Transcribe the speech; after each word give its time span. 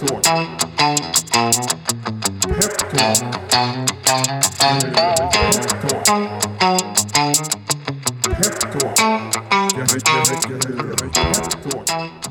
Peptalk. 0.00 0.24
Peptalk. 2.48 3.40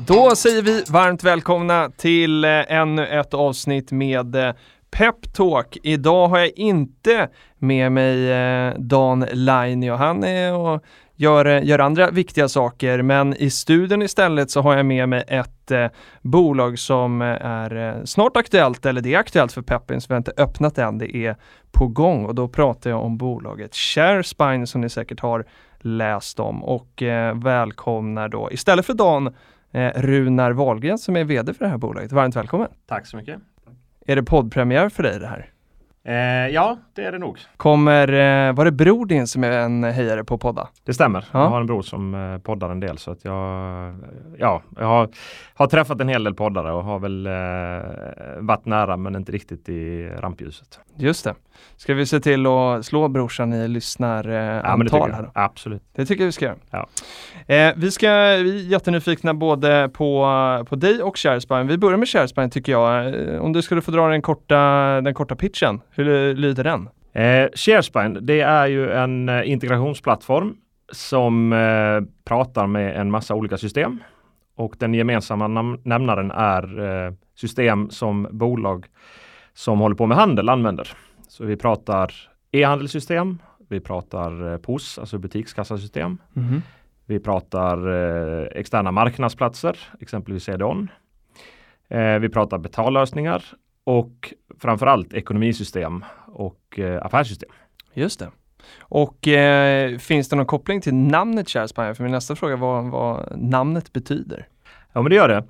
Då 0.06 0.36
säger 0.36 0.62
vi 0.62 0.84
varmt 0.88 1.24
välkomna 1.24 1.90
till 1.96 2.44
eh, 2.44 2.50
ännu 2.50 3.06
ett 3.06 3.34
avsnitt 3.34 3.92
med 3.92 4.34
eh, 4.34 4.54
Peptalk. 4.90 5.78
Idag 5.82 6.28
har 6.28 6.38
jag 6.38 6.50
inte 6.56 7.28
med 7.58 7.92
mig 7.92 8.30
eh, 8.30 8.74
Dan 8.78 9.26
Lainio. 9.32 9.94
Han 9.94 10.24
är 10.24 10.54
och 10.54 10.84
gör, 11.20 11.44
eh, 11.44 11.64
gör 11.64 11.78
andra 11.78 12.10
viktiga 12.10 12.48
saker, 12.48 13.02
men 13.02 13.36
i 13.36 13.50
studion 13.50 14.02
istället 14.02 14.50
så 14.50 14.60
har 14.60 14.76
jag 14.76 14.86
med 14.86 15.08
mig 15.08 15.24
ett 15.28 15.70
eh, 15.70 15.86
bolag 16.22 16.78
som 16.78 17.22
eh, 17.22 17.28
är 17.28 17.76
eh, 17.76 18.04
snart 18.04 18.36
aktuellt, 18.36 18.86
eller 18.86 19.00
det 19.00 19.14
är 19.14 19.18
aktuellt 19.18 19.52
för 19.52 19.62
Peppins, 19.62 20.10
vi 20.10 20.14
har 20.14 20.18
inte 20.18 20.32
öppnat 20.36 20.78
än, 20.78 20.98
det 20.98 21.16
är 21.16 21.36
på 21.72 21.86
gång 21.86 22.24
och 22.24 22.34
då 22.34 22.48
pratar 22.48 22.90
jag 22.90 23.04
om 23.04 23.18
bolaget 23.18 23.74
ShareSpine 23.74 24.66
som 24.66 24.80
ni 24.80 24.88
säkert 24.88 25.20
har 25.20 25.44
läst 25.78 26.40
om 26.40 26.64
och 26.64 27.02
eh, 27.02 27.38
välkomnar 27.38 28.28
då 28.28 28.48
istället 28.52 28.86
för 28.86 28.94
Dan 28.94 29.26
eh, 29.72 29.90
Runar 29.96 30.50
Wahlgren 30.50 30.98
som 30.98 31.16
är 31.16 31.24
VD 31.24 31.54
för 31.54 31.64
det 31.64 31.70
här 31.70 31.78
bolaget. 31.78 32.12
Varmt 32.12 32.36
välkommen! 32.36 32.68
Tack 32.86 33.06
så 33.06 33.16
mycket. 33.16 33.40
Är 34.06 34.16
det 34.16 34.22
poddpremiär 34.22 34.88
för 34.88 35.02
dig 35.02 35.18
det 35.20 35.26
här? 35.26 35.50
Eh, 36.04 36.14
ja, 36.48 36.78
det 36.94 37.04
är 37.04 37.12
det 37.12 37.18
nog. 37.18 37.38
Kommer, 37.56 38.08
eh, 38.08 38.52
var 38.54 38.64
det 38.64 38.72
bror 38.72 39.06
din 39.06 39.26
som 39.26 39.44
är 39.44 39.50
en 39.50 39.84
hejare 39.84 40.24
på 40.24 40.38
podda? 40.38 40.68
Det 40.84 40.94
stämmer. 40.94 41.24
Ja. 41.32 41.40
Jag 41.42 41.48
har 41.48 41.60
en 41.60 41.66
bror 41.66 41.82
som 41.82 42.14
eh, 42.14 42.38
poddar 42.38 42.70
en 42.70 42.80
del 42.80 42.98
så 42.98 43.10
att 43.10 43.24
jag, 43.24 43.34
ja, 44.38 44.62
jag 44.78 44.86
har, 44.86 45.08
har 45.54 45.66
träffat 45.66 46.00
en 46.00 46.08
hel 46.08 46.24
del 46.24 46.34
poddare 46.34 46.72
och 46.72 46.84
har 46.84 46.98
väl 46.98 47.26
eh, 47.26 47.32
varit 48.40 48.64
nära 48.64 48.96
men 48.96 49.16
inte 49.16 49.32
riktigt 49.32 49.68
i 49.68 50.08
rampljuset. 50.08 50.80
Just 50.96 51.24
det. 51.24 51.34
Ska 51.76 51.94
vi 51.94 52.06
se 52.06 52.20
till 52.20 52.46
att 52.46 52.86
slå 52.86 53.08
brorsan 53.08 53.52
i 53.52 53.68
lyssnarantal 53.68 55.10
Ja? 55.10 55.30
Absolut. 55.34 55.82
Det 55.94 56.06
tycker 56.06 56.22
jag 56.22 56.26
vi 56.26 56.32
ska 56.32 56.44
göra. 56.44 56.56
Ja. 56.70 56.86
Eh, 57.54 57.72
vi 57.76 57.90
ska, 57.90 58.08
vi 58.10 58.60
är 58.66 58.70
jättenyfikna 58.70 59.34
både 59.34 59.88
på, 59.92 60.26
på 60.68 60.76
dig 60.76 61.02
och 61.02 61.16
ShareSpine. 61.18 61.62
Vi 61.64 61.78
börjar 61.78 61.96
med 61.98 62.08
ShareSpine 62.08 62.50
tycker 62.50 62.72
jag. 62.72 63.14
Eh, 63.34 63.40
Om 63.40 63.52
du 63.52 63.62
skulle 63.62 63.80
få 63.80 63.90
dra 63.90 64.08
den 64.08 64.22
korta, 64.22 64.56
den 65.00 65.14
korta 65.14 65.36
pitchen, 65.36 65.80
hur 65.90 66.34
lyder 66.34 66.64
den? 66.64 66.88
Eh, 67.12 67.48
ShareSpine, 67.54 68.18
det 68.20 68.40
är 68.40 68.66
ju 68.66 68.90
en 68.92 69.28
eh, 69.28 69.50
integrationsplattform 69.50 70.54
som 70.92 71.52
eh, 71.52 72.00
pratar 72.24 72.66
med 72.66 72.96
en 73.00 73.10
massa 73.10 73.34
olika 73.34 73.56
system. 73.56 73.98
Och 74.56 74.74
den 74.78 74.94
gemensamma 74.94 75.48
nam- 75.48 75.80
nämnaren 75.84 76.30
är 76.30 76.80
eh, 77.06 77.12
system 77.34 77.90
som 77.90 78.28
bolag 78.30 78.86
som 79.54 79.78
håller 79.78 79.96
på 79.96 80.06
med 80.06 80.16
handel 80.16 80.48
använder. 80.48 80.88
Så 81.30 81.44
vi 81.44 81.56
pratar 81.56 82.12
e-handelssystem, 82.52 83.38
vi 83.68 83.80
pratar 83.80 84.52
eh, 84.52 84.58
POS, 84.58 84.98
alltså 84.98 85.18
butikskassasystem. 85.18 86.18
Vi 87.06 87.20
pratar 87.20 87.88
eh, 87.88 88.46
externa 88.54 88.90
marknadsplatser, 88.90 89.78
exempelvis 90.00 90.44
CDON. 90.44 90.88
Eh, 91.88 92.18
vi 92.18 92.28
pratar 92.28 92.58
betallösningar 92.58 93.44
och 93.84 94.34
framförallt 94.58 95.14
ekonomisystem 95.14 96.04
och 96.26 96.78
eh, 96.78 97.06
affärssystem. 97.06 97.50
Just 97.94 98.18
det. 98.20 98.30
Och 98.80 99.28
eh, 99.28 99.98
finns 99.98 100.28
det 100.28 100.36
någon 100.36 100.46
koppling 100.46 100.80
till 100.80 100.94
namnet 100.94 101.48
ShareSpine? 101.48 101.94
För 101.94 102.02
min 102.02 102.12
nästa 102.12 102.36
fråga 102.36 102.56
var 102.56 102.82
vad 102.82 103.38
namnet 103.40 103.92
betyder. 103.92 104.46
Ja, 104.92 105.02
men 105.02 105.10
det 105.10 105.16
gör 105.16 105.28
det. 105.28 105.44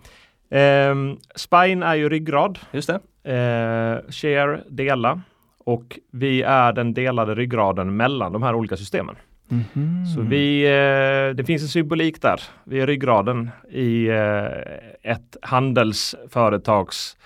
Ehm, 0.58 1.16
spine 1.34 1.86
är 1.86 1.94
ju 1.94 2.08
ryggrad, 2.08 2.58
Just 2.72 2.90
det. 3.22 3.30
eh, 3.32 4.10
share, 4.10 4.60
dela 4.68 5.20
och 5.64 5.98
vi 6.10 6.42
är 6.42 6.72
den 6.72 6.94
delade 6.94 7.34
ryggraden 7.34 7.96
mellan 7.96 8.32
de 8.32 8.42
här 8.42 8.54
olika 8.54 8.76
systemen. 8.76 9.16
Mhm. 9.48 10.06
Så 10.06 10.20
vi, 10.20 10.64
eh, 10.64 11.36
det 11.36 11.44
finns 11.46 11.62
en 11.62 11.68
symbolik 11.68 12.22
där. 12.22 12.40
Vi 12.64 12.80
är 12.80 12.86
ryggraden 12.86 13.50
i 13.70 14.08
eh, 14.08 15.12
ett 15.12 15.36
handelsföretags 15.42 17.16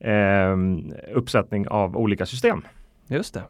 eh, 0.00 0.56
uppsättning 1.14 1.68
av 1.68 1.96
olika 1.96 2.26
system. 2.26 2.62
Just 3.08 3.34
det. 3.34 3.42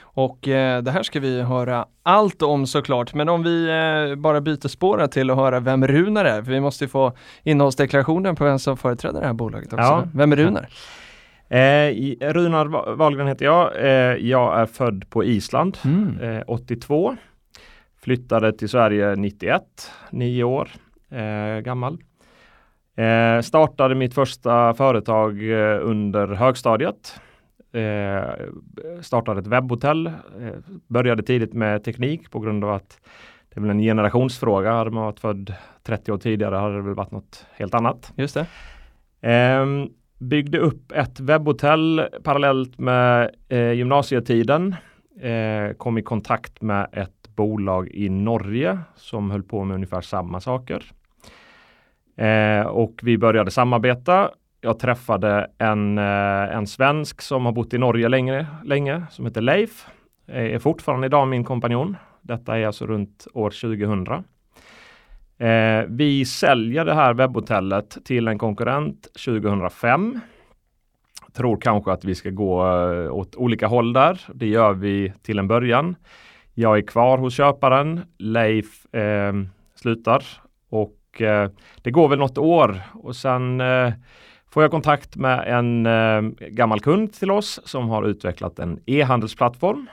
Och 0.00 0.48
eh, 0.48 0.82
det 0.82 0.90
här 0.90 1.02
ska 1.02 1.20
vi 1.20 1.42
höra 1.42 1.86
allt 2.02 2.42
om 2.42 2.66
såklart, 2.66 3.14
men 3.14 3.28
om 3.28 3.42
vi 3.42 3.68
eh, 4.10 4.16
bara 4.16 4.40
byter 4.40 4.68
spår 4.68 5.06
till 5.06 5.30
att 5.30 5.36
höra 5.36 5.60
vem 5.60 5.86
Runar 5.86 6.24
är, 6.24 6.42
för 6.42 6.52
vi 6.52 6.60
måste 6.60 6.84
ju 6.84 6.88
få 6.88 7.12
innehållsdeklarationen 7.42 8.36
på 8.36 8.44
vem 8.44 8.58
som 8.58 8.76
företräder 8.76 9.20
det 9.20 9.26
här 9.26 9.34
bolaget 9.34 9.72
också. 9.72 9.84
Ja. 9.84 10.08
Vem 10.14 10.32
är 10.32 10.36
Runar? 10.36 10.68
Eh, 11.48 12.32
Runar 12.32 12.94
Wahlgren 12.96 13.26
heter 13.26 13.44
jag. 13.44 13.76
Eh, 13.76 14.16
jag 14.28 14.60
är 14.60 14.66
född 14.66 15.10
på 15.10 15.24
Island 15.24 15.78
Mm. 15.84 16.18
eh, 16.20 16.42
82. 16.46 17.16
Flyttade 18.02 18.52
till 18.52 18.68
Sverige 18.68 19.14
91, 19.16 19.62
nio 20.10 20.44
år 20.44 20.68
eh, 21.10 21.60
gammal. 21.60 21.98
Eh, 22.96 23.40
startade 23.40 23.94
mitt 23.94 24.14
första 24.14 24.74
företag 24.74 25.50
eh, 25.50 25.78
under 25.82 26.28
högstadiet. 26.28 27.20
Eh, 27.72 28.22
startade 29.02 29.40
ett 29.40 29.46
webbhotell. 29.46 30.12
Började 30.88 31.22
tidigt 31.22 31.52
med 31.54 31.84
teknik 31.84 32.30
på 32.30 32.40
grund 32.40 32.64
av 32.64 32.70
att 32.70 33.00
det 33.48 33.58
är 33.58 33.60
väl 33.60 33.70
en 33.70 33.78
generationsfråga. 33.80 34.72
Hade 34.72 34.90
man 34.90 35.04
varit 35.04 35.20
född 35.20 35.54
30 35.82 36.12
år 36.12 36.18
tidigare 36.18 36.54
hade 36.56 36.76
det 36.76 36.82
väl 36.82 36.94
varit 36.94 37.10
något 37.10 37.46
helt 37.52 37.74
annat. 37.74 38.12
Just 38.16 38.34
det. 38.34 38.46
Ehm, 39.20 39.88
byggde 40.18 40.58
upp 40.58 40.92
ett 40.92 41.20
webbhotell 41.20 42.08
parallellt 42.22 42.78
med 42.78 43.30
eh, 43.48 43.72
gymnasietiden. 43.72 44.76
Eh, 45.20 45.76
kom 45.76 45.98
i 45.98 46.02
kontakt 46.02 46.62
med 46.62 46.88
ett 46.92 47.36
bolag 47.36 47.88
i 47.88 48.08
Norge 48.08 48.78
som 48.96 49.30
höll 49.30 49.42
på 49.42 49.64
med 49.64 49.74
ungefär 49.74 50.00
samma 50.00 50.40
saker. 50.40 50.84
Eh, 52.16 52.66
och 52.66 53.00
vi 53.02 53.18
började 53.18 53.50
samarbeta. 53.50 54.30
Jag 54.60 54.78
träffade 54.78 55.50
en, 55.58 55.98
eh, 55.98 56.56
en 56.56 56.66
svensk 56.66 57.22
som 57.22 57.44
har 57.44 57.52
bott 57.52 57.74
i 57.74 57.78
Norge 57.78 58.08
länge, 58.08 58.46
länge 58.64 59.02
som 59.10 59.26
heter 59.26 59.40
Leif. 59.40 59.86
Eh, 60.26 60.54
är 60.54 60.58
fortfarande 60.58 61.06
idag 61.06 61.28
min 61.28 61.44
kompanjon. 61.44 61.96
Detta 62.22 62.58
är 62.58 62.66
alltså 62.66 62.86
runt 62.86 63.26
år 63.34 63.50
2000. 63.50 64.24
Eh, 65.38 65.84
vi 65.88 66.24
säljer 66.24 66.84
det 66.84 66.94
här 66.94 67.14
webbhotellet 67.14 67.98
till 68.04 68.28
en 68.28 68.38
konkurrent 68.38 69.08
2005. 69.24 70.20
Tror 71.32 71.56
kanske 71.60 71.92
att 71.92 72.04
vi 72.04 72.14
ska 72.14 72.30
gå 72.30 72.66
eh, 72.66 73.12
åt 73.14 73.36
olika 73.36 73.66
håll 73.66 73.92
där. 73.92 74.20
Det 74.34 74.46
gör 74.46 74.72
vi 74.72 75.12
till 75.22 75.38
en 75.38 75.48
början. 75.48 75.96
Jag 76.54 76.78
är 76.78 76.82
kvar 76.82 77.18
hos 77.18 77.34
köparen. 77.34 78.00
Leif 78.18 78.94
eh, 78.94 79.32
slutar 79.74 80.24
och 80.70 81.22
eh, 81.22 81.50
det 81.82 81.90
går 81.90 82.08
väl 82.08 82.18
något 82.18 82.38
år 82.38 82.80
och 82.94 83.16
sen 83.16 83.60
eh, 83.60 83.92
får 84.50 84.62
jag 84.62 84.70
kontakt 84.70 85.16
med 85.16 85.44
en 85.46 85.86
eh, 85.86 86.48
gammal 86.48 86.80
kund 86.80 87.12
till 87.12 87.30
oss 87.30 87.60
som 87.64 87.88
har 87.88 88.04
utvecklat 88.04 88.58
en 88.58 88.80
e-handelsplattform. 88.86 89.86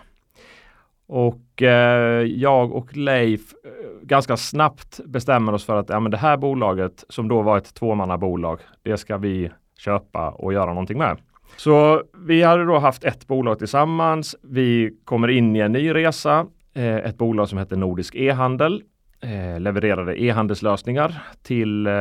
Och 1.07 1.61
eh, 1.61 2.23
jag 2.23 2.71
och 2.71 2.97
Leif 2.97 3.41
eh, 3.41 4.07
ganska 4.07 4.37
snabbt 4.37 4.99
bestämmer 5.05 5.53
oss 5.53 5.65
för 5.65 5.75
att 5.75 5.89
ja, 5.89 5.99
men 5.99 6.11
det 6.11 6.17
här 6.17 6.37
bolaget 6.37 7.03
som 7.09 7.27
då 7.27 7.41
var 7.41 7.57
ett 7.57 7.73
tvåmannabolag, 7.73 8.59
det 8.83 8.97
ska 8.97 9.17
vi 9.17 9.51
köpa 9.77 10.29
och 10.29 10.53
göra 10.53 10.69
någonting 10.69 10.97
med. 10.97 11.17
Så 11.57 12.03
vi 12.27 12.43
hade 12.43 12.65
då 12.65 12.77
haft 12.77 13.03
ett 13.03 13.27
bolag 13.27 13.59
tillsammans. 13.59 14.35
Vi 14.41 14.97
kommer 15.03 15.27
in 15.27 15.55
i 15.55 15.59
en 15.59 15.71
ny 15.71 15.93
resa. 15.93 16.47
Eh, 16.73 16.95
ett 16.95 17.17
bolag 17.17 17.49
som 17.49 17.57
heter 17.57 17.75
Nordisk 17.75 18.15
e-handel 18.15 18.83
eh, 19.21 19.59
levererade 19.59 20.21
e-handelslösningar 20.21 21.23
till 21.43 21.87
eh, 21.87 21.93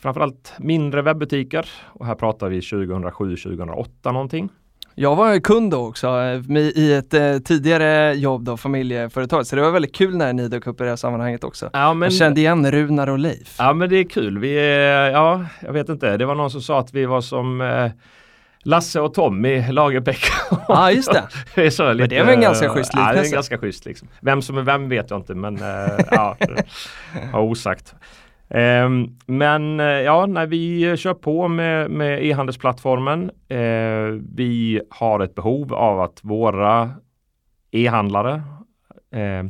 framförallt 0.00 0.54
mindre 0.58 1.02
webbutiker. 1.02 1.66
Och 1.92 2.06
här 2.06 2.14
pratar 2.14 2.48
vi 2.48 2.60
2007-2008 2.60 4.12
någonting. 4.12 4.48
Jag 4.96 5.16
var 5.16 5.38
kund 5.38 5.70
då 5.70 5.86
också 5.86 6.06
eh, 6.08 6.56
i 6.58 6.94
ett 6.94 7.14
eh, 7.14 7.38
tidigare 7.38 8.14
jobb 8.14 8.44
då, 8.44 8.56
familjeföretag, 8.56 9.46
så 9.46 9.56
det 9.56 9.62
var 9.62 9.70
väldigt 9.70 9.94
kul 9.94 10.16
när 10.16 10.32
ni 10.32 10.48
dök 10.48 10.66
upp 10.66 10.80
i 10.80 10.84
det 10.84 10.90
här 10.90 10.96
sammanhanget 10.96 11.44
också. 11.44 11.70
Ja, 11.72 11.94
men, 11.94 12.06
Jag 12.06 12.12
kände 12.18 12.40
igen 12.40 12.70
Runar 12.70 13.06
och 13.08 13.18
Leif. 13.18 13.54
ja, 13.58 13.72
men 13.72 13.90
det 13.90 13.96
är 13.96 14.04
kul. 14.04 14.38
Vi 14.38 14.58
är, 14.58 15.10
ja, 15.10 15.44
jag 15.60 15.72
vet 15.72 15.88
inte. 15.88 16.16
Det 16.16 16.26
var 16.26 16.34
någon 16.34 16.50
som 16.50 16.60
sa 16.62 16.80
att 16.80 16.94
vi 16.94 17.06
var 17.06 17.20
som 17.20 17.60
eh, 17.60 17.90
Lasse 18.62 19.00
och 19.00 19.14
Tom 19.14 19.46
i 19.46 19.72
Lagerbäck. 19.72 20.20
Ja, 20.68 20.90
just 20.90 21.12
det. 21.12 21.22
det 21.54 21.66
är 21.66 21.70
så 21.70 21.92
lite, 21.92 22.06
det 22.06 22.16
är 22.16 22.24
väl 22.24 22.34
en 22.34 22.40
ganska 22.40 22.68
schysst 22.68 22.90
Ja, 22.94 23.00
det 23.00 23.04
är 23.04 23.08
en 23.08 23.14
liknelse. 23.14 23.34
ganska 23.34 23.58
schysst 23.58 23.84
liksom. 23.84 24.08
Vem 24.20 24.42
som 24.42 24.58
är 24.58 24.62
vem 24.62 24.88
vet 24.88 25.10
jag 25.10 25.18
inte 25.18 25.34
men 25.34 25.56
eh, 25.56 26.04
ja, 26.10 26.36
har 27.32 27.40
osagt. 27.40 27.94
Ehm, 28.54 29.16
men 29.26 29.80
eh, 29.80 29.86
ja, 29.86 30.26
när 30.26 30.46
vi 30.46 30.96
kör 30.96 31.14
på 31.14 31.48
med, 31.48 31.90
med 31.90 32.24
e-handelsplattformen. 32.26 33.30
Eh, 33.48 34.20
vi 34.34 34.80
har 34.90 35.20
ett 35.20 35.34
behov 35.34 35.74
av 35.74 36.00
att 36.00 36.20
våra 36.22 36.90
e-handlare 37.70 38.42
eh, 39.10 39.44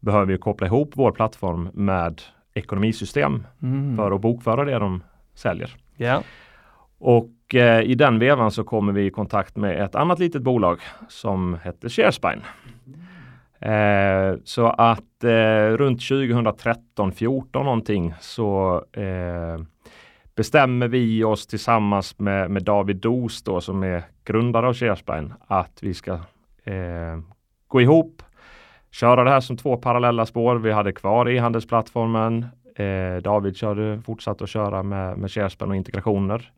behöver 0.00 0.32
ju 0.32 0.38
koppla 0.38 0.66
ihop 0.66 0.90
vår 0.94 1.12
plattform 1.12 1.70
med 1.74 2.22
ekonomisystem 2.54 3.46
Mm. 3.62 3.96
för 3.96 4.10
att 4.10 4.20
bokföra 4.20 4.64
det 4.64 4.78
de 4.78 5.02
säljer. 5.34 5.70
Ja. 5.96 6.22
Och 6.98 7.54
eh, 7.54 7.82
i 7.82 7.94
den 7.94 8.18
vevan 8.18 8.50
så 8.50 8.64
kommer 8.64 8.92
vi 8.92 9.06
i 9.06 9.10
kontakt 9.10 9.56
med 9.56 9.82
ett 9.84 9.94
annat 9.94 10.18
litet 10.18 10.42
bolag 10.42 10.78
som 11.08 11.58
hette 11.62 11.88
Sharespine. 11.88 12.42
Eh, 13.60 14.38
så 14.44 14.66
att 14.66 15.24
eh, 15.24 15.76
runt 15.76 16.08
2013, 16.08 17.12
14 17.12 17.64
någonting 17.64 18.14
så 18.20 18.84
eh, 18.92 19.58
bestämmer 20.36 20.88
vi 20.88 21.24
oss 21.24 21.46
tillsammans 21.46 22.18
med, 22.18 22.50
med 22.50 22.62
David 22.62 22.96
Dos 22.96 23.42
då 23.42 23.60
som 23.60 23.82
är 23.82 24.02
grundare 24.24 24.66
av 24.66 24.74
Sharespine 24.74 25.34
att 25.46 25.78
vi 25.82 25.94
ska 25.94 26.12
eh, 26.64 27.18
gå 27.68 27.80
ihop, 27.80 28.22
köra 28.90 29.24
det 29.24 29.30
här 29.30 29.40
som 29.40 29.56
två 29.56 29.76
parallella 29.76 30.26
spår. 30.26 30.56
Vi 30.56 30.72
hade 30.72 30.92
kvar 30.92 31.28
e-handelsplattformen. 31.28 32.46
Eh, 32.76 33.22
David 33.22 33.56
körde, 33.56 34.00
fortsatte 34.06 34.44
att 34.44 34.50
köra 34.50 34.82
med, 34.82 35.18
med 35.18 35.30
Sharespine 35.30 35.70
och 35.70 35.76
integrationer. 35.76 36.52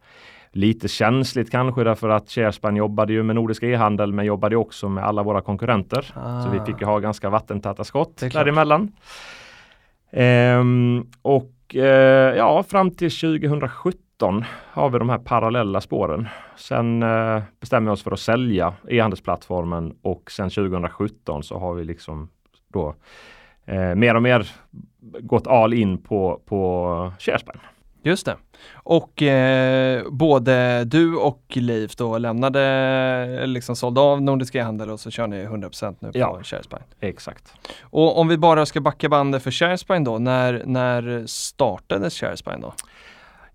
Lite 0.52 0.88
känsligt 0.88 1.50
kanske 1.50 1.84
därför 1.84 2.08
att 2.08 2.30
Sharespine 2.30 2.78
jobbade 2.78 3.12
ju 3.12 3.22
med 3.22 3.36
Nordisk 3.36 3.62
e-handel 3.62 4.12
men 4.12 4.24
jobbade 4.24 4.56
också 4.56 4.88
med 4.88 5.04
alla 5.04 5.22
våra 5.22 5.40
konkurrenter. 5.40 6.12
Ah. 6.14 6.42
Så 6.42 6.50
vi 6.50 6.60
fick 6.60 6.80
ju 6.80 6.86
ha 6.86 6.98
ganska 6.98 7.30
vattentäta 7.30 7.84
skott 7.84 8.16
däremellan. 8.32 8.92
Ehm, 10.10 11.06
och 11.22 11.74
eh, 11.74 12.36
ja, 12.36 12.62
fram 12.62 12.90
till 12.90 13.10
2017 13.10 14.44
har 14.72 14.90
vi 14.90 14.98
de 14.98 15.08
här 15.08 15.18
parallella 15.18 15.80
spåren. 15.80 16.28
Sen 16.56 17.02
eh, 17.02 17.42
bestämmer 17.60 17.90
vi 17.90 17.94
oss 17.94 18.02
för 18.02 18.12
att 18.12 18.20
sälja 18.20 18.74
e-handelsplattformen 18.88 19.96
och 20.02 20.30
sen 20.30 20.50
2017 20.50 21.42
så 21.42 21.58
har 21.58 21.74
vi 21.74 21.84
liksom 21.84 22.28
då 22.68 22.94
eh, 23.64 23.94
mer 23.94 24.14
och 24.14 24.22
mer 24.22 24.50
gått 25.20 25.46
all 25.46 25.74
in 25.74 26.02
på, 26.02 26.40
på 26.46 27.12
Sharespine. 27.18 27.60
Just 28.02 28.26
det. 28.26 28.36
Och 28.74 29.22
eh, 29.22 30.02
både 30.10 30.84
du 30.84 31.16
och 31.16 31.42
Leif 31.54 31.96
då 31.96 32.18
lämnade, 32.18 33.46
liksom 33.46 33.76
sålde 33.76 34.00
av 34.00 34.22
Nordisk 34.22 34.54
e-handel 34.54 34.90
och 34.90 35.00
så 35.00 35.10
kör 35.10 35.26
ni 35.26 35.46
100% 35.46 35.96
nu 36.00 36.12
på 36.12 36.18
Ja. 36.18 36.38
Sharespine. 36.42 36.82
Exakt. 37.00 37.52
Och 37.82 38.18
om 38.18 38.28
vi 38.28 38.38
bara 38.38 38.66
ska 38.66 38.80
backa 38.80 39.08
bandet 39.08 39.42
för 39.42 39.50
Sharespine 39.50 40.04
då, 40.04 40.18
när, 40.18 40.62
när 40.66 41.26
startades 41.26 42.20
Sharespine 42.20 42.60
då? 42.60 42.72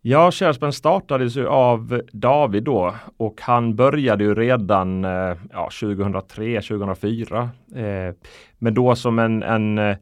Ja, 0.05 0.31
Sharespine 0.31 0.73
startades 0.73 1.35
ju 1.35 1.47
av 1.47 2.01
David 2.11 2.63
då 2.63 2.95
och 3.17 3.41
han 3.41 3.75
började 3.75 4.23
ju 4.23 4.35
redan 4.35 5.05
eh, 5.05 5.37
ja, 5.51 5.69
2003, 5.79 6.61
2004. 6.61 7.49
Eh, 7.75 8.15
men 8.59 8.73
då 8.73 8.95
som 8.95 9.19
en, 9.19 9.43
en 9.43 9.77
eh, 9.77 9.97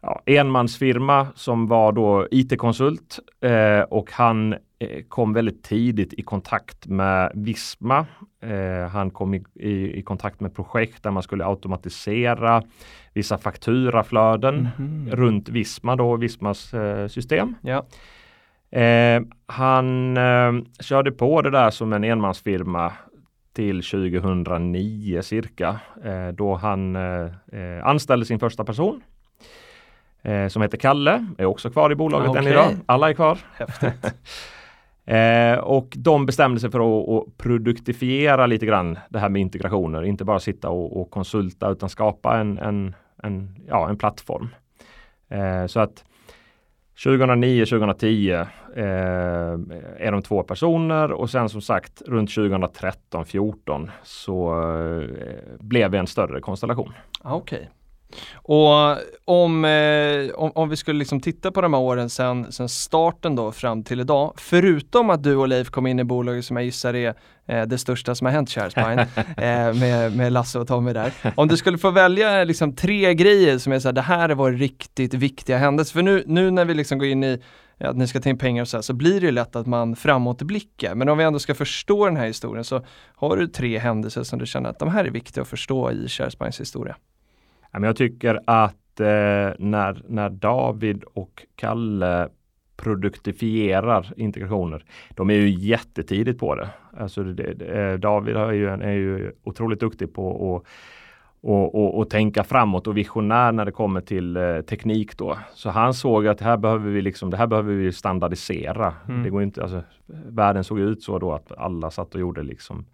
ja, 0.00 0.22
enmansfirma 0.26 1.26
som 1.34 1.66
var 1.66 1.92
då 1.92 2.28
IT-konsult 2.30 3.18
eh, 3.40 3.80
och 3.80 4.12
han 4.12 4.52
eh, 4.52 5.02
kom 5.08 5.32
väldigt 5.32 5.62
tidigt 5.62 6.12
i 6.12 6.22
kontakt 6.22 6.86
med 6.86 7.32
Visma. 7.34 8.06
Eh, 8.42 8.88
han 8.88 9.10
kom 9.10 9.34
i, 9.34 9.44
i, 9.54 9.98
i 9.98 10.02
kontakt 10.02 10.40
med 10.40 10.54
projekt 10.54 11.02
där 11.02 11.10
man 11.10 11.22
skulle 11.22 11.44
automatisera 11.44 12.62
vissa 13.14 13.38
fakturaflöden 13.38 14.68
runt 15.10 15.48
Visma 15.48 15.96
då, 15.96 16.16
Vismas 16.16 16.74
eh, 16.74 17.08
system. 17.08 17.54
Ja. 17.62 17.86
Eh, 18.80 19.22
han 19.46 20.18
körde 20.80 21.12
på 21.12 21.42
det 21.42 21.50
där 21.50 21.70
som 21.70 21.92
en 21.92 22.04
enmansfirma 22.04 22.92
till 23.52 23.82
2009 23.82 25.22
cirka. 25.22 25.80
Då 26.34 26.54
han 26.54 26.96
anställde 27.82 28.26
sin 28.26 28.38
första 28.38 28.64
person. 28.64 29.02
Eh, 30.22 30.48
som 30.48 30.62
heter 30.62 30.78
Kalle, 30.78 31.26
är 31.38 31.44
också 31.44 31.70
kvar 31.70 31.92
i 31.92 31.94
bolaget 31.94 32.30
än 32.30 32.38
Okej. 32.38 32.52
idag. 32.52 32.76
Alla 32.86 33.08
är 33.08 33.14
kvar. 33.14 33.38
Häftigt. 33.52 34.14
Eh, 35.06 35.58
och 35.58 35.92
de 35.96 36.26
bestämde 36.26 36.60
sig 36.60 36.70
för 36.70 36.80
att, 36.80 37.08
att 37.08 37.36
produktifiera 37.38 38.46
lite 38.46 38.66
grann 38.66 38.98
det 39.08 39.18
här 39.18 39.28
med 39.28 39.42
integrationer. 39.42 40.02
Inte 40.02 40.24
bara 40.24 40.40
sitta 40.40 40.70
och, 40.70 41.00
och 41.00 41.10
konsulta 41.10 41.70
utan 41.70 41.88
skapa 41.88 42.38
en, 42.38 42.58
en, 42.58 42.94
en, 43.22 43.56
ja, 43.68 43.88
en 43.88 43.98
plattform. 43.98 44.48
Eh, 45.28 45.66
så 45.66 45.80
att 45.80 46.04
2009-2010 47.04 48.46
eh, 48.76 50.06
är 50.06 50.12
de 50.12 50.22
två 50.22 50.42
personer 50.42 51.12
och 51.12 51.30
sen 51.30 51.48
som 51.48 51.60
sagt 51.60 52.02
runt 52.06 52.30
2013-14 52.30 53.90
så 54.02 54.62
eh, 54.62 55.08
blev 55.60 55.90
vi 55.90 55.98
en 55.98 56.06
större 56.06 56.40
konstellation. 56.40 56.92
Ah, 57.22 57.34
Okej. 57.34 57.70
Och 58.32 58.96
om, 59.24 59.64
eh, 59.64 60.34
om, 60.34 60.52
om 60.54 60.68
vi 60.68 60.76
skulle 60.76 60.98
liksom 60.98 61.20
titta 61.20 61.50
på 61.50 61.60
de 61.60 61.74
här 61.74 61.80
åren 61.80 62.10
sen, 62.10 62.52
sen 62.52 62.68
starten 62.68 63.36
då 63.36 63.52
fram 63.52 63.82
till 63.84 64.00
idag, 64.00 64.34
förutom 64.36 65.10
att 65.10 65.22
du 65.22 65.36
och 65.36 65.48
Leif 65.48 65.70
kom 65.70 65.86
in 65.86 65.98
i 65.98 66.04
bolaget 66.04 66.44
som 66.44 66.56
jag 66.56 66.64
gissar 66.64 66.94
är 66.94 67.14
eh, 67.46 67.62
det 67.62 67.78
största 67.78 68.14
som 68.14 68.24
har 68.24 68.32
hänt 68.32 68.50
Sharespine 68.50 69.00
eh, 69.16 69.74
med, 69.74 70.16
med 70.16 70.32
Lasse 70.32 70.58
och 70.58 70.68
Tommy 70.68 70.92
där. 70.92 71.12
Om 71.36 71.48
du 71.48 71.56
skulle 71.56 71.78
få 71.78 71.90
välja 71.90 72.44
liksom 72.44 72.76
tre 72.76 73.14
grejer 73.14 73.58
som 73.58 73.72
är 73.72 73.78
så 73.78 73.88
här, 73.88 73.92
det 73.92 74.00
här 74.00 74.28
var 74.28 74.52
riktigt 74.52 75.14
viktiga 75.14 75.58
händelser. 75.58 75.92
För 75.92 76.02
nu, 76.02 76.24
nu 76.26 76.50
när 76.50 76.64
vi 76.64 76.74
liksom 76.74 76.98
går 76.98 77.08
in 77.08 77.24
i 77.24 77.40
att 77.84 77.96
ni 77.96 78.06
ska 78.06 78.20
ta 78.20 78.28
in 78.28 78.38
pengar 78.38 78.62
och 78.62 78.68
så 78.68 78.76
här, 78.76 78.82
så 78.82 78.92
blir 78.92 79.20
det 79.20 79.26
ju 79.26 79.32
lätt 79.32 79.56
att 79.56 79.66
man 79.66 79.96
framåtblickar. 79.96 80.94
Men 80.94 81.08
om 81.08 81.18
vi 81.18 81.24
ändå 81.24 81.38
ska 81.38 81.54
förstå 81.54 82.06
den 82.06 82.16
här 82.16 82.26
historien 82.26 82.64
så 82.64 82.84
har 83.14 83.36
du 83.36 83.46
tre 83.46 83.78
händelser 83.78 84.22
som 84.22 84.38
du 84.38 84.46
känner 84.46 84.70
att 84.70 84.78
de 84.78 84.88
här 84.88 85.04
är 85.04 85.10
viktiga 85.10 85.42
att 85.42 85.48
förstå 85.48 85.90
i 85.90 86.08
Sharespines 86.08 86.60
historia. 86.60 86.96
Men 87.72 87.82
Jag 87.82 87.96
tycker 87.96 88.40
att 88.46 89.00
eh, 89.00 89.06
när, 89.58 90.02
när 90.08 90.30
David 90.30 91.04
och 91.04 91.46
Kalle 91.56 92.28
produktifierar 92.76 94.12
integrationer, 94.16 94.84
de 95.10 95.30
är 95.30 95.34
ju 95.34 95.50
jättetidigt 95.50 96.40
på 96.40 96.54
det. 96.54 96.68
Alltså 96.98 97.22
det, 97.22 97.54
det, 97.54 97.66
eh, 97.66 97.98
David 97.98 98.36
är 98.36 98.52
ju, 98.52 98.68
en, 98.68 98.82
är 98.82 98.92
ju 98.92 99.32
otroligt 99.44 99.80
duktig 99.80 100.14
på 100.14 100.56
att 100.56 100.66
och, 101.42 101.74
och, 101.74 101.98
och 101.98 102.10
tänka 102.10 102.44
framåt 102.44 102.86
och 102.86 102.96
visionär 102.96 103.52
när 103.52 103.64
det 103.64 103.72
kommer 103.72 104.00
till 104.00 104.36
eh, 104.36 104.60
teknik 104.60 105.16
då. 105.16 105.38
Så 105.54 105.70
han 105.70 105.94
såg 105.94 106.26
att 106.26 106.40
här 106.40 106.56
behöver 106.56 106.90
vi 106.90 107.02
liksom, 107.02 107.30
det 107.30 107.36
här 107.36 107.46
behöver 107.46 107.74
vi 107.74 107.92
standardisera. 107.92 108.94
Mm. 109.08 109.22
Det 109.22 109.30
går 109.30 109.42
inte, 109.42 109.62
alltså, 109.62 109.82
världen 110.28 110.64
såg 110.64 110.80
ut 110.80 111.02
så 111.02 111.18
då 111.18 111.32
att 111.32 111.52
alla 111.52 111.90
satt 111.90 112.14
och 112.14 112.20
gjorde 112.20 112.42
liksom 112.42 112.86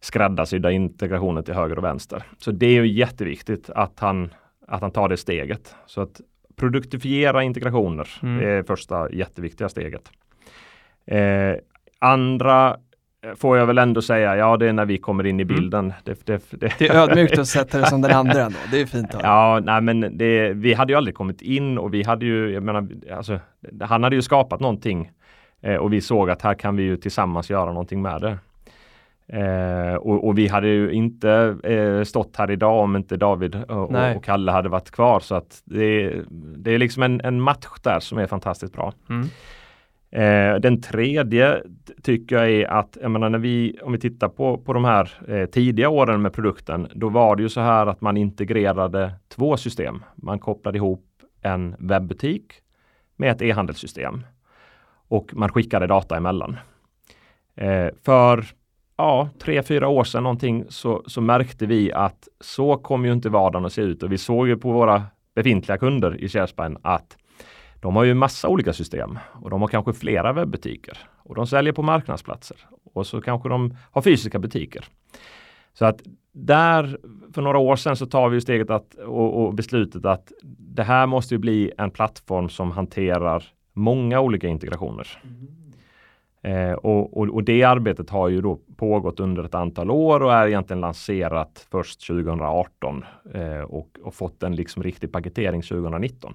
skräddarsydda 0.00 0.70
integrationer 0.70 1.42
till 1.42 1.54
höger 1.54 1.78
och 1.78 1.84
vänster. 1.84 2.22
Så 2.38 2.50
det 2.50 2.66
är 2.66 2.82
ju 2.82 2.86
jätteviktigt 2.86 3.70
att 3.70 4.00
han, 4.00 4.30
att 4.68 4.80
han 4.80 4.90
tar 4.90 5.08
det 5.08 5.16
steget. 5.16 5.74
Så 5.86 6.00
att 6.00 6.20
produktifiera 6.56 7.42
integrationer 7.42 8.08
Mm. 8.22 8.38
det 8.38 8.50
är 8.50 8.62
första 8.62 9.10
jätteviktiga 9.12 9.68
steget. 9.68 10.10
Eh, 11.06 11.54
andra 11.98 12.76
eh, 13.24 13.34
får 13.36 13.58
jag 13.58 13.66
väl 13.66 13.78
ändå 13.78 14.02
säga, 14.02 14.36
ja 14.36 14.56
det 14.56 14.68
är 14.68 14.72
när 14.72 14.84
vi 14.84 14.98
kommer 14.98 15.26
in 15.26 15.40
i 15.40 15.44
bilden. 15.44 15.92
Det, 16.04 16.26
det, 16.26 16.50
det, 16.50 16.72
Det 16.78 16.88
är 16.88 16.94
ödmjukt 16.96 17.38
att 17.38 17.46
sätta 17.48 17.78
det 17.78 17.86
som 17.86 18.00
den 18.00 18.12
andra 18.12 18.40
ändå. 18.42 18.58
Det 18.70 18.80
är 18.80 18.86
fint. 18.86 19.14
Ja, 19.22 19.60
nej 19.64 19.80
men 19.80 20.18
det, 20.18 20.52
vi 20.52 20.74
hade 20.74 20.92
ju 20.92 20.96
aldrig 20.96 21.14
kommit 21.14 21.42
in 21.42 21.78
och 21.78 21.94
vi 21.94 22.02
hade 22.02 22.26
ju, 22.26 22.50
jag 22.52 22.62
menar, 22.62 22.88
alltså, 23.16 23.40
han 23.80 24.02
hade 24.02 24.16
ju 24.16 24.22
skapat 24.22 24.60
någonting 24.60 25.10
eh, 25.62 25.76
och 25.76 25.92
vi 25.92 26.00
såg 26.00 26.30
att 26.30 26.42
här 26.42 26.54
kan 26.54 26.76
vi 26.76 26.82
ju 26.82 26.96
tillsammans 26.96 27.50
göra 27.50 27.66
någonting 27.72 28.02
med 28.02 28.20
det. 28.20 28.38
Eh, 29.32 29.94
och, 29.94 30.26
och 30.26 30.38
vi 30.38 30.48
hade 30.48 30.68
ju 30.68 30.92
inte 30.92 31.56
eh, 31.64 32.02
stått 32.04 32.36
här 32.36 32.50
idag 32.50 32.82
om 32.82 32.96
inte 32.96 33.16
David 33.16 33.64
och, 33.68 34.16
och 34.16 34.24
Kalle 34.24 34.52
hade 34.52 34.68
varit 34.68 34.90
kvar 34.90 35.20
så 35.20 35.34
att 35.34 35.62
det, 35.64 36.14
det 36.56 36.74
är 36.74 36.78
liksom 36.78 37.02
en, 37.02 37.20
en 37.20 37.40
match 37.40 37.66
där 37.82 38.00
som 38.00 38.18
är 38.18 38.26
fantastiskt 38.26 38.72
bra. 38.72 38.92
Mm. 39.08 39.28
Eh, 40.12 40.60
den 40.60 40.80
tredje 40.80 41.62
tycker 42.02 42.36
jag 42.36 42.50
är 42.50 42.66
att, 42.66 42.98
jag 43.00 43.10
menar 43.10 43.28
när 43.30 43.38
vi, 43.38 43.78
om 43.82 43.92
vi 43.92 43.98
tittar 43.98 44.28
på, 44.28 44.58
på 44.58 44.72
de 44.72 44.84
här 44.84 45.12
eh, 45.28 45.46
tidiga 45.46 45.88
åren 45.88 46.22
med 46.22 46.32
produkten, 46.32 46.88
då 46.94 47.08
var 47.08 47.36
det 47.36 47.42
ju 47.42 47.48
så 47.48 47.60
här 47.60 47.86
att 47.86 48.00
man 48.00 48.16
integrerade 48.16 49.12
två 49.28 49.56
system. 49.56 50.04
Man 50.14 50.38
kopplade 50.38 50.78
ihop 50.78 51.06
en 51.42 51.76
webbutik 51.78 52.52
med 53.16 53.30
ett 53.30 53.42
e-handelssystem 53.42 54.24
och 55.08 55.34
man 55.34 55.48
skickade 55.48 55.86
data 55.86 56.16
emellan. 56.16 56.56
Eh, 57.54 57.88
för 58.04 58.44
ja, 59.00 59.28
tre, 59.38 59.62
fyra 59.62 59.88
år 59.88 60.04
sedan 60.04 60.22
någonting 60.22 60.64
så, 60.68 61.02
så 61.06 61.20
märkte 61.20 61.66
vi 61.66 61.92
att 61.92 62.28
så 62.40 62.76
kommer 62.76 63.06
ju 63.06 63.12
inte 63.12 63.28
vardagen 63.28 63.66
att 63.66 63.72
se 63.72 63.82
ut. 63.82 64.02
Och 64.02 64.12
vi 64.12 64.18
såg 64.18 64.48
ju 64.48 64.56
på 64.56 64.72
våra 64.72 65.02
befintliga 65.34 65.78
kunder 65.78 66.24
i 66.24 66.28
Sharespine 66.28 66.78
att 66.82 67.16
de 67.80 67.96
har 67.96 68.04
ju 68.04 68.14
massa 68.14 68.48
olika 68.48 68.72
system. 68.72 69.18
Och 69.32 69.50
de 69.50 69.60
har 69.60 69.68
kanske 69.68 69.92
flera 69.92 70.32
webbutiker. 70.32 70.98
Och 71.16 71.34
de 71.34 71.46
säljer 71.46 71.72
på 71.72 71.82
marknadsplatser. 71.82 72.56
Och 72.94 73.06
så 73.06 73.20
kanske 73.20 73.48
de 73.48 73.76
har 73.90 74.02
fysiska 74.02 74.38
butiker. 74.38 74.84
Så 75.72 75.84
att 75.84 76.00
där 76.32 76.98
för 77.34 77.42
några 77.42 77.58
år 77.58 77.76
sedan 77.76 77.96
så 77.96 78.06
tar 78.06 78.28
vi 78.28 78.36
ju 78.36 78.40
steget 78.40 78.70
att, 78.70 78.94
och, 78.94 79.42
och 79.42 79.54
beslutet 79.54 80.04
att 80.04 80.32
det 80.58 80.82
här 80.82 81.06
måste 81.06 81.34
ju 81.34 81.38
bli 81.38 81.72
en 81.78 81.90
plattform 81.90 82.48
som 82.48 82.70
hanterar 82.70 83.44
många 83.72 84.20
olika 84.20 84.48
integrationer. 84.48 85.08
Mm. 85.24 85.59
Eh, 86.42 86.72
och, 86.72 87.16
och, 87.16 87.28
och 87.28 87.44
det 87.44 87.62
arbetet 87.62 88.10
har 88.10 88.28
ju 88.28 88.40
då 88.40 88.58
pågått 88.76 89.20
under 89.20 89.44
ett 89.44 89.54
antal 89.54 89.90
år 89.90 90.22
och 90.22 90.32
är 90.32 90.46
egentligen 90.46 90.80
lanserat 90.80 91.66
först 91.70 92.06
2018 92.06 93.04
eh, 93.34 93.60
och, 93.60 93.88
och 94.02 94.14
fått 94.14 94.42
en 94.42 94.56
liksom 94.56 94.82
riktig 94.82 95.12
paketering 95.12 95.62
2019. 95.62 96.34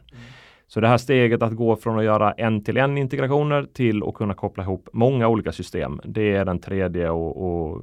Så 0.68 0.80
det 0.80 0.88
här 0.88 0.98
steget 0.98 1.42
att 1.42 1.56
gå 1.56 1.76
från 1.76 2.00
att 2.00 2.06
göra 2.06 2.32
en 2.32 2.64
till 2.64 2.78
en 2.78 2.98
integrationer 2.98 3.68
till 3.74 4.04
att 4.04 4.14
kunna 4.14 4.34
koppla 4.34 4.64
ihop 4.64 4.90
många 4.94 5.28
olika 5.28 5.52
system. 5.52 6.02
Det 6.04 6.36
är 6.36 6.46
den 6.46 6.60
tredje 6.60 7.10
och, 7.10 7.82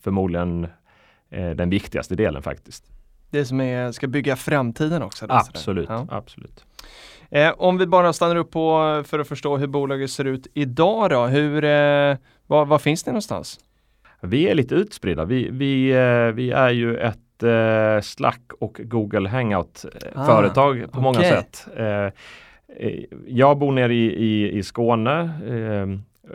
förmodligen 0.00 0.66
eh, 1.30 1.50
den 1.50 1.70
viktigaste 1.70 2.14
delen 2.14 2.42
faktiskt. 2.42 2.84
Det 3.30 3.44
som 3.44 3.60
är, 3.60 3.92
ska 3.92 4.06
bygga 4.06 4.36
framtiden 4.36 5.02
också. 5.02 5.26
Absolut. 5.28 5.88
Ja. 5.88 6.06
absolut. 6.10 6.64
Eh, 7.34 7.54
om 7.58 7.78
vi 7.78 7.86
bara 7.86 8.12
stannar 8.12 8.36
upp 8.36 8.50
på 8.50 9.02
för 9.06 9.18
att 9.18 9.28
förstå 9.28 9.56
hur 9.56 9.66
bolaget 9.66 10.10
ser 10.10 10.24
ut 10.24 10.46
idag 10.54 11.10
då. 11.10 11.26
Hur, 11.26 11.64
eh, 11.64 12.16
var, 12.46 12.64
var 12.64 12.78
finns 12.78 13.06
ni 13.06 13.12
någonstans? 13.12 13.60
Vi 14.20 14.48
är 14.48 14.54
lite 14.54 14.74
utspridda. 14.74 15.24
Vi, 15.24 15.48
vi, 15.50 15.90
eh, 15.90 16.34
vi 16.34 16.50
är 16.50 16.70
ju 16.70 16.96
ett 16.96 17.42
eh, 17.42 18.00
Slack 18.02 18.42
och 18.60 18.80
Google 18.84 19.28
Hangout 19.28 19.84
eh, 20.14 20.28
Ah, 20.30 20.50
på 20.92 21.00
många 21.00 21.18
okej. 21.18 21.30
sätt. 21.30 21.66
Eh, 21.76 21.86
eh, 21.86 23.04
jag 23.26 23.58
bor 23.58 23.72
nere 23.72 23.94
i, 23.94 24.24
i, 24.24 24.58
i 24.58 24.62
Skåne. 24.62 25.20
Eh, 25.48 25.86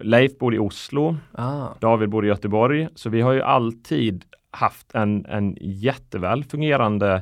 Leif 0.03 0.37
bor 0.37 0.55
i 0.55 0.59
Oslo. 0.59 1.17
Ah. 1.31 1.67
David 1.79 2.09
bor 2.09 2.25
i 2.25 2.27
Göteborg. 2.27 2.87
Så 2.95 3.09
vi 3.09 3.21
har 3.21 3.33
ju 3.33 3.41
alltid 3.41 4.25
haft 4.51 4.95
en, 4.95 5.25
en 5.25 5.57
jätteväl 5.61 6.43
fungerande 6.43 7.13
eh, 7.13 7.21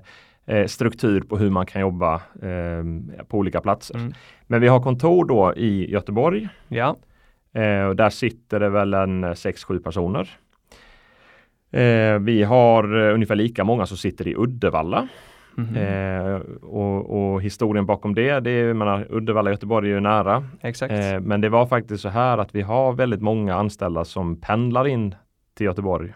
struktur 0.67 1.21
på 1.21 1.37
hur 1.37 1.49
man 1.49 1.65
kan 1.65 1.81
jobba 1.81 2.15
eh, 2.15 2.83
på 3.27 3.37
olika 3.37 3.61
platser. 3.61 3.95
Mm. 3.95 4.13
Men 4.47 4.61
vi 4.61 4.67
har 4.67 4.81
kontor 4.81 5.25
då 5.25 5.53
i 5.55 5.91
Göteborg. 5.91 6.49
Ja, 6.67 6.95
Eh, 7.57 7.85
och 7.85 7.95
där 7.95 8.09
sitter 8.09 8.59
det 8.59 8.69
väl 8.69 8.93
en 8.93 9.25
6-7 9.25 9.83
personer. 9.83 10.29
Eh, 11.71 12.19
vi 12.19 12.43
har 12.43 13.07
eh, 13.07 13.13
ungefär 13.13 13.35
lika 13.35 13.63
många 13.63 13.85
som 13.85 13.97
sitter 13.97 14.27
i 14.27 14.35
Uddevalla. 14.35 15.07
Mhm. 15.55 15.75
Eh, 15.75 16.35
och, 16.61 17.33
och 17.33 17.41
historien 17.41 17.85
bakom 17.85 18.15
det, 18.15 18.39
det 18.39 18.51
är, 18.51 18.73
menar, 18.73 19.07
Uddevalla 19.09 19.49
och 19.49 19.53
Göteborg 19.53 19.89
är 19.89 19.93
ju 19.93 19.99
nära. 19.99 20.43
exakt. 20.61 20.93
Eh, 20.93 21.19
men 21.19 21.41
det 21.41 21.49
var 21.49 21.65
faktiskt 21.65 22.01
så 22.01 22.09
här 22.09 22.37
att 22.37 22.55
vi 22.55 22.61
har 22.61 22.93
väldigt 22.93 23.21
många 23.21 23.55
anställda 23.55 24.05
som 24.05 24.41
pendlar 24.41 24.87
in 24.87 25.15
till 25.53 25.65
Göteborg. 25.65 26.13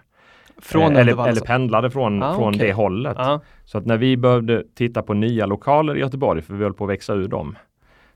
Från 0.62 0.82
eh, 0.84 0.88
eller, 0.90 1.02
Uddevalla 1.02 1.30
eller 1.32 1.42
pendlade 1.42 1.90
från, 1.92 2.24
Ah, 2.24 2.36
från 2.36 2.56
okej. 2.56 2.68
det 2.68 2.74
hållet. 2.74 3.16
Ja, 3.20 3.42
Så 3.66 3.78
att 3.78 3.86
när 3.86 3.98
vi 3.98 4.18
behövde 4.18 4.64
titta 4.76 5.02
på 5.02 5.14
nya 5.14 5.46
lokaler 5.46 5.98
i 5.98 6.00
Göteborg, 6.00 6.42
för 6.42 6.54
vi 6.54 6.64
höll 6.64 6.74
på 6.74 6.84
att 6.84 6.90
växa 6.90 7.14
ur 7.14 7.28
dem, 7.28 7.58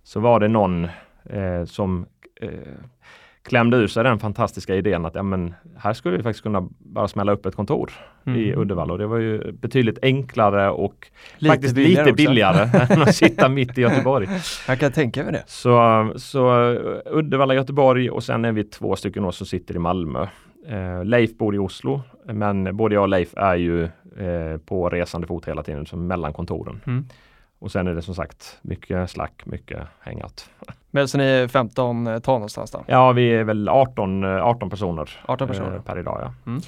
så 0.04 0.20
var 0.20 0.40
det 0.40 0.48
någon 0.48 0.84
eh, 1.30 1.66
som 1.66 2.06
eh, 2.42 2.50
klämde 3.44 3.78
ur 3.78 3.88
sig 3.88 4.04
den 4.04 4.20
fantastiska 4.20 4.76
idén 4.76 5.06
att 5.06 5.16
ja, 5.16 5.24
men 5.24 5.54
här 5.78 5.94
skulle 5.94 6.18
vi 6.18 6.24
faktiskt 6.24 6.44
kunna 6.44 6.68
bara 6.80 7.08
smälla 7.08 7.32
upp 7.32 7.46
ett 7.46 7.56
kontor 7.56 7.92
i 8.26 8.30
Mhm. 8.30 8.62
Uddevalla 8.62 8.94
och 8.94 9.00
det 9.00 9.08
var 9.08 9.18
ju 9.18 9.52
betydligt 9.52 10.00
enklare 10.02 10.70
och 10.70 11.08
Lite 11.38 11.52
faktiskt 11.54 11.76
billigare 11.76 12.06
lite 12.06 12.16
billigare 12.16 12.70
än 12.94 13.02
att 13.02 13.16
sitta 13.16 13.50
mitt 13.50 13.78
i 13.78 13.82
Göteborg. 13.82 14.28
jag 14.68 14.80
kan 14.80 14.92
tänka 14.92 15.24
mig 15.24 15.34
det. 15.34 15.44
Så, 15.48 16.12
så 16.16 16.72
eh, 16.72 17.18
Uddevalla, 17.18 17.54
Göteborg 17.54 18.10
och 18.10 18.24
sen 18.24 18.46
är 18.46 18.52
vi 18.52 18.64
två 18.64 18.96
stycken 18.96 19.32
som 19.32 19.48
sitter 19.48 19.76
i 19.76 19.80
Malmö. 19.80 20.28
Eh, 20.68 21.06
Leif 21.06 21.38
bor 21.38 21.56
i 21.56 21.58
Oslo, 21.58 22.02
men 22.26 22.78
både 22.78 22.96
jag 22.96 23.02
och 23.02 23.10
Leif 23.10 23.34
är 23.38 23.56
ju 23.56 23.84
eh, 24.18 24.58
på 24.66 24.90
resande 24.90 25.28
fot 25.28 25.48
hela 25.48 25.64
tiden, 25.64 25.86
som 25.86 26.08
mellan 26.08 26.34
kontoren. 26.34 26.82
Mm. 26.88 27.06
Och 27.60 27.72
sen 27.72 27.88
är 27.88 27.96
det 27.96 28.02
som 28.02 28.16
sagt 28.16 28.58
mycket 28.62 29.10
slack, 29.10 29.46
mycket 29.46 29.80
hangout. 30.00 30.50
Men 30.92 31.08
så 31.08 31.18
ni 31.18 31.24
är 31.24 31.48
15 31.48 32.22
tal 32.24 32.34
någonstans 32.36 32.72
då? 32.72 32.84
Ja, 32.88 33.12
vi 33.12 33.34
är 33.34 33.44
väl 33.44 33.70
18, 33.70 34.24
eh, 34.24 34.46
18 34.46 34.70
personer, 34.70 35.10
18 35.26 35.48
personer. 35.48 35.76
eh, 35.76 35.82
per 35.82 36.00
idag. 36.00 36.32
Ja. 36.46 36.60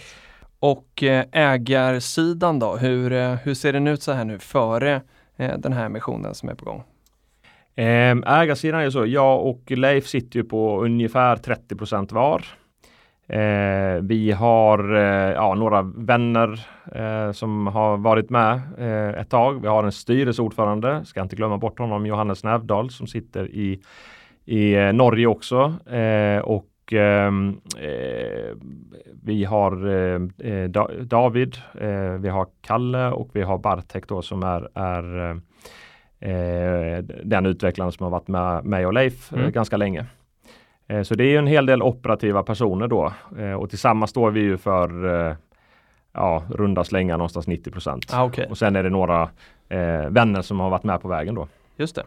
Och 0.60 1.04
eh, 1.04 1.26
ägarsidan 1.32 2.60
då, 2.60 2.76
hur, 2.76 3.12
eh, 3.12 3.34
hur 3.34 3.54
ser 3.54 3.74
den 3.74 3.88
ut 3.88 4.02
så 4.04 4.12
här 4.12 4.26
nu 4.26 4.40
före 4.40 5.02
eh, 5.38 5.58
den 5.58 5.74
här 5.74 5.86
emissionen 5.86 6.34
som 6.36 6.50
är 6.50 6.56
på 6.56 6.66
gång? 6.66 6.84
Eh, 7.76 8.42
ägarsidan 8.42 8.82
är 8.82 8.90
så, 8.90 9.06
jag 9.06 9.46
och 9.46 9.72
Leif 9.72 10.08
sitter 10.08 10.40
ju 10.40 10.44
på 10.44 10.82
ungefär 10.84 11.36
30% 11.36 12.14
var. 12.14 12.46
Eh, 13.30 14.02
vi 14.02 14.32
har 14.32 14.96
eh, 14.96 15.34
ja, 15.34 15.54
några 15.56 15.82
vänner 15.82 16.68
eh, 16.96 17.32
som 17.32 17.68
har 17.68 17.98
varit 17.98 18.30
med 18.30 18.62
eh, 18.78 19.22
ett 19.22 19.30
tag. 19.30 19.62
Vi 19.62 19.68
har 19.68 19.84
en 19.84 19.92
styrelseordförande, 19.92 21.06
ska 21.06 21.22
inte 21.22 21.36
glömma 21.36 21.58
bort 21.58 21.80
honom, 21.80 22.06
Johannes 22.06 22.44
Nävdal 22.44 22.90
som 22.90 23.08
sitter 23.08 23.48
i, 23.48 23.80
i 24.46 24.76
eh, 24.76 24.94
Norge 24.94 25.28
också. 25.28 25.74
Eh, 25.90 26.40
och 26.40 26.94
ehm, 26.94 27.60
eh, 27.80 28.56
vi 29.24 29.44
har 29.44 30.68
da 30.68 30.88
David, 31.02 31.56
vi 32.20 32.30
har 32.30 32.48
Kalle 32.62 33.12
och 33.12 33.30
vi 33.34 33.42
har 33.42 33.58
Bartek 33.58 34.08
då 34.08 34.22
som 34.22 34.44
är, 34.44 34.70
är 34.76 35.42
den 37.24 37.46
utvecklaren 37.46 37.92
som 37.92 38.04
har 38.04 38.12
varit 38.12 38.28
med 38.28 38.66
mig 38.66 38.86
och 38.86 38.94
Leif 38.94 39.34
Mm. 39.34 39.52
ganska 39.52 39.78
länge. 39.78 40.06
Eh, 40.88 41.02
så 41.02 41.16
det 41.16 41.24
är 41.24 41.30
ju 41.30 41.38
en 41.38 41.48
hel 41.48 41.66
del 41.66 41.82
operativa 41.82 42.44
personer 42.44 42.88
då 42.88 43.14
eh, 43.40 43.54
och 43.54 43.70
tillsammans 43.70 44.10
står 44.10 44.32
vi 44.32 44.40
ju 44.40 44.58
för 44.58 45.06
eh, 45.30 45.36
ja, 46.14 46.44
runda 46.50 46.84
slängar 46.84 47.18
någonstans 47.18 47.48
90 47.48 47.72
procent. 47.72 48.06
Ah, 48.14 48.24
Okej, 48.24 48.48
Och 48.50 48.58
sen 48.58 48.76
är 48.76 48.84
det 48.84 48.90
några 48.90 49.30
vänner 50.10 50.42
som 50.42 50.60
har 50.60 50.70
varit 50.70 50.84
med 50.84 51.02
på 51.02 51.08
vägen 51.08 51.36
då. 51.36 51.48
just 51.78 51.96
det. 51.96 52.04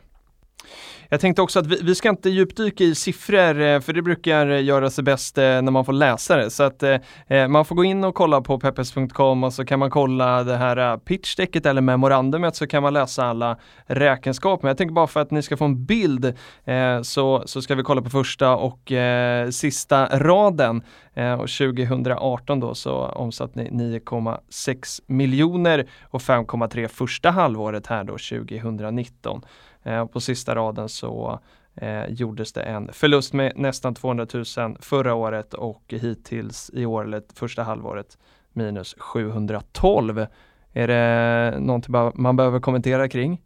Jag 1.12 1.20
tänkte 1.20 1.42
också 1.42 1.58
att 1.58 1.66
vi, 1.66 1.78
vi 1.82 1.94
ska 1.94 2.08
inte 2.08 2.30
djupdyka 2.30 2.84
i 2.84 2.94
siffror 2.94 3.60
eh, 3.60 3.80
för 3.80 3.92
det 3.92 4.02
brukar 4.02 4.50
eh, 4.50 4.64
göra 4.64 4.90
sig 4.90 5.04
bäst 5.04 5.38
eh, 5.38 5.42
när 5.42 5.70
man 5.70 5.84
får 5.84 5.92
läsa 5.92 6.36
det. 6.36 6.50
Så 6.50 6.62
att 6.62 6.82
eh, 6.82 7.48
man 7.48 7.64
får 7.64 7.74
gå 7.74 7.84
in 7.84 8.04
och 8.04 8.14
kolla 8.14 8.40
på 8.40 8.58
peppes.com 8.58 9.44
och 9.44 9.52
så 9.52 9.64
kan 9.64 9.78
man 9.78 9.90
kolla 9.90 10.44
det 10.44 10.56
här 10.56 10.98
pitchdecket 10.98 11.66
eller 11.66 11.80
memorandumet 11.80 12.56
så 12.56 12.66
kan 12.66 12.82
man 12.82 12.92
läsa 12.92 13.24
alla 13.24 13.56
räkenskaper. 13.86 14.62
Men 14.62 14.68
jag 14.68 14.78
tänker 14.78 14.94
bara 14.94 15.06
för 15.06 15.20
att 15.20 15.30
ni 15.30 15.42
ska 15.42 15.56
få 15.56 15.64
en 15.64 15.84
bild 15.84 16.24
eh, 16.64 17.02
så, 17.02 17.42
så 17.46 17.62
ska 17.62 17.74
vi 17.74 17.82
kolla 17.82 18.02
på 18.02 18.10
första 18.10 18.56
och 18.56 18.92
eh, 18.92 19.50
sista 19.50 20.18
raden. 20.18 20.82
Eh, 21.14 21.32
och 21.32 21.48
2018 21.48 22.60
då 22.60 22.74
så 22.74 23.06
omsatte 23.06 23.62
ni 23.62 23.98
9,6 24.00 25.00
miljoner 25.06 25.88
och 26.02 26.20
5,3 26.20 26.88
första 26.88 27.30
halvåret 27.30 27.86
här 27.86 28.04
då 28.04 28.12
2019. 28.12 29.42
Eh, 29.82 30.06
på 30.06 30.20
sista 30.20 30.54
raden 30.54 30.88
så 30.88 31.40
eh, 31.74 32.06
gjordes 32.08 32.52
det 32.52 32.62
en 32.62 32.92
förlust 32.92 33.32
med 33.32 33.52
nästan 33.56 33.94
200 33.94 34.26
000 34.34 34.44
förra 34.80 35.14
året 35.14 35.54
och 35.54 35.82
hittills 35.88 36.70
i 36.74 36.86
år, 36.86 37.04
eller 37.04 37.22
första 37.34 37.62
halvåret, 37.62 38.18
minus 38.52 38.94
712. 38.98 40.26
Är 40.72 40.88
det 40.88 41.60
någonting 41.60 41.94
man 42.14 42.36
behöver 42.36 42.60
kommentera 42.60 43.08
kring? 43.08 43.40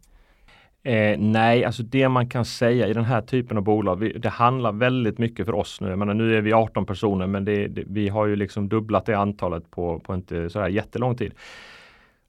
Eh, 0.85 1.17
nej, 1.19 1.65
alltså 1.65 1.83
det 1.83 2.09
man 2.09 2.29
kan 2.29 2.45
säga 2.45 2.87
i 2.87 2.93
den 2.93 3.05
här 3.05 3.21
typen 3.21 3.57
av 3.57 3.63
bolag, 3.63 3.95
vi, 3.95 4.13
det 4.13 4.29
handlar 4.29 4.71
väldigt 4.71 5.17
mycket 5.17 5.45
för 5.45 5.55
oss 5.55 5.81
nu. 5.81 5.89
Jag 5.89 5.99
menar, 5.99 6.13
nu 6.13 6.37
är 6.37 6.41
vi 6.41 6.53
18 6.53 6.85
personer, 6.85 7.27
men 7.27 7.45
det, 7.45 7.67
det, 7.67 7.83
vi 7.87 8.09
har 8.09 8.25
ju 8.25 8.35
liksom 8.35 8.69
dubblat 8.69 9.05
det 9.05 9.17
antalet 9.17 9.71
på, 9.71 9.99
på 9.99 10.15
inte 10.15 10.49
sådär 10.49 10.67
jättelång 10.67 11.15
tid. 11.15 11.33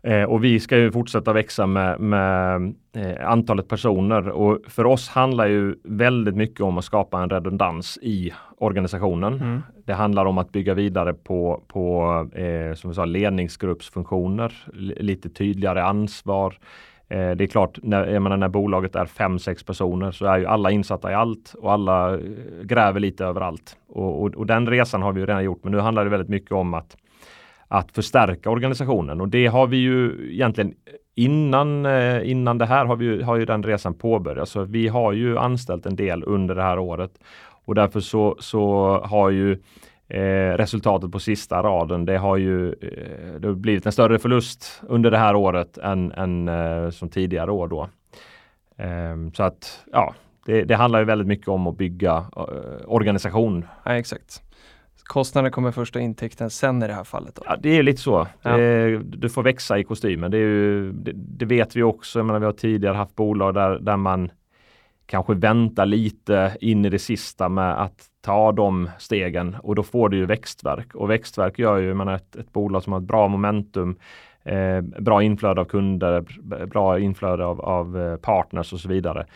Eh, 0.07 0.25
och 0.25 0.45
vi 0.45 0.61
ska 0.61 0.79
ju 0.79 0.93
fortsätta 0.93 1.33
växa 1.33 1.67
med, 1.67 2.01
med 2.01 2.75
eh, 2.97 3.31
antalet 3.31 3.69
personer 3.69 4.29
och 4.29 4.59
för 4.69 4.87
oss 4.87 5.09
handlar 5.09 5.47
ju 5.47 5.75
väldigt 5.85 6.37
mycket 6.37 6.61
om 6.61 6.79
att 6.79 6.85
skapa 6.85 7.23
en 7.23 7.31
redundans 7.31 7.99
i 8.03 8.33
organisationen. 8.59 9.35
Mm. 9.35 9.63
Det 9.85 9.95
handlar 9.95 10.27
om 10.27 10.39
att 10.39 10.53
bygga 10.53 10.75
vidare 10.75 11.15
på, 11.15 11.63
på 11.69 12.03
eh, 12.35 12.75
som 12.75 12.91
vi 12.91 12.95
sa, 12.95 13.05
ledningsgruppsfunktioner, 13.05 14.53
lite 15.01 15.29
tydligare 15.29 15.83
ansvar. 15.83 16.55
Eh, 17.09 17.31
det 17.31 17.45
är 17.45 17.47
klart, 17.47 17.79
när, 17.83 18.07
jag 18.07 18.23
menar, 18.23 18.37
när 18.37 18.49
bolaget 18.49 18.97
är 18.97 19.07
fem 19.07 19.39
sex 19.39 19.65
personer 19.65 20.11
så 20.11 20.27
är 20.27 20.39
ju 20.39 20.47
alla 20.47 20.71
insatta 20.71 21.11
i 21.11 21.15
allt 21.15 21.55
och 21.59 21.73
alla 21.73 22.15
eh, 22.15 22.21
gräver 22.63 23.01
lite 23.01 23.25
överallt. 23.25 23.77
Och, 23.89 24.23
och, 24.23 24.35
och 24.35 24.47
den 24.47 24.71
resan 24.71 25.03
har 25.03 25.13
vi 25.13 25.21
ju 25.21 25.27
redan 25.27 25.45
gjort, 25.45 25.65
men 25.65 25.73
nu 25.73 25.79
handlar 25.79 26.05
det 26.05 26.11
väldigt 26.11 26.29
mycket 26.29 26.53
om 26.53 26.75
att, 26.75 26.97
att 27.69 27.93
förstärka 27.93 28.51
organisationen 28.51 29.21
och 29.21 29.29
det 29.29 29.47
har 29.47 29.67
vi 29.67 29.77
ju 29.77 30.29
egentligen 30.33 30.75
Innan, 31.19 31.87
eh, 31.87 32.31
innan 32.31 32.59
det 32.59 32.67
här 32.67 32.85
har, 32.87 32.97
vi, 32.97 33.05
ju- 33.05 33.23
har 33.23 33.37
ju 33.37 33.45
den 33.45 33.63
resan 33.63 33.95
påbörjats. 33.95 34.51
Så 34.53 34.65
vi 34.65 34.89
har 34.89 35.13
ju 35.13 35.39
anställt 35.39 35.87
en 35.87 35.97
del 35.97 36.25
under 36.27 36.55
det 36.55 36.63
här 36.63 36.79
året 36.79 37.11
och 37.65 37.75
därför 37.75 38.01
så, 38.01 38.37
så 38.39 38.91
har 39.05 39.31
ju 39.31 39.53
eh, 40.09 40.57
resultatet 40.57 41.13
på 41.13 41.19
sista 41.19 41.63
raden, 41.63 42.05
det 42.05 42.17
har 42.19 42.37
ju 42.37 42.69
eh, 42.69 43.41
det 43.41 43.49
har 43.49 43.55
blivit 43.55 43.87
en 43.87 43.93
större 43.93 44.19
förlust 44.19 44.83
under 44.89 45.11
det 45.11 45.19
här 45.19 45.37
året 45.37 45.79
än, 45.79 46.13
än 46.13 46.49
eh, 46.49 46.91
som 46.91 47.09
tidigare 47.09 47.51
år 47.53 47.69
då. 47.69 47.89
Ehm, 48.77 49.33
så 49.33 49.43
att 49.43 49.85
ja, 49.93 50.15
det, 50.47 50.65
det 50.65 50.77
handlar 50.77 50.99
ju 50.99 51.05
väldigt 51.05 51.29
mycket 51.29 51.49
om 51.49 51.67
att 51.67 51.77
bygga 51.77 52.25
eh, 52.37 52.45
organisation. 52.87 53.65
Ja, 53.85 53.95
exakt. 53.97 54.43
Kostnaden 55.07 55.53
kommer 55.53 55.73
först 55.73 55.97
och 55.97 56.03
intäkten 56.03 56.51
sen 56.51 56.83
i 56.83 56.87
det 56.87 56.93
här 56.93 57.05
fallet. 57.05 57.35
Då. 57.35 57.43
Ja, 57.47 57.57
det 57.61 57.79
är 57.79 57.83
lite 57.83 58.01
så. 58.01 58.27
Ja. 58.43 58.57
Det, 58.57 58.99
du 58.99 59.29
får 59.29 59.43
växa 59.43 59.79
i 59.79 59.85
kostymen. 59.85 60.31
Det, 60.31 60.39
ju, 60.39 60.93
det, 60.93 61.13
det 61.15 61.45
vet 61.45 61.77
vi 61.77 61.83
också. 61.83 62.19
Jag 62.19 62.27
menar, 62.27 62.41
vi 62.41 62.47
har 62.47 62.53
tidigare 62.53 62.97
haft 62.97 63.17
bolag 63.17 63.55
där, 63.55 63.79
där 63.79 63.97
man 63.97 64.31
kanske 65.07 65.35
väntar 65.35 65.87
lite 65.87 66.57
in 66.61 66.85
i 66.85 66.89
det 66.89 66.99
sista 66.99 67.49
med 67.49 67.83
att 67.83 68.05
ta 68.21 68.53
de 68.53 68.91
stegen 68.99 69.57
och 69.63 69.75
då 69.75 69.83
får 69.83 70.09
du 70.09 70.17
ju 70.17 70.27
växtverk 70.27 70.95
och 70.95 71.11
växtverk 71.11 71.59
gör 71.59 71.77
ju, 71.77 71.95
menar, 71.95 72.15
ett, 72.15 72.37
ett 72.37 72.53
bolag 72.53 72.83
som 72.83 72.93
har 72.93 73.01
ett 73.01 73.07
bra 73.07 73.29
momentum 73.29 73.99
eh, 74.47 74.81
bra 74.81 75.23
inflöde 75.23 75.61
av 75.61 75.65
kunder, 75.65 76.25
bra 76.67 76.99
inflöde 76.99 77.45
av, 77.45 77.61
av 77.61 77.99
eh, 77.99 78.17
partners 78.17 78.73
och 78.73 78.81
så 78.81 78.89
vidare. 78.89 79.27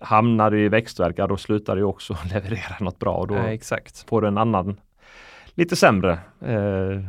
Hamnar 0.00 0.50
du 0.50 0.64
i 0.64 0.68
växtverk, 0.68 1.18
ja, 1.18 1.26
då 1.26 1.36
slutar 1.36 1.76
du 1.76 1.82
också 1.82 2.16
leverera 2.34 2.76
något 2.80 2.98
bra 2.98 3.14
och 3.14 3.26
då 3.26 3.34
exakt. 3.34 4.08
får 4.08 4.22
du 4.22 4.28
en 4.28 4.38
annan 4.38 4.80
lite 5.60 5.76
sämre. 5.76 6.12
Eh, 6.40 7.04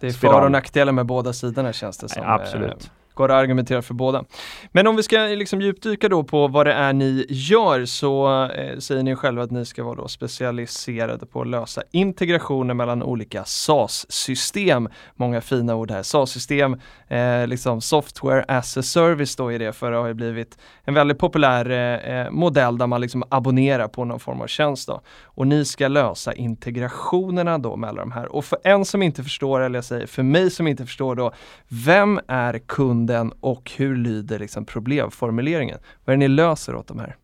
Det 0.00 0.06
är 0.06 0.12
för 0.12 0.42
och 0.44 0.50
nackdelar 0.52 0.92
med 0.92 1.06
båda 1.06 1.32
sidorna 1.32 1.72
känns 1.72 1.98
det 1.98 2.08
som. 2.08 2.22
Nej, 2.22 2.32
absolut. 2.32 2.90
Går 3.14 3.30
att 3.30 3.34
argumentera 3.34 3.82
för 3.82 3.94
båda. 3.94 4.24
Men 4.72 4.86
om 4.86 4.96
vi 4.96 5.02
ska 5.02 5.18
liksom 5.18 5.60
djupdyka 5.60 6.08
då 6.08 6.22
på 6.24 6.48
vad 6.48 6.66
det 6.66 6.72
är 6.72 6.92
ni 6.92 7.26
gör 7.28 7.84
så 7.84 8.44
eh, 8.44 8.78
säger 8.78 9.02
ni 9.02 9.16
själva 9.16 9.42
att 9.42 9.50
ni 9.50 9.64
ska 9.64 9.84
vara 9.84 9.94
då 9.94 10.08
specialiserade 10.08 11.26
på 11.26 11.40
att 11.40 11.46
lösa 11.46 11.82
integrationer 11.90 12.74
mellan 12.74 13.02
olika 13.02 13.44
SAS-system. 13.44 14.88
Många 15.14 15.40
fina 15.40 15.74
ord 15.74 15.90
här. 15.90 16.02
SAS-system, 16.02 16.80
eh, 17.08 17.46
liksom 17.46 17.80
software 17.80 18.44
as 18.48 18.76
a 18.76 18.82
service 18.82 19.36
då 19.36 19.52
är 19.52 19.58
det 19.58 19.72
för 19.72 19.90
det 19.90 19.96
har 19.96 20.06
ju 20.06 20.14
blivit 20.14 20.58
en 20.84 20.94
väldigt 20.94 21.18
populär 21.18 21.70
eh, 21.70 22.18
eh, 22.18 22.30
modell 22.30 22.78
där 22.78 22.86
man 22.86 23.00
liksom 23.00 23.24
abonnerar 23.28 23.88
på 23.88 24.04
någon 24.04 24.20
form 24.20 24.40
av 24.40 24.46
tjänst 24.46 24.88
då. 24.88 25.00
Och 25.24 25.46
ni 25.46 25.64
ska 25.64 25.88
lösa 25.88 26.34
integrationerna 26.34 27.58
då 27.58 27.76
mellan 27.76 27.96
de 27.96 28.12
här. 28.12 28.34
Och 28.34 28.44
för 28.44 28.58
en 28.64 28.84
som 28.84 29.02
inte 29.02 29.22
förstår, 29.22 29.60
eller 29.60 29.76
jag 29.76 29.84
säger 29.84 30.06
för 30.06 30.22
mig 30.22 30.50
som 30.50 30.66
inte 30.66 30.86
förstår 30.86 31.14
då, 31.14 31.32
vem 31.68 32.20
är 32.28 32.58
kunden 33.04 33.32
och 33.40 33.70
hur 33.76 33.96
lyder 33.96 34.38
liksom 34.38 34.64
problemformuleringen? 34.64 35.78
Vad 36.04 36.14
är 36.14 36.16
det 36.16 36.28
ni 36.28 36.28
löser 36.28 36.74
åt 36.74 36.88
de 36.88 36.98
här? 36.98 37.16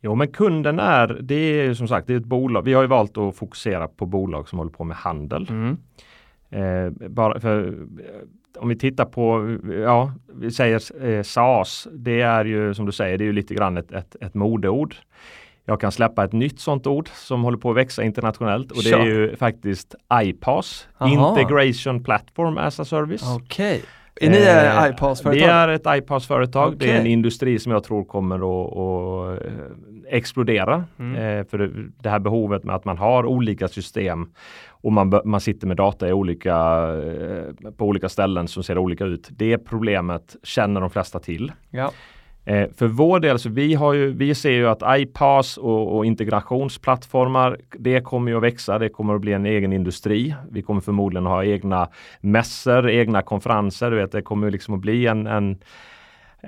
Jo 0.00 0.14
men 0.14 0.28
kunden 0.28 0.78
är, 0.78 1.18
det 1.22 1.34
är 1.34 1.64
ju 1.64 1.74
som 1.74 1.88
sagt 1.88 2.06
det 2.06 2.12
är 2.12 2.16
ett 2.16 2.24
bolag. 2.24 2.62
Vi 2.62 2.74
har 2.74 2.82
ju 2.82 2.88
valt 2.88 3.18
att 3.18 3.36
fokusera 3.36 3.88
på 3.88 4.06
bolag 4.06 4.48
som 4.48 4.58
håller 4.58 4.70
på 4.70 4.84
med 4.84 4.96
handel. 4.96 5.48
Mm. 5.50 5.76
Eh, 6.50 7.08
bara 7.08 7.40
för, 7.40 7.66
eh, 7.66 8.62
om 8.62 8.68
vi 8.68 8.76
tittar 8.76 9.04
på, 9.04 9.56
ja, 9.82 10.12
vi 10.34 10.50
säger 10.50 11.04
eh, 11.06 11.22
SaaS, 11.22 11.88
det 11.92 12.20
är 12.20 12.44
ju 12.44 12.74
som 12.74 12.86
du 12.86 12.92
säger, 12.92 13.18
det 13.18 13.24
är 13.24 13.26
ju 13.26 13.32
lite 13.32 13.54
grann 13.54 13.76
ett, 13.76 13.92
ett, 13.92 14.16
ett 14.20 14.34
modeord. 14.34 14.94
Jag 15.64 15.80
kan 15.80 15.92
släppa 15.92 16.24
ett 16.24 16.32
nytt 16.32 16.60
sånt 16.60 16.86
ord 16.86 17.08
som 17.14 17.42
håller 17.42 17.58
på 17.58 17.70
att 17.70 17.76
växa 17.76 18.02
internationellt 18.02 18.70
och 18.70 18.82
det 18.84 18.90
Kör. 18.90 19.00
är 19.00 19.04
ju 19.04 19.36
faktiskt 19.36 19.94
iPaaS, 20.22 20.88
Aha. 20.98 21.30
Integration 21.30 22.04
Platform 22.04 22.58
as 22.58 22.80
a 22.80 22.84
Service. 22.84 23.36
Okej. 23.36 23.82
Är 24.20 24.30
ni 24.30 24.36
eh, 24.36 24.90
iPads-företag? 24.90 25.32
Vi 25.32 25.44
är 25.44 25.68
ett 25.68 25.86
iPaaS-företag. 25.86 26.76
Det 26.78 26.90
är 26.90 27.00
en 27.00 27.06
industri 27.06 27.58
som 27.58 27.72
jag 27.72 27.84
tror 27.84 28.04
kommer 28.04 28.36
att, 28.36 28.76
att 28.76 29.46
eh, 29.46 29.52
explodera. 30.08 30.84
Mm. 30.98 31.38
Eh, 31.38 31.46
för 31.46 31.58
det, 31.58 31.70
det 32.02 32.10
här 32.10 32.18
behovet 32.18 32.64
med 32.64 32.74
att 32.74 32.84
man 32.84 32.98
har 32.98 33.26
olika 33.26 33.68
system 33.68 34.28
och 34.68 34.92
man, 34.92 35.20
man 35.24 35.40
sitter 35.40 35.66
med 35.66 35.76
data 35.76 36.08
i 36.08 36.12
olika, 36.12 36.54
eh, 36.54 37.70
på 37.76 37.86
olika 37.86 38.08
ställen 38.08 38.48
som 38.48 38.62
ser 38.62 38.78
olika 38.78 39.04
ut. 39.04 39.28
Det 39.30 39.58
problemet 39.58 40.36
känner 40.42 40.80
de 40.80 40.90
flesta 40.90 41.18
till. 41.18 41.52
Ja. 41.70 41.92
Eh, 42.46 42.68
för 42.76 42.86
vår 42.86 43.20
del 43.20 43.38
så 43.38 43.48
vi 43.48 43.74
har 43.74 43.92
ju, 43.92 44.12
vi 44.12 44.34
ser 44.34 44.50
ju 44.50 44.68
att 44.68 44.82
iPaaS 45.00 45.56
och, 45.56 45.96
och 45.96 46.06
integrationsplattformar, 46.06 47.58
det 47.78 48.00
kommer 48.00 48.30
ju 48.30 48.36
att 48.36 48.42
växa. 48.42 48.78
Det 48.78 48.88
kommer 48.88 49.14
att 49.14 49.20
bli 49.20 49.32
en 49.32 49.46
egen 49.46 49.72
industri. 49.72 50.34
Vi 50.50 50.62
kommer 50.62 50.80
förmodligen 50.80 51.26
att 51.26 51.32
ha 51.32 51.44
egna 51.44 51.88
mässor, 52.20 52.90
egna 52.90 53.22
konferenser. 53.22 53.90
Du 53.90 53.96
vet, 53.96 54.12
det 54.12 54.22
kommer 54.22 54.50
liksom 54.50 54.74
att 54.74 54.80
bli 54.80 55.06
en, 55.06 55.26
en 55.26 55.58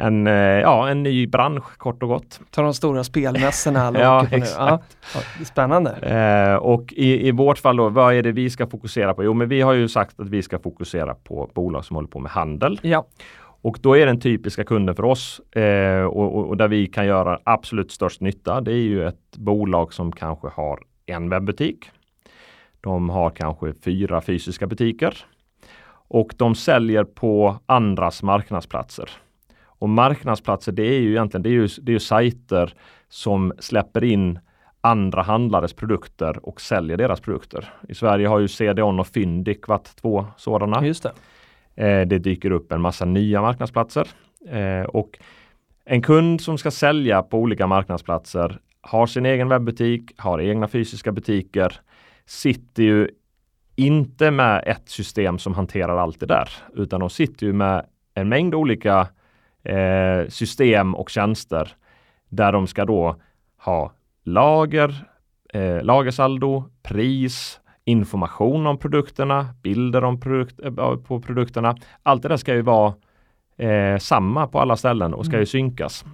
en, 0.01 0.27
eh, 0.27 0.33
ja, 0.35 0.89
en 0.89 1.03
ny 1.03 1.27
bransch 1.27 1.79
kort 1.79 2.03
och 2.03 2.09
gott. 2.09 2.41
Ta 2.51 2.63
de 2.63 2.75
stora 2.75 3.05
spelmässorna 3.05 3.93
Ja, 4.01 4.27
nu. 4.31 4.43
Ja, 4.59 4.81
spännande. 5.45 5.91
Eh, 5.91 6.57
och 6.57 6.93
i, 6.93 7.29
i 7.29 7.31
vårt 7.31 7.59
fall 7.59 7.77
då, 7.77 7.89
vad 7.89 8.15
är 8.15 8.23
det 8.23 8.33
vi 8.33 8.51
ska 8.51 8.67
fokusera 8.67 9.15
på? 9.15 9.25
Jo, 9.25 9.35
men 9.35 9.49
vi 9.49 9.61
har 9.61 9.73
ju 9.73 9.89
sagt 9.89 10.21
att 10.21 10.29
vi 10.29 10.43
ska 10.43 10.59
fokusera 10.59 11.15
på 11.15 11.51
bolag 11.55 11.85
som 11.85 11.97
håller 11.97 12.09
på 12.09 12.19
med 12.19 12.33
handel. 12.33 12.81
Ja, 12.83 13.07
och 13.63 13.79
då 13.83 13.97
är 13.97 14.07
den 14.07 14.21
typiska 14.21 14.65
kunden 14.65 14.95
för 14.95 15.05
oss 15.05 15.41
eh, 15.57 16.05
och, 16.05 16.37
och, 16.37 16.49
och 16.49 16.57
där 16.57 16.69
vi 16.69 16.87
kan 16.87 17.07
göra 17.07 17.41
absolut 17.45 17.93
störst 17.93 18.21
nytta. 18.21 18.61
Det 18.61 18.73
är 18.73 18.77
ju 18.77 19.07
ett 19.09 19.37
bolag 19.37 19.93
som 19.93 20.13
kanske 20.13 20.49
har 20.49 20.81
en 21.07 21.29
webbutik. 21.29 21.91
De 22.81 23.11
har 23.11 23.31
kanske 23.31 23.73
fyra 23.73 24.21
fysiska 24.21 24.67
butiker 24.67 25.25
och 26.09 26.35
de 26.37 26.55
säljer 26.55 27.05
på 27.05 27.57
andras 27.67 28.23
marknadsplatser. 28.23 29.11
Och 29.65 29.89
marknadsplatser 29.89 30.73
det 30.73 30.83
är 30.83 31.01
ju 31.01 31.11
egentligen 31.11 31.43
det 31.43 31.49
är 31.49 31.53
ju, 31.53 31.69
det 31.83 31.91
är 31.91 31.95
ju 31.95 32.01
sajter 32.01 32.75
som 33.09 33.53
släpper 33.59 34.05
in 34.05 34.39
andra 34.81 35.23
handlares 35.23 35.73
produkter 35.73 36.49
och 36.49 36.61
säljer 36.61 36.97
deras 36.97 37.21
produkter. 37.21 37.73
I 37.89 37.95
Sverige 37.95 38.29
har 38.29 38.39
ju 38.39 38.49
CDON 38.49 39.01
och 39.01 39.07
Fyndik 39.07 39.69
varit 39.69 39.97
två 39.97 40.27
sådana. 40.37 40.87
just 40.87 41.03
det. 41.03 41.13
Eh, 41.79 42.07
det 42.07 42.19
dyker 42.19 42.51
upp 42.51 42.73
en 42.73 42.81
massa 42.81 43.05
nya 43.05 43.41
marknadsplatser. 43.41 44.09
Eh, 44.49 44.83
och 44.83 45.19
en 45.85 46.03
kund 46.03 46.41
som 46.41 46.59
ska 46.59 46.71
sälja 46.71 47.23
på 47.23 47.39
olika 47.39 47.67
marknadsplatser 47.67 48.59
har 48.81 49.07
sin 49.07 49.27
egen 49.27 49.49
webbutik, 49.49 50.13
har 50.17 50.41
egna 50.41 50.69
fysiska 50.69 51.13
butiker, 51.13 51.81
sitter 52.27 52.83
ju 52.83 53.09
inte 53.77 54.31
med 54.31 54.63
ett 54.67 54.89
system 54.89 55.39
som 55.39 55.55
hanterar 55.55 55.97
allt 55.97 56.21
det 56.21 56.27
där, 56.27 56.49
utan 56.75 57.01
de 57.01 57.11
sitter 57.11 57.47
ju 57.47 57.53
med 57.53 57.87
en 58.15 58.29
mängd 58.29 58.55
olika 58.55 59.09
eh, 59.63 60.29
system 60.29 60.95
och 60.95 61.11
tjänster 61.11 61.73
där 62.29 62.53
de 62.53 62.67
ska 62.67 62.85
då 62.85 63.17
ha 63.57 63.93
lager, 64.25 65.05
eh, 65.53 65.83
lagersaldo, 65.83 66.65
pris, 66.83 67.61
information 67.89 68.67
om 68.67 68.79
produkterna, 68.79 69.47
bilder 69.63 70.05
om 70.05 70.21
produkt, 70.21 70.61
eh, 70.65 70.97
på 70.97 71.21
produkterna. 71.21 71.77
Allt 72.03 72.23
det 72.23 72.29
där 72.29 72.37
ska 72.37 72.55
ju 72.55 72.63
vara 72.63 72.95
eh, 73.57 73.99
samma 73.99 74.47
på 74.47 74.61
alla 74.61 74.77
ställen 74.77 75.15
och 75.15 75.27
ska 75.27 75.39
ju 75.39 75.47
synkas. 75.47 76.05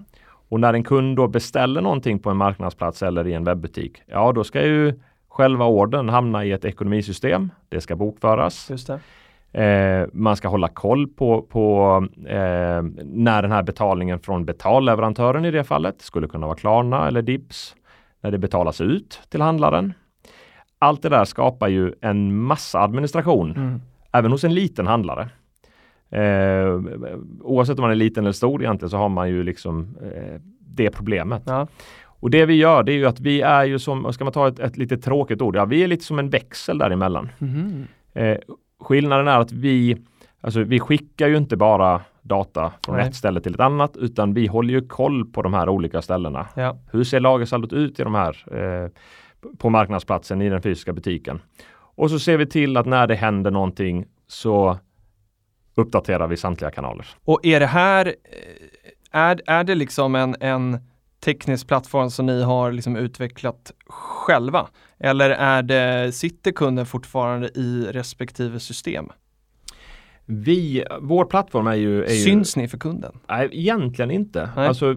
Och 0.49 0.61
när 0.61 0.75
en 0.75 0.85
kund 0.85 1.17
då 1.17 1.29
beställer 1.29 1.81
någonting 1.81 2.19
på 2.19 2.31
en 2.31 2.37
marknadsplats 2.37 3.03
eller 3.03 3.27
i 3.27 3.33
en 3.33 3.45
webbutik, 3.45 4.03
ja 4.07 4.33
då 4.33 4.45
ska 4.45 4.63
ju 4.63 5.01
själva 5.29 5.65
ordern 5.65 6.09
hamna 6.09 6.45
i 6.45 6.53
ett 6.53 6.65
ekonomisystem. 6.65 7.51
Det 7.69 7.81
ska 7.81 7.97
bokföras. 7.97 8.71
Just 8.71 8.87
det. 8.87 9.01
Eh, 9.63 10.09
man 10.13 10.37
ska 10.37 10.49
hålla 10.49 10.69
koll 10.69 11.09
på, 11.09 11.43
på 11.43 11.97
eh, 12.27 12.83
när 13.05 13.43
den 13.43 13.53
här 13.53 13.63
betalningen 13.63 14.19
från 14.19 14.45
betalleverantören 14.45 15.45
i 15.45 15.51
det 15.51 15.65
fallet 15.65 16.03
skulle 16.03 16.29
kunna 16.29 16.47
vara 16.47 16.57
Klarna 16.57 17.09
eller 17.09 17.23
Dips. 17.23 17.77
När 18.21 18.31
det 18.31 18.39
betalas 18.39 18.81
ut 18.81 19.21
till 19.29 19.41
handlaren. 19.41 19.95
Allt 20.79 21.03
det 21.03 21.09
där 21.09 21.25
skapar 21.25 21.69
ju 21.69 21.93
en 22.01 22.37
massa 22.37 22.81
administration, 22.81 23.51
Mm. 23.57 23.81
även 24.13 24.31
hos 24.33 24.45
en 24.45 24.55
liten 24.55 24.87
handlare. 24.87 25.29
Eh, 26.11 26.81
oavsett 27.41 27.79
om 27.79 27.83
man 27.83 27.91
är 27.91 27.95
liten 27.95 28.25
eller 28.25 28.33
stor 28.33 28.63
egentligen 28.63 28.91
så 28.91 28.97
har 28.97 29.09
man 29.09 29.29
ju 29.29 29.43
liksom 29.43 29.97
eh, 30.03 30.41
det 30.61 30.91
problemet. 30.91 31.43
Ja. 31.47 31.67
Och 32.07 32.31
det 32.31 32.47
vi 32.47 32.55
gör 32.55 32.83
det 32.83 32.93
är 32.93 32.97
ju 32.97 33.07
att 33.07 33.21
vi 33.21 33.41
är 33.41 33.65
ju 33.65 33.79
som, 33.79 34.13
ska 34.13 34.25
man 34.25 34.33
ta 34.33 34.49
ett, 34.49 34.59
ett 34.59 34.77
lite 34.77 34.97
tråkigt 34.97 35.43
ord, 35.43 35.57
ja 35.57 35.65
vi 35.65 35.83
är 35.85 35.89
lite 35.89 36.05
som 36.05 36.19
en 36.19 36.31
växel 36.31 36.79
däremellan. 36.79 37.29
Mhm. 37.39 37.87
Eh, 38.15 38.37
skillnaden 38.81 39.29
är 39.29 39.39
att 39.41 39.53
vi, 39.53 39.97
alltså 40.41 40.61
vi 40.63 40.81
skickar 40.81 41.29
ju 41.29 41.37
inte 41.37 41.57
bara 41.57 42.01
data 42.23 42.73
från 42.85 42.97
Nej. 42.97 43.09
ett 43.09 43.15
ställe 43.15 43.41
till 43.41 43.55
ett 43.55 43.61
annat 43.61 43.97
utan 43.97 44.35
vi 44.35 44.47
håller 44.47 44.75
ju 44.75 44.89
koll 44.89 45.25
på 45.27 45.43
de 45.43 45.55
här 45.55 45.69
olika 45.69 46.03
ställena. 46.03 46.47
Ja. 46.57 46.79
Hur 46.93 47.05
ser 47.05 47.21
lagersaldot 47.21 47.73
ut 47.73 48.01
i 48.01 48.03
de 48.03 48.15
här 48.15 48.45
eh, 48.59 48.91
på 49.59 49.71
marknadsplatsen 49.71 50.43
i 50.43 50.49
den 50.49 50.63
fysiska 50.63 50.93
butiken? 50.93 51.43
Och 51.97 52.11
så 52.11 52.19
ser 52.19 52.37
vi 52.37 52.47
till 52.47 52.77
att 52.77 52.87
när 52.87 53.07
det 53.07 53.15
händer 53.15 53.51
någonting 53.51 54.05
så 54.27 54.79
uppdaterar 55.75 56.29
vi 56.29 56.37
samtliga 56.37 56.71
kanaler. 56.71 57.07
Och 57.25 57.41
är 57.43 57.61
det 57.61 57.67
här, 57.67 58.15
är, 59.11 59.41
är 59.47 59.65
det 59.65 59.75
liksom 59.75 60.15
en, 60.15 60.37
en 60.41 60.79
teknisk 61.25 61.69
plattform 61.69 62.11
som 62.11 62.27
ni 62.27 62.43
har 62.43 62.73
liksom 62.73 62.97
utvecklat 62.97 63.73
själva? 63.87 64.69
Eller 64.99 65.31
är 65.31 65.63
det, 65.63 66.13
sitter 66.13 66.53
kunden 66.53 66.87
fortfarande 66.87 67.49
i 67.55 67.87
respektive 67.93 68.61
system? 68.61 69.09
Vi, 70.27 70.85
vår 71.01 71.25
plattform 71.25 71.67
är 71.67 71.75
ju... 71.75 72.05
Är 72.05 72.13
ju 72.13 72.25
Syns 72.25 72.57
ni 72.57 72.69
för 72.69 72.79
kunden? 72.79 73.19
Nej, 73.29 73.49
egentligen 73.53 74.11
inte. 74.11 74.51
Nej. 74.57 74.69
Alltså, 74.69 74.97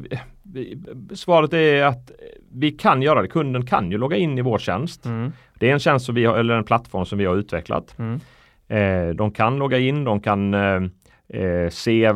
svaret 1.14 1.54
är 1.54 1.84
att 1.84 2.12
vi 2.52 2.72
kan 2.72 3.02
göra 3.02 3.22
det. 3.22 3.28
Kunden 3.28 3.66
kan 3.66 3.92
ju 3.92 3.98
logga 3.98 4.18
in 4.18 4.38
i 4.38 4.42
vår 4.42 4.58
tjänst. 4.58 5.06
Mm. 5.06 5.32
Det 5.60 5.70
är 5.70 5.74
en 5.74 5.80
tjänst 5.80 6.06
som 6.06 6.16
vi 6.16 6.26
har, 6.26 6.38
eller 6.38 6.54
en 6.56 6.64
plattform 6.64 7.06
som 7.06 7.18
vi 7.18 7.26
har 7.26 7.36
utvecklat. 7.36 7.96
Mm. 8.00 8.20
Eh, 8.68 9.16
de 9.16 9.32
kan 9.32 9.58
logga 9.58 9.80
in, 9.80 10.04
de 10.04 10.20
kan 10.20 10.54
eh, 10.54 10.82
eh, 11.30 11.70
se 11.70 12.06
eh, 12.06 12.16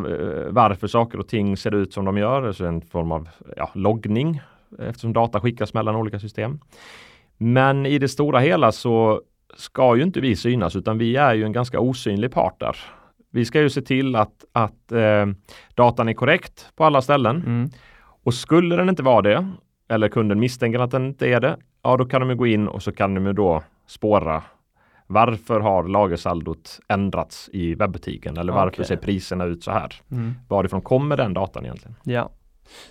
varför 0.49 0.87
saker 0.87 1.19
och 1.19 1.27
ting 1.27 1.57
ser 1.57 1.75
ut 1.75 1.93
som 1.93 2.05
de 2.05 2.17
gör, 2.17 2.47
alltså 2.47 2.65
en 2.65 2.81
form 2.81 3.11
av 3.11 3.29
ja, 3.57 3.71
loggning 3.73 4.41
eftersom 4.79 5.13
data 5.13 5.39
skickas 5.39 5.73
mellan 5.73 5.95
olika 5.95 6.19
system. 6.19 6.59
Men 7.37 7.85
i 7.85 7.99
det 7.99 8.07
stora 8.07 8.39
hela 8.39 8.71
så 8.71 9.21
ska 9.55 9.95
ju 9.95 10.03
inte 10.03 10.21
vi 10.21 10.35
synas 10.35 10.75
utan 10.75 10.97
vi 10.97 11.15
är 11.15 11.33
ju 11.33 11.43
en 11.43 11.51
ganska 11.51 11.79
osynlig 11.79 12.31
part 12.31 12.59
där. 12.59 12.77
Vi 13.31 13.45
ska 13.45 13.61
ju 13.61 13.69
se 13.69 13.81
till 13.81 14.15
att, 14.15 14.45
att 14.51 14.91
eh, 14.91 15.25
datan 15.75 16.09
är 16.09 16.13
korrekt 16.13 16.71
på 16.75 16.85
alla 16.85 17.01
ställen 17.01 17.35
Mm. 17.35 17.69
Och 18.23 18.33
skulle 18.33 18.75
den 18.75 18.89
inte 18.89 19.03
vara 19.03 19.21
det 19.21 19.47
eller 19.89 20.09
kunden 20.09 20.39
misstänker 20.39 20.79
att 20.79 20.91
den 20.91 21.05
inte 21.05 21.27
är 21.27 21.39
det, 21.39 21.57
ja 21.81 21.97
då 21.97 22.05
kan 22.05 22.27
de 22.27 22.37
gå 22.37 22.47
in 22.47 22.67
och 22.67 22.83
så 22.83 22.91
kan 22.91 23.13
de 23.13 23.33
då 23.33 23.63
spåra 23.87 24.43
Varför 25.07 25.59
har 25.59 25.87
lagersaldot 25.87 26.79
ändrats 26.87 27.49
i 27.53 27.75
webbutiken 27.75 28.37
eller 28.37 28.53
varför 28.53 28.75
Okej. 28.75 28.85
ser 28.85 28.95
priserna 28.95 29.45
ut 29.45 29.63
så 29.63 29.71
här? 29.71 29.93
Mm. 30.11 30.35
Varifrån 30.47 30.81
kommer 30.81 31.17
den 31.17 31.33
datan 31.33 31.65
egentligen? 31.65 31.95
Ja. 32.03 32.29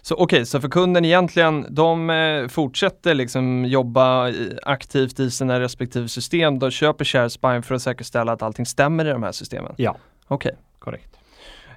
Så 0.03 0.15
okej, 0.15 0.47
så 0.47 0.61
för 0.61 0.69
kunden 0.69 1.05
egentligen, 1.05 1.67
de 1.71 2.11
eh, 2.11 2.49
fortsätter 2.49 3.15
liksom 3.15 3.65
jobba 3.65 4.29
i, 4.29 4.59
aktivt 4.63 5.21
i 5.21 5.31
sina 5.31 5.61
respektive 5.61 6.09
system. 6.09 6.59
De 6.59 6.71
köper 6.71 7.05
ShareSpine 7.05 7.63
för 7.63 7.75
att 7.75 7.83
säkerställa 7.83 8.33
att 8.33 8.43
allting 8.43 8.67
stämmer 8.67 9.05
i 9.05 9.11
de 9.11 9.23
här 9.23 9.33
systemen. 9.33 9.75
Ja. 9.77 9.97
Okej. 10.29 10.55
Korrekt. 10.79 11.20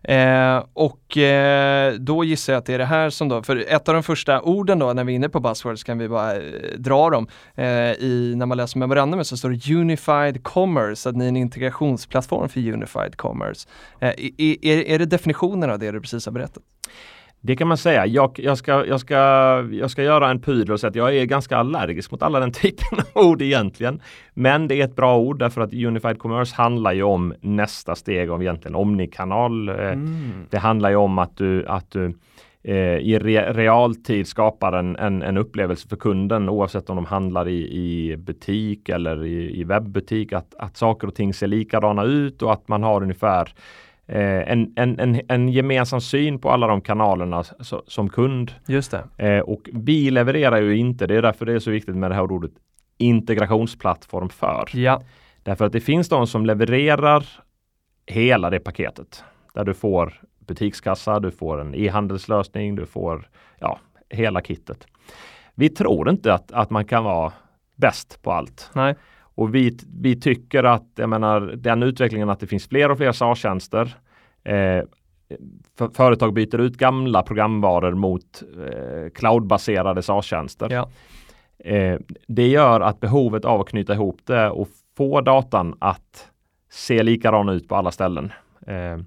Eh, 0.03 0.63
och 0.73 1.17
eh, 1.17 1.93
då 1.93 2.23
gissar 2.23 2.53
jag 2.53 2.59
att 2.59 2.65
det 2.65 2.73
är 2.73 2.77
det 2.77 2.85
här 2.85 3.09
som 3.09 3.29
då, 3.29 3.43
för 3.43 3.65
ett 3.67 3.89
av 3.89 3.93
de 3.93 4.03
första 4.03 4.41
orden 4.41 4.79
då 4.79 4.93
när 4.93 5.03
vi 5.03 5.13
är 5.13 5.15
inne 5.15 5.29
på 5.29 5.39
buzzwords 5.39 5.83
kan 5.83 5.97
vi 5.97 6.09
bara 6.09 6.35
eh, 6.35 6.41
dra 6.77 7.09
dem. 7.09 7.27
Eh, 7.55 7.65
i, 7.91 8.33
när 8.37 8.45
man 8.45 8.57
läser 8.57 8.79
memorandumet 8.79 9.27
så 9.27 9.37
står 9.37 9.49
det 9.49 9.73
Unified 9.73 10.43
Commerce, 10.43 11.09
att 11.09 11.15
ni 11.15 11.25
är 11.25 11.29
en 11.29 11.37
integrationsplattform 11.37 12.49
för 12.49 12.73
Unified 12.73 13.17
Commerce. 13.17 13.67
Eh, 13.99 14.09
är, 14.09 14.65
är, 14.65 14.77
är 14.87 14.99
det 14.99 15.05
definitionen 15.05 15.69
av 15.69 15.79
det 15.79 15.91
du 15.91 16.01
precis 16.01 16.25
har 16.25 16.33
berättat? 16.33 16.63
Det 17.45 17.55
kan 17.55 17.67
man 17.67 17.77
säga. 17.77 18.05
Jag, 18.05 18.39
jag, 18.39 18.57
ska, 18.57 18.85
jag, 18.85 18.99
ska, 18.99 19.15
jag 19.71 19.91
ska 19.91 20.03
göra 20.03 20.29
en 20.29 20.41
pudel 20.41 20.71
och 20.71 20.79
säga 20.79 20.89
att 20.89 20.95
jag 20.95 21.15
är 21.15 21.25
ganska 21.25 21.57
allergisk 21.57 22.11
mot 22.11 22.23
alla 22.23 22.39
den 22.39 22.51
typen 22.51 22.99
av 23.13 23.25
ord 23.25 23.41
egentligen. 23.41 24.01
Men 24.33 24.67
det 24.67 24.81
är 24.81 24.85
ett 24.85 24.95
bra 24.95 25.17
ord 25.17 25.39
därför 25.39 25.61
att 25.61 25.73
Unified 25.73 26.19
Commerce 26.19 26.55
handlar 26.55 26.93
ju 26.93 27.03
om 27.03 27.33
nästa 27.41 27.95
steg 27.95 28.29
av 28.29 28.41
egentligen 28.41 28.75
omnikanal. 28.75 29.69
Eh, 29.69 29.75
Mm. 29.75 30.45
Det 30.49 30.57
handlar 30.57 30.89
ju 30.89 30.95
om 30.95 31.19
att 31.19 31.37
du, 31.37 31.65
att 31.67 31.91
du 31.91 32.13
eh, 32.63 32.97
i 32.97 33.19
re, 33.19 33.53
realtid 33.53 34.27
skapar 34.27 34.73
en, 34.73 34.95
en, 34.95 35.21
en 35.21 35.37
upplevelse 35.37 35.87
för 35.87 35.95
kunden 35.95 36.49
oavsett 36.49 36.89
om 36.89 36.95
de 36.95 37.05
handlar 37.05 37.47
i, 37.47 37.59
i 37.61 38.17
butik 38.17 38.89
eller 38.89 39.25
i, 39.25 39.59
i 39.59 39.63
webbutik. 39.63 40.33
Att, 40.33 40.55
att 40.57 40.77
saker 40.77 41.07
och 41.07 41.15
ting 41.15 41.33
ser 41.33 41.47
likadana 41.47 42.03
ut 42.03 42.41
och 42.41 42.53
att 42.53 42.67
man 42.67 42.83
har 42.83 43.01
ungefär 43.01 43.53
en, 44.21 44.73
en, 44.75 44.99
en, 44.99 45.21
en 45.27 45.49
gemensam 45.49 46.01
syn 46.01 46.39
på 46.39 46.51
alla 46.51 46.67
de 46.67 46.81
kanalerna 46.81 47.43
som 47.87 48.09
kund. 48.09 48.51
Just 48.67 48.91
det. 48.91 49.27
Eh, 49.27 49.39
och 49.39 49.69
vi 49.73 50.11
levererar 50.11 50.61
ju 50.61 50.77
inte, 50.77 51.07
det 51.07 51.15
är 51.15 51.21
därför 51.21 51.45
det 51.45 51.53
är 51.53 51.59
så 51.59 51.71
viktigt 51.71 51.95
med 51.95 52.11
det 52.11 52.15
här 52.15 52.31
ordet 52.31 52.51
integrationsplattform 52.97 54.29
för. 54.29 54.65
Ja. 54.73 55.01
Därför 55.43 55.65
att 55.65 55.71
det 55.73 55.79
finns 55.79 56.09
de 56.09 56.27
som 56.27 56.45
levererar 56.45 57.25
hela 58.07 58.49
det 58.49 58.59
paketet. 58.59 59.23
Där 59.53 59.63
du 59.63 59.73
får 59.73 60.13
butikskassa, 60.39 61.19
du 61.19 61.31
får 61.31 61.61
en 61.61 61.75
e-handelslösning, 61.75 62.75
du 62.75 62.85
får 62.85 63.29
ja, 63.59 63.79
hela 64.09 64.41
kittet. 64.41 64.87
Vi 65.55 65.69
tror 65.69 66.09
inte 66.09 66.33
att, 66.33 66.51
att 66.51 66.69
man 66.69 66.85
kan 66.85 67.03
vara 67.03 67.33
bäst 67.75 68.21
på 68.21 68.31
allt. 68.31 68.69
Nej. 68.73 68.95
Och 69.35 69.55
vi, 69.55 69.77
vi 70.01 70.21
tycker 70.21 70.63
att, 70.63 70.87
jag 70.95 71.09
menar, 71.09 71.41
den 71.41 71.83
utvecklingen 71.83 72.29
att 72.29 72.39
det 72.39 72.47
finns 72.47 72.67
fler 72.67 72.91
och 72.91 72.97
fler 72.97 73.11
SaaS-tjänster. 73.11 73.95
Eh, 74.43 74.83
för, 75.77 75.89
företag 75.93 76.33
byter 76.33 76.61
ut 76.61 76.77
gamla 76.77 77.23
programvaror 77.23 77.93
mot 77.93 78.43
eh, 78.67 79.09
cloudbaserade 79.09 80.01
SaaS-tjänster. 80.01 80.69
Ja. 80.71 80.89
Eh, 81.69 81.99
det 82.27 82.47
gör 82.47 82.81
att 82.81 82.99
behovet 82.99 83.45
av 83.45 83.61
att 83.61 83.69
knyta 83.69 83.93
ihop 83.93 84.19
det 84.25 84.49
och 84.49 84.67
få 84.97 85.21
datan 85.21 85.75
att 85.79 86.27
se 86.71 87.03
likadan 87.03 87.49
ut 87.49 87.67
på 87.67 87.75
alla 87.75 87.91
ställen 87.91 88.31
eh, 88.67 88.97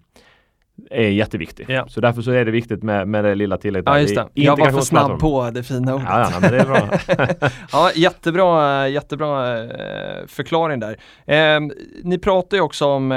är 0.91 1.09
jätteviktigt. 1.09 1.69
Ja. 1.69 1.89
Så 1.89 2.01
därför 2.01 2.23
så 2.23 2.31
är 2.31 2.45
det 2.45 2.51
viktigt 2.51 2.83
med, 2.83 3.09
med 3.09 3.25
det 3.25 3.35
lilla 3.35 3.57
tillägget. 3.57 3.87
Ja 3.87 4.01
just 4.01 4.15
Det 4.15 4.29
Jag 4.35 4.59
var 4.59 4.71
för 4.71 4.81
snabb 4.81 5.21
på 5.21 5.51
det 5.51 5.63
fina 5.63 5.95
ordet. 5.95 6.07
Ja, 6.11 6.31
ja, 6.33 6.41
men 6.41 6.53
det 6.53 6.59
är 6.59 6.67
bra. 6.67 7.51
Ja, 7.73 7.91
jättebra, 7.95 8.89
jättebra 8.89 9.59
eh, 9.59 10.27
förklaring 10.27 10.81
där. 10.81 10.97
Eh, 11.27 11.61
ni 12.03 12.19
pratar 12.19 12.57
ju 12.57 12.63
också 12.63 12.87
om 12.87 13.13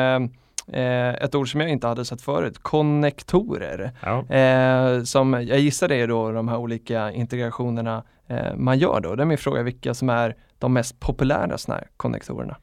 eh, 0.73 1.10
ett 1.10 1.36
ord 1.36 1.51
som 1.51 1.62
jag 1.62 1.69
inte 1.69 1.88
hade 1.88 2.05
sett 2.05 2.21
förut, 2.21 2.58
konnektorer. 2.62 3.91
ja. 4.01 4.36
Eh, 4.36 5.03
som 5.03 5.34
jag 5.34 5.60
gissar 5.60 5.88
det 5.88 5.95
är 5.95 6.08
då 6.08 6.32
de 6.32 6.47
här 6.47 6.58
olika 6.58 7.12
integrationerna 7.12 8.03
eh, 8.27 8.55
man 8.55 8.77
gör 8.79 8.99
då. 8.99 9.15
Det 9.15 9.23
är 9.23 9.25
min 9.25 9.38
fråga 9.38 9.63
vilka 9.63 9.93
som 9.93 10.10
är 10.10 10.36
de 10.58 10.73
mest 10.73 10.99
populära 10.99 11.58
sådana 11.58 11.79
här 11.79 11.88
konnektorerna. 11.97 12.58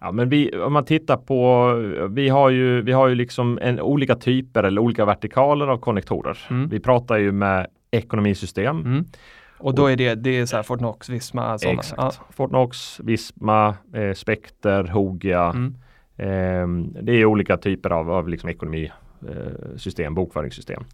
Ja, 0.00 0.12
men 0.12 0.28
vi, 0.28 0.56
om 0.56 0.72
man 0.72 0.84
tittar 0.84 1.16
på, 1.16 1.72
vi 2.10 2.28
har 2.28 2.50
ju, 2.50 2.82
vi 2.82 2.92
har 2.92 3.08
ju 3.08 3.14
liksom 3.14 3.58
en, 3.62 3.80
olika 3.80 4.14
typer 4.14 4.62
eller 4.62 4.80
olika 4.80 5.04
vertikaler 5.04 5.66
av 5.66 5.78
konnektorer. 5.78 6.38
Mm. 6.50 6.68
Vi 6.68 6.80
pratar 6.80 7.16
ju 7.16 7.32
med 7.32 7.66
ekonomisystem. 7.90 8.80
Mm. 8.80 9.04
Och 9.58 9.74
då 9.74 9.86
är 9.86 9.96
det, 9.96 10.14
det 10.14 10.30
är 10.30 10.46
så 10.46 10.56
här 10.56 10.62
Fortnox, 10.62 11.08
Visma, 11.08 11.58
sådana. 11.58 11.78
Exakt. 11.78 12.20
Fortnox, 12.30 13.00
Visma, 13.00 13.74
eh, 13.94 14.14
Spectre, 14.14 14.88
Hogia. 14.92 15.30
Ja. 15.30 15.50
Mm. 15.50 15.74
Ehm, 16.22 16.92
det 17.02 17.12
är 17.12 17.24
olika 17.24 17.56
typer 17.56 17.90
av, 17.90 18.10
av 18.10 18.28
liksom 18.28 18.48
ekonomisystem, 18.50 20.14
bokföringssystem. 20.14 20.84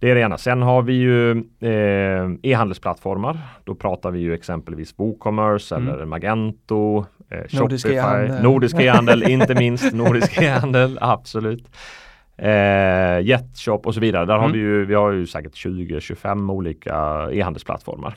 Det 0.00 0.10
är 0.10 0.14
det 0.14 0.20
ena. 0.20 0.38
Sen 0.38 0.62
har 0.62 0.82
vi 0.82 0.92
ju 0.92 1.30
eh, 1.60 2.30
e-handelsplattformar. 2.42 3.38
Då 3.64 3.74
pratar 3.74 4.10
vi 4.10 4.18
ju 4.20 4.34
exempelvis 4.34 4.94
WooCommerce 4.98 5.74
Mm. 5.76 5.94
eller 5.94 6.04
Magento, 6.04 7.04
eh, 7.30 7.60
Nordisk 7.60 7.86
e-handel. 7.86 8.42
Nordisk 8.42 8.80
e-handel, 8.80 9.22
inte 9.30 9.54
minst 9.54 9.92
Nordisk 9.92 10.42
e-handel, 10.42 10.98
absolut. 11.00 11.64
Eh, 12.36 13.20
Jetshop 13.20 13.86
och 13.86 13.94
så 13.94 14.00
vidare. 14.00 14.24
Där 14.24 14.34
har 14.34 14.44
Mm. 14.44 14.52
vi 14.52 14.58
ju, 14.58 14.84
vi 14.84 14.94
har 14.94 15.10
ju 15.12 15.26
säkert 15.26 15.54
20-25 15.54 16.50
olika 16.52 17.28
e-handelsplattformar. 17.32 18.14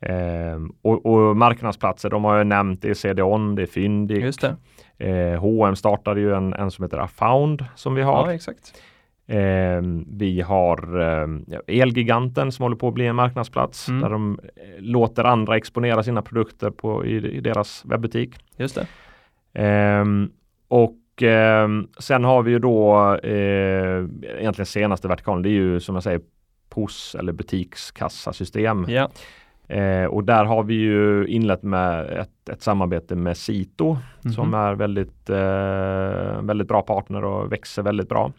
Ehm, 0.00 0.72
och, 0.82 1.06
och 1.06 1.36
marknadsplatser, 1.36 2.10
de 2.10 2.24
har 2.24 2.36
jag 2.38 2.46
nämnt, 2.46 2.82
det 2.82 2.90
är 2.90 2.94
CDON, 2.94 3.54
det 3.54 3.62
är 3.62 3.66
Fyndik. 3.66 4.22
Just 4.24 4.40
det. 4.40 4.56
Eh, 4.98 5.40
H&M 5.40 5.76
startade 5.76 6.20
ju 6.20 6.34
en, 6.34 6.54
en 6.54 6.70
som 6.70 6.82
heter 6.84 6.98
Afound 6.98 7.64
som 7.74 7.94
vi 7.94 8.02
har. 8.02 8.26
Ja, 8.26 8.34
exakt. 8.34 8.74
Ehm, 9.26 10.04
vi 10.10 10.40
har 10.40 11.00
eh, 11.00 11.26
Elgiganten 11.66 12.52
som 12.52 12.62
håller 12.62 12.76
på 12.76 12.88
att 12.88 12.94
bli 12.94 13.06
en 13.06 13.16
marknadsplats 13.16 13.88
Mm. 13.88 14.00
där 14.02 14.10
de 14.10 14.40
eh, 14.56 14.62
låter 14.78 15.24
andra 15.24 15.56
exponera 15.56 16.02
sina 16.02 16.22
produkter 16.22 16.70
på, 16.70 17.06
i, 17.06 17.16
i 17.36 17.40
deras 17.40 17.84
webbutik. 17.84 18.34
Just 18.56 18.74
det. 18.74 18.86
Ehm, 19.54 20.30
och 20.68 21.22
ehm, 21.22 21.88
sen 21.98 22.24
har 22.24 22.42
vi 22.42 22.50
ju 22.50 22.58
då 22.58 23.14
eh, 23.22 24.04
egentligen 24.40 24.66
senaste 24.66 25.08
vertikalen, 25.08 25.42
det 25.42 25.48
är 25.48 25.50
ju 25.50 25.80
som 25.80 25.94
jag 25.96 26.02
säger 26.04 26.20
POS 26.68 27.16
eller 27.18 27.32
butikskassasystem. 27.32 28.86
Ja. 28.88 29.08
Eh, 29.68 30.04
och 30.04 30.24
där 30.24 30.44
har 30.44 30.62
vi 30.62 30.74
ju 30.74 31.26
inlett 31.26 31.62
med 31.62 32.04
ett, 32.10 32.48
ett 32.48 32.62
samarbete 32.62 33.14
med 33.16 33.36
Sito 33.36 33.96
som 34.34 34.48
Mhm. 34.48 34.54
är 34.54 34.74
väldigt, 34.74 35.30
eh, 35.30 36.42
väldigt 36.42 36.68
bra 36.68 36.82
partner 36.82 37.24
och 37.24 37.52
växer 37.52 37.82
väldigt 37.82 38.08
bra. 38.08 38.32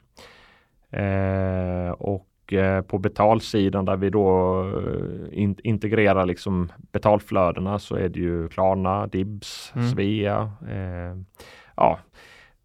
Eh, 0.89 1.91
och 1.91 2.53
eh, 2.53 2.81
på 2.81 2.97
betalsidan 2.97 3.86
där 3.86 3.95
vi 3.95 4.09
då 4.09 4.59
eh, 4.69 5.39
in, 5.39 5.55
integrerar 5.63 6.25
liksom 6.25 6.71
betalflödena 6.91 7.79
så 7.79 7.95
är 7.95 8.09
det 8.09 8.19
ju 8.19 8.47
Klarna, 8.49 9.07
Dibs, 9.07 9.71
Mm. 9.75 9.88
Svea. 9.88 10.51
Eh, 10.69 11.17
ja, 11.75 11.99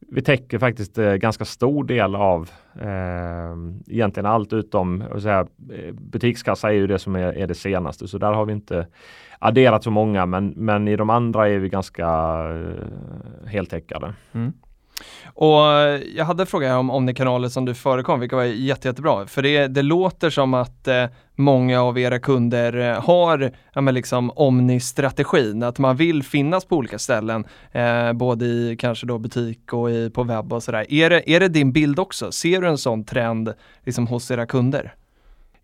vi 0.01 0.23
täcker 0.23 0.59
faktiskt 0.59 0.99
eh, 0.99 1.15
ganska 1.15 1.45
stor 1.45 1.85
del 1.85 2.15
av 2.15 2.51
eh, 2.81 3.57
egentligen 3.87 4.27
allt 4.27 4.53
utom 4.53 5.05
säga, 5.23 5.47
eh, 5.73 5.93
butikskassa 5.93 6.69
är 6.69 6.73
ju 6.73 6.87
det 6.87 6.99
som 6.99 7.17
är, 7.17 7.33
är 7.33 7.47
det 7.47 7.55
senaste 7.55 8.09
så 8.09 8.19
där 8.19 8.33
har 8.33 8.47
vi 8.47 8.53
inte 8.53 8.87
adderat 9.39 9.85
så 9.85 9.91
många 9.91 10.27
men, 10.27 10.49
men 10.57 10.89
i 10.89 10.97
de 10.97 11.11
andra 11.11 11.49
är 11.49 11.59
vi 11.59 11.69
ganska 11.69 12.07
eh, 12.07 13.49
heltäckade. 13.49 14.15
Mm. 14.33 14.53
Och 15.35 15.61
jag 16.15 16.25
hade 16.25 16.43
en 16.43 16.47
fråga 16.47 16.79
om 16.79 16.91
Omni-kanaler 16.91 17.49
som 17.49 17.65
du 17.65 17.75
förekom, 17.75 18.21
vilket 18.21 18.37
var 18.37 18.45
jätte, 18.45 18.89
jättebra. 18.89 19.27
För 19.27 19.43
det, 19.43 19.67
det 19.67 19.83
låter 19.83 20.31
som 20.31 20.55
att 20.55 20.89
eh, 20.89 21.05
många 21.35 21.83
av 21.83 21.99
era 21.99 22.19
kunder 22.19 22.77
eh, 22.77 23.05
har 23.05 23.51
ja, 23.73 23.81
men 23.81 23.95
liksom 23.95 24.31
Omni-strategin, 24.31 25.63
att 25.63 25.79
man 25.79 25.97
vill 25.97 26.23
finnas 26.23 26.65
på 26.65 26.77
olika 26.77 26.99
ställen, 26.99 27.45
eh, 27.73 28.13
både 28.13 28.45
i 28.45 28.77
kanske 28.79 29.07
då 29.07 29.19
butik 29.19 29.73
och 29.73 29.91
i, 29.91 30.11
på 30.11 30.23
webb 30.23 30.53
och 30.53 30.63
sådär. 30.63 30.93
Är 30.93 31.11
det, 31.11 31.31
är 31.31 31.41
det 31.41 31.49
din 31.49 31.73
bild 31.73 31.99
också? 31.99 32.33
Ser 32.33 32.61
du 32.61 32.69
en 32.69 32.79
sån 32.79 33.05
trend 33.05 33.55
liksom, 33.85 34.07
hos 34.07 34.31
era 34.31 34.47
kunder? 34.47 34.95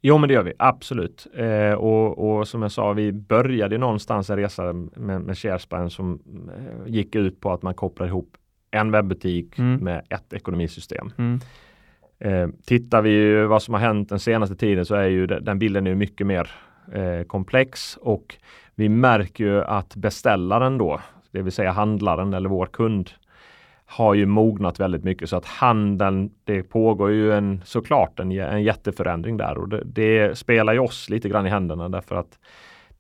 Jo 0.07 0.19
men 0.19 0.29
det 0.29 0.35
gör 0.35 0.43
vi, 0.43 0.53
absolut. 0.59 1.27
Eh, 1.35 1.73
och, 1.73 2.39
och 2.39 2.49
som 2.49 2.63
jag 2.63 2.73
sa, 2.73 2.93
vi 2.93 3.13
började 3.13 3.79
någonstans 3.79 4.31
en 4.31 4.37
resa 4.37 4.73
med, 4.73 5.21
med 5.21 5.39
ShareSpine 5.39 5.91
som 5.91 6.21
eh, 6.57 6.93
gick 6.93 7.15
ut 7.15 7.41
på 7.41 7.53
att 7.53 7.63
man 7.63 7.75
kopplar 7.75 8.07
ihop 8.07 8.37
en 8.75 8.91
webbutik 8.91 9.59
Mm. 9.59 9.77
med 9.85 10.03
ett 10.09 10.33
ekonomisystem. 10.33 11.11
Mm. 11.19 11.41
Eh, 12.19 12.49
tittar 12.67 13.03
vi 13.03 13.11
ju 13.11 13.47
vad 13.47 13.63
som 13.63 13.75
har 13.75 13.81
hänt 13.81 14.09
den 14.09 14.19
senaste 14.19 14.57
tiden 14.57 14.85
så 14.87 14.95
är 14.95 15.09
ju 15.09 15.27
de- 15.27 15.41
den 15.41 15.59
bilden 15.59 15.85
nu 15.85 15.95
mycket 15.95 16.27
mer 16.27 16.51
eh, 16.93 17.23
komplex 17.27 17.97
och 18.01 18.35
vi 18.75 18.89
märker 18.89 19.45
ju 19.45 19.65
att 19.65 19.97
beställaren 19.97 20.79
då, 20.79 21.01
det 21.31 21.43
vill 21.43 21.53
säga 21.53 21.71
handlaren 21.73 22.35
eller 22.35 22.49
vår 22.49 22.67
kund, 22.67 23.11
har 23.87 24.15
ju 24.15 24.27
mognat 24.27 24.81
väldigt 24.81 25.05
mycket 25.05 25.29
så 25.29 25.37
att 25.37 25.47
handeln, 25.47 26.31
det 26.45 26.63
pågår 26.63 27.11
ju 27.11 27.33
en 27.33 27.61
såklart 27.65 28.21
en, 28.21 28.31
en 28.33 28.63
jätteförändring 28.63 29.37
där 29.37 29.59
och 29.59 29.69
det, 29.69 29.83
det 29.85 30.39
spelar 30.39 30.73
ju 30.73 30.79
oss 30.79 31.11
lite 31.11 31.29
grann 31.29 31.47
i 31.47 31.51
händerna 31.51 31.89
därför 31.89 32.17
att 32.17 32.39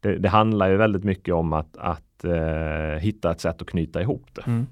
det, 0.00 0.16
det 0.18 0.28
handlar 0.28 0.68
ju 0.70 0.76
väldigt 0.76 1.04
mycket 1.04 1.34
om 1.34 1.52
att, 1.52 1.76
att 1.76 2.24
eh, 2.24 2.98
hitta 3.00 3.30
ett 3.30 3.40
sätt 3.40 3.62
att 3.62 3.68
knyta 3.68 4.02
ihop 4.02 4.26
det. 4.32 4.42
Mm. 4.46 4.66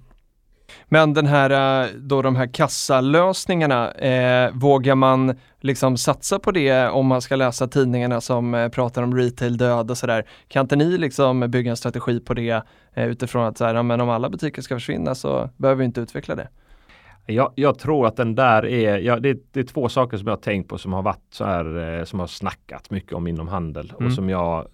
Men 0.88 1.14
den 1.14 1.26
här, 1.26 1.84
eh, 1.84 1.90
då 1.96 2.22
de 2.22 2.36
här 2.36 2.46
kassalösningarna, 2.54 3.92
eh, 3.92 4.50
vågar 4.54 4.94
man 4.94 5.34
liksom 5.60 5.96
satsa 5.96 6.38
på 6.38 6.50
det 6.50 6.88
om 6.88 7.06
man 7.06 7.22
ska 7.22 7.36
läsa 7.36 7.68
tidningarna 7.68 8.20
som 8.20 8.54
eh, 8.54 8.68
pratar 8.68 9.02
om 9.02 9.16
retail 9.16 9.56
död 9.56 9.90
och 9.90 9.98
sådär? 9.98 10.24
Kan 10.48 10.64
inte 10.64 10.76
ni 10.76 10.98
liksom 10.98 11.40
bygga 11.40 11.70
en 11.70 11.76
strategi 11.76 12.20
på 12.20 12.34
det 12.34 12.62
eh, 12.94 13.06
utifrån 13.06 13.44
att 13.44 13.58
så 13.58 13.64
här, 13.64 13.74
ja, 13.74 13.82
men 13.82 14.00
om 14.00 14.08
alla 14.08 14.30
butiker 14.30 14.62
ska 14.62 14.76
försvinna 14.76 15.14
så 15.14 15.50
behöver 15.56 15.78
vi 15.78 15.84
inte 15.84 16.00
utveckla 16.00 16.34
det? 16.34 16.48
Jag, 17.26 17.52
jag 17.54 17.78
tror 17.78 18.06
att 18.06 18.16
den 18.16 18.34
där 18.34 18.66
är, 18.66 18.98
ja, 18.98 19.18
det, 19.18 19.38
det, 19.52 19.60
är 19.60 19.64
två 19.64 19.88
saker 19.88 20.16
som 20.16 20.26
jag 20.26 20.36
har 20.36 20.40
tänkt 20.40 20.68
på 20.68 20.78
som 20.78 20.92
har 20.92 21.02
varit 21.02 21.26
så 21.30 21.44
här, 21.44 21.98
eh, 21.98 22.04
som 22.04 22.20
har 22.20 22.26
snackat 22.26 22.90
mycket 22.90 23.12
om 23.12 23.26
inom 23.26 23.48
handel 23.48 23.92
Mm. 23.96 24.06
och 24.06 24.12
som 24.12 24.28
jag 24.28 24.66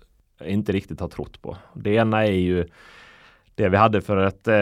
inte 0.45 0.73
riktigt 0.73 1.01
har 1.01 1.09
trott 1.09 1.43
på. 1.43 1.57
Det 1.75 1.91
ena 1.91 2.27
är 2.27 2.33
ju 2.33 2.67
det 3.59 3.69
vi 3.69 3.77
hade 3.77 4.01
för 4.01 4.17
ett, 4.17 4.49
eh, 4.49 4.57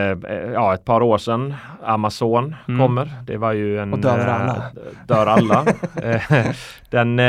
ja, 0.53 0.75
ett 0.75 0.85
par 0.85 1.01
år 1.03 1.19
sedan. 1.19 1.55
Amazon 1.83 2.55
Mm. 2.69 2.81
kommer. 2.81 3.11
Det 3.27 3.37
var 3.37 3.53
ju 3.53 3.79
en... 3.79 3.93
Och 3.93 4.05
eh, 4.05 4.35
alla. 4.41 4.63
Dör 5.09 5.27
alla. 5.27 5.65
Eh, 6.03 6.47
Den, 6.91 7.19
eh, 7.19 7.25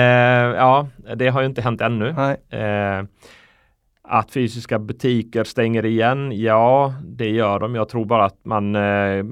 ja, 0.57 0.87
det 1.15 1.27
har 1.27 1.41
ju 1.41 1.47
inte 1.47 1.61
hänt 1.61 1.81
ännu. 1.81 2.13
Nej. 2.13 2.61
Eh, 2.61 3.03
att 4.09 4.31
fysiska 4.31 4.79
butiker 4.79 5.43
stänger 5.43 5.85
igen, 5.85 6.31
ja 6.41 6.93
det 7.03 7.29
gör 7.29 7.59
de. 7.59 7.75
Jag 7.75 7.89
tror 7.89 8.05
bara 8.05 8.25
att 8.25 8.45
man, 8.45 8.75
eh, 8.75 9.25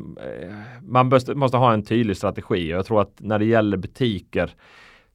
man 0.81 1.11
måste 1.35 1.57
ha 1.57 1.73
en 1.73 1.83
tydlig 1.83 2.17
strategi. 2.17 2.69
Jag 2.71 2.85
tror 2.85 3.01
att 3.01 3.13
när 3.19 3.39
det 3.39 3.45
gäller 3.45 3.77
butiker 3.77 4.49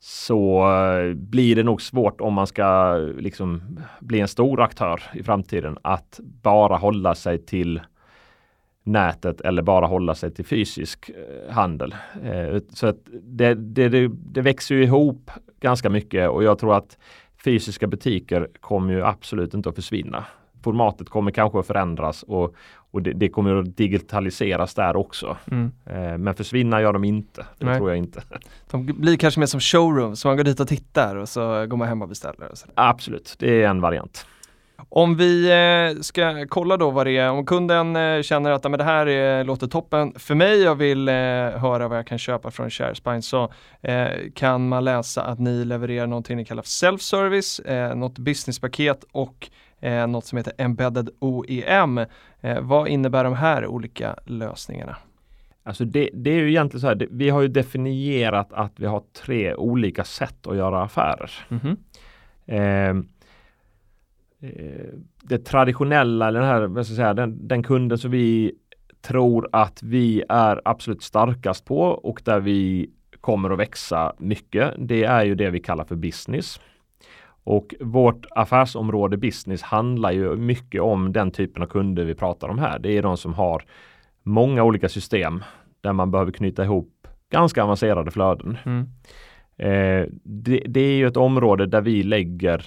så 0.03 0.73
eh, 0.73 1.15
blir 1.15 1.57
det 1.57 1.63
nog 1.63 1.83
svårt 1.83 2.21
om 2.21 2.35
man 2.35 2.47
ska 2.47 2.95
liksom 3.19 3.79
bli 4.01 4.21
en 4.21 4.29
stor 4.29 4.61
aktör 4.61 5.03
i 5.15 5.23
framtiden 5.23 5.79
att 5.83 6.21
bara 6.23 6.77
hålla 6.77 7.15
sig 7.15 7.39
till 7.39 7.81
nätet 8.83 9.41
eller 9.41 9.63
bara 9.63 9.87
hålla 9.87 10.15
sig 10.15 10.31
till 10.31 10.45
fysisk 10.45 11.09
eh, 11.11 11.53
handel. 11.53 11.95
Eh, 12.25 12.59
så 12.73 12.87
att 12.87 12.99
det, 13.23 13.55
det, 13.55 13.89
det, 13.89 14.09
det 14.13 14.41
växer 14.41 14.75
ju 14.75 14.83
ihop 14.83 15.31
ganska 15.61 15.91
mycket 15.91 16.31
och 16.31 16.45
jag 16.45 16.59
tror 16.59 16.75
att 16.75 16.99
fysiska 17.45 17.87
butiker 17.87 18.49
kommer 18.61 18.95
ju 18.95 19.05
absolut 19.05 19.55
inte 19.55 19.69
att 19.69 19.75
försvinna. 19.75 20.25
Formatet 20.63 21.09
kommer 21.09 21.31
kanske 21.31 21.59
att 21.59 21.67
förändras 21.67 22.23
och, 22.23 22.55
och 22.91 23.03
det, 23.03 23.13
det 23.13 23.29
kommer 23.29 23.57
att 23.57 23.77
digitaliseras 23.77 24.75
där 24.75 24.97
också. 24.97 25.37
Mm. 25.51 25.73
Eh, 25.87 26.19
men 26.19 26.35
försvinna 26.35 26.81
gör 26.81 26.93
de 26.93 27.05
inte. 27.05 27.47
Det 27.59 27.67
Nej. 27.67 27.77
tror 27.77 27.91
jag 27.91 27.99
inte. 27.99 28.23
De 28.71 28.87
blir 28.87 29.17
kanske 29.17 29.41
mer 29.41 29.47
som 29.47 29.61
showroom, 29.61 30.17
så 30.17 30.29
man 30.29 30.37
går 30.37 30.45
dit 30.45 30.61
och 30.61 30.69
tittar 30.69 31.17
och 31.17 31.29
så 31.29 31.67
går 31.67 31.77
man 31.77 31.89
hem 31.89 32.03
och 32.03 32.09
beställer. 32.09 32.49
Och 32.51 32.59
så. 32.59 32.67
Absolut, 32.75 33.37
det 33.39 33.63
är 33.63 33.69
en 33.69 33.81
variant. 33.81 34.27
Om 34.89 35.17
vi 35.17 35.51
eh, 35.97 36.01
ska 36.01 36.47
kolla 36.49 36.77
då 36.77 36.91
vad 36.91 37.07
det 37.07 37.17
är, 37.17 37.31
om 37.31 37.47
kunden 37.47 37.97
eh, 37.97 38.23
känner 38.23 38.51
att 38.51 38.65
"Ja, 38.65 38.71
men 38.71 38.79
det 38.79 38.85
här 38.85 39.07
är, 39.07 39.45
låter 39.45 39.67
toppen 39.67 40.13
för 40.19 40.35
mig, 40.35 40.63
jag 40.63 40.75
vill 40.75 41.09
eh, 41.09 41.15
höra 41.15 41.89
vad 41.89 41.99
jag 41.99 42.07
kan 42.07 42.19
köpa 42.19 42.51
från 42.51 42.71
ShareSpine 42.71 43.23
så 43.23 43.53
eh, 43.83 44.09
kan 44.35 44.69
man 44.69 44.85
läsa 44.85 45.23
att 45.23 45.39
ni 45.39 45.65
levererar 45.65 46.07
någonting 46.07 46.37
ni 46.37 46.45
kallar 46.45 46.63
för 46.63 46.69
self-service, 46.69 47.61
eh, 47.61 47.95
något 47.97 48.19
businesspaket 48.19 49.05
och 49.13 49.51
eh, 49.81 50.07
något 50.07 50.25
som 50.25 50.37
heter 50.37 50.53
Embedded 50.59 51.11
OEM. 51.19 51.99
Eh, 52.41 52.61
vad 52.61 52.89
innebär 52.89 53.25
de 53.25 53.35
här 53.35 53.67
olika 53.67 54.17
lösningarna? 54.25 54.97
Alltså 55.63 55.85
det, 55.85 56.11
det 56.13 56.31
är 56.31 56.35
ju 56.35 56.49
egentligen 56.49 56.81
så 56.81 56.87
här, 56.87 56.95
det, 56.95 57.07
vi 57.11 57.31
har 57.31 57.41
ju 57.41 57.49
definierat 57.49 58.53
att 58.53 58.73
vi 58.77 58.87
har 58.87 59.03
tre 59.25 59.55
olika 59.55 60.05
sätt 60.05 60.47
att 60.47 60.57
göra 60.57 60.83
affärer. 60.83 61.31
Mhm. 61.49 61.77
Eh, 62.47 62.89
eh, 64.51 64.95
det 65.23 65.39
traditionella, 65.39 66.29
eller 66.29 66.41
den, 66.41 66.49
här, 66.49 66.67
vad 66.67 66.87
ska 66.87 66.93
jag 66.93 66.97
säga, 66.97 67.15
den, 67.15 67.49
den 67.49 67.63
kunden 67.63 67.99
som 67.99 68.11
vi 68.11 68.53
tror 69.01 69.49
att 69.53 69.83
vi 69.83 70.23
är 70.29 70.61
absolut 70.65 71.03
starkast 71.03 71.65
på 71.65 71.81
och 71.81 72.23
där 72.25 72.41
vi 72.41 72.91
kommer 73.21 73.51
att 73.51 73.59
växa 73.59 74.13
mycket. 74.19 74.75
Det 74.79 75.05
är 75.05 75.25
ju 75.25 75.35
det 75.35 75.51
vi 75.51 75.61
kallar 75.61 75.85
för 75.85 75.97
business. 75.97 76.61
Och 77.45 77.75
vårt 77.81 78.27
affärsområde 78.31 79.17
business 79.17 79.63
handlar 79.63 80.13
ju 80.13 80.37
mycket 80.37 80.83
om 80.83 81.13
den 81.13 81.31
typen 81.31 81.63
av 81.63 81.67
kunder 81.67 82.05
vi 82.05 82.15
pratar 82.15 82.49
om 82.49 82.59
här. 82.59 82.79
Det 82.79 82.99
är 82.99 83.03
de 83.03 83.17
som 83.17 83.35
har 83.35 83.63
många 84.23 84.65
olika 84.65 84.89
system 84.89 85.45
där 85.81 85.93
man 85.93 86.11
behöver 86.11 86.33
knyta 86.33 86.65
ihop 86.65 87.09
ganska 87.31 87.63
avancerade 87.63 88.11
flöden. 88.11 88.59
Mm. 88.65 88.89
Eh, 89.57 90.09
det, 90.23 90.63
det 90.67 90.81
är 90.81 90.95
ju 90.95 91.07
ett 91.07 91.17
område 91.17 91.67
där 91.67 91.81
vi 91.81 92.03
lägger 92.03 92.67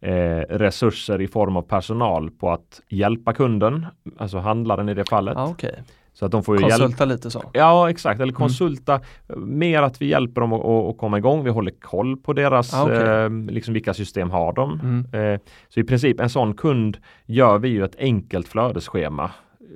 eh, 0.00 0.40
resurser 0.48 1.20
i 1.20 1.28
form 1.28 1.56
av 1.56 1.62
personal 1.62 2.30
på 2.30 2.50
att 2.50 2.80
hjälpa 2.88 3.32
kunden, 3.32 3.86
alltså 4.16 4.38
handlaren 4.38 4.88
i 4.88 4.94
det 4.94 5.08
fallet. 5.08 5.34
Ja, 5.36 5.48
Okej, 5.50 5.82
Så 6.18 6.26
att 6.26 6.32
de 6.32 6.42
får 6.44 6.56
ju 6.56 6.62
hjälp. 6.68 6.80
konsulta 6.80 7.04
lite 7.04 7.30
så. 7.30 7.42
Ja 7.52 7.90
exakt, 7.90 8.20
eller 8.20 8.32
konsulta. 8.32 9.00
Mer 9.36 9.82
att 9.82 10.02
vi 10.02 10.06
hjälper 10.06 10.40
dem 10.40 10.52
att, 10.52 10.98
komma 10.98 11.18
igång. 11.18 11.44
Vi 11.44 11.50
håller 11.50 11.70
koll 11.80 12.16
på 12.16 12.32
deras, 12.32 12.74
Ah, 12.74 12.82
okej. 12.84 12.96
eh, 13.24 13.30
liksom 13.30 13.74
vilka 13.74 13.94
system 13.94 14.30
har 14.30 14.52
de. 14.52 14.80
Mm. 15.12 15.32
Eh, 15.34 15.40
så 15.68 15.80
i 15.80 15.84
princip 15.84 16.20
en 16.20 16.30
sån 16.30 16.54
kund 16.54 16.96
gör 17.26 17.58
vi 17.58 17.68
ju 17.68 17.84
ett 17.84 17.96
enkelt 17.98 18.48
flödesschema 18.48 19.30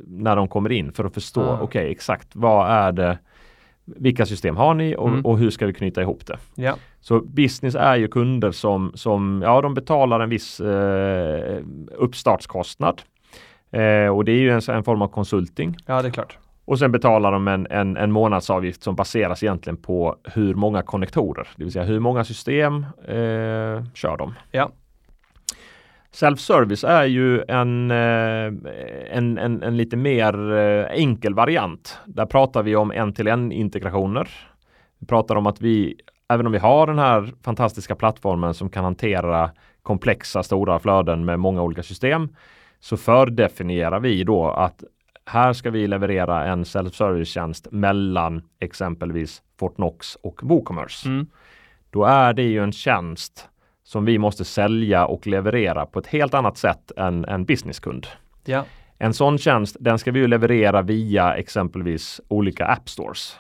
när 0.07 0.37
de 0.37 0.49
kommer 0.49 0.73
in 0.73 0.93
för 0.93 1.05
att 1.05 1.15
förstå, 1.15 1.43
Ah. 1.43 1.59
okej 1.61 1.91
exakt 1.91 2.29
vad 2.37 2.71
är 2.71 2.93
det, 2.93 3.19
vilka 3.85 4.27
system 4.27 4.57
har 4.57 4.75
ni 4.75 4.97
och, 4.97 5.09
Mm. 5.09 5.27
och 5.27 5.39
hur 5.39 5.51
ska 5.51 5.67
vi 5.67 5.73
knyta 5.75 6.03
ihop 6.03 6.27
det? 6.27 6.39
Ja. 6.55 6.75
Så 7.01 7.21
business 7.21 7.75
är 7.75 7.97
ju 7.97 8.09
kunder 8.09 8.51
som, 8.51 8.93
som 8.95 9.43
ja 9.45 9.61
de 9.61 9.75
betalar 9.75 10.21
en 10.21 10.29
viss 10.31 10.61
eh, 10.61 11.59
uppstartskostnad. 11.97 13.03
Eh, 13.71 14.17
och 14.17 14.25
det 14.25 14.33
är 14.33 14.41
ju 14.41 14.51
en, 14.51 14.61
en 14.69 14.85
form 14.85 15.03
av 15.03 15.09
konsulting. 15.09 15.77
ja, 15.87 16.03
det 16.03 16.09
är 16.09 16.13
klart. 16.13 16.39
Och 16.65 16.79
sen 16.79 16.93
betalar 16.93 17.33
de 17.33 17.49
en, 17.49 17.67
en, 17.71 17.97
en 17.97 18.13
månadsavgift 18.13 18.83
som 18.83 18.97
baseras 18.97 19.43
egentligen 19.43 19.77
på 19.77 20.17
hur 20.25 20.55
många 20.55 20.83
konnektorer, 20.83 21.49
det 21.57 21.65
vill 21.65 21.73
säga 21.73 21.85
hur 21.85 22.01
många 22.01 22.25
system 22.25 22.87
eh, 23.09 23.85
kör 23.95 24.17
de. 24.19 24.35
Ja. 24.51 24.71
Self-service 26.13 26.85
är 26.85 27.05
ju 27.05 27.43
en, 27.49 27.91
eh, 27.91 28.53
en, 29.17 29.39
en, 29.39 29.63
en 29.63 29.77
lite 29.77 29.97
mer 29.97 30.53
eh, 30.53 30.87
enkel 30.91 31.35
variant. 31.35 31.99
Där 32.07 32.27
pratar 32.27 32.63
vi 32.63 32.77
om 32.77 32.91
en-till-en 32.91 33.53
integrationer. 33.53 34.29
Vi 34.99 35.07
pratar 35.07 35.37
om 35.37 35.47
att 35.47 35.61
vi, 35.61 35.97
även 36.29 36.47
om 36.47 36.53
vi 36.53 36.59
har 36.59 36.87
den 36.87 36.99
här 36.99 37.33
fantastiska 37.45 37.95
plattformen 37.95 38.55
som 38.55 38.71
kan 38.71 38.85
hantera 38.85 39.51
komplexa 39.83 40.43
stora 40.43 40.79
flöden 40.79 41.25
med 41.25 41.39
många 41.39 41.63
olika 41.63 41.83
system, 41.83 42.29
så 42.81 42.97
fördefinierar 42.97 44.01
vi 44.01 44.25
då 44.25 44.47
att 44.51 44.85
här 45.27 45.53
ska 45.53 45.71
vi 45.71 45.87
leverera 45.87 46.45
en 46.45 46.65
self-service-tjänst 46.65 47.69
mellan 47.71 48.43
exempelvis 48.61 49.43
Fortnox 49.59 50.17
och 50.23 50.41
WooCommerce. 50.43 51.09
Mm. 51.09 51.27
Då 51.91 52.05
är 52.05 52.33
det 52.33 52.43
ju 52.43 52.63
en 52.63 52.73
tjänst 52.73 53.49
som 53.85 54.05
vi 54.05 54.19
måste 54.19 54.45
sälja 54.45 55.07
och 55.07 55.27
leverera 55.27 55.87
på 55.87 55.99
ett 55.99 56.07
helt 56.07 56.35
annat 56.35 56.57
sätt 56.59 56.93
än 56.97 57.25
en 57.25 57.45
businesskund. 57.45 58.07
Ja. 58.45 58.65
En 58.99 59.15
sån 59.15 59.39
tjänst, 59.39 59.77
den 59.81 59.99
ska 59.99 60.13
vi 60.13 60.21
ju 60.21 60.27
leverera 60.27 60.83
via 60.83 61.35
exempelvis 61.37 62.21
olika 62.29 62.67
app 62.67 62.89
stores. 62.89 63.37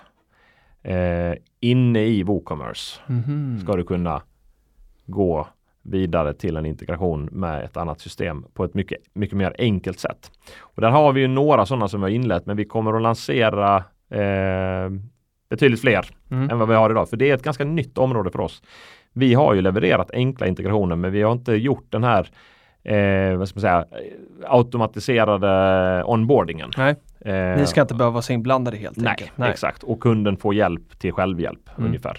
Eh, 0.83 1.33
inne 1.61 2.05
i 2.05 2.23
WooCommerce 2.23 3.01
Mhm. 3.07 3.61
ska 3.63 3.77
du 3.77 3.85
kunna 3.85 4.23
gå 5.07 5.49
vidare 5.83 6.35
till 6.35 6.57
en 6.57 6.67
integration 6.67 7.29
med 7.33 7.65
ett 7.65 7.77
annat 7.77 8.01
system 8.01 8.45
på 8.55 8.65
ett 8.65 8.75
mycket, 8.75 8.99
mycket 9.13 9.37
mer 9.37 9.55
enkelt 9.59 9.99
sätt. 9.99 10.31
Och 10.61 10.81
där 10.83 10.91
har 10.91 11.13
vi 11.13 11.21
ju 11.21 11.27
några 11.29 11.67
sådana 11.67 11.89
som 11.89 12.01
vi 12.01 12.05
har 12.05 12.11
inlett, 12.11 12.47
men 12.47 12.57
vi 12.57 12.65
kommer 12.65 12.93
att 12.97 13.03
lansera 13.03 13.77
eh, 14.11 14.91
betydligt 15.51 15.81
fler 15.81 16.07
Mm. 16.31 16.51
än 16.51 16.59
vad 16.59 16.69
vi 16.69 16.75
har 16.75 16.91
idag. 16.91 17.09
För 17.09 17.17
det 17.17 17.31
är 17.31 17.35
ett 17.35 17.43
ganska 17.43 17.65
nytt 17.65 17.99
område 17.99 18.31
för 18.31 18.41
oss. 18.41 18.63
Vi 19.13 19.35
har 19.35 19.55
ju 19.55 19.61
levererat 19.63 20.11
enkla 20.11 20.47
integrationer, 20.47 20.97
men 20.97 21.13
vi 21.13 21.23
har 21.23 21.33
inte 21.33 21.53
gjort 21.53 21.87
den 21.89 22.05
här 22.05 22.29
eh, 22.83 23.37
vad 23.37 23.49
ska 23.49 23.57
man 23.57 23.61
säga, 23.61 23.85
automatiserade 24.49 26.05
onboardingen. 26.05 26.71
Nej, 26.77 26.95
Eh, 27.25 27.57
ni 27.57 27.67
ska 27.67 27.81
inte 27.81 27.95
behöva 27.95 28.13
vara 28.13 28.23
så 28.23 28.33
inblandade 28.33 28.77
helt 28.77 28.97
nej, 28.97 29.09
enkelt. 29.11 29.33
Nej. 29.37 29.51
exakt. 29.51 29.83
Och 29.83 30.01
kunden 30.01 30.37
får 30.37 30.55
hjälp 30.55 30.99
till 30.99 31.13
självhjälp 31.13 31.71
Mm. 31.77 31.87
ungefär. 31.89 32.19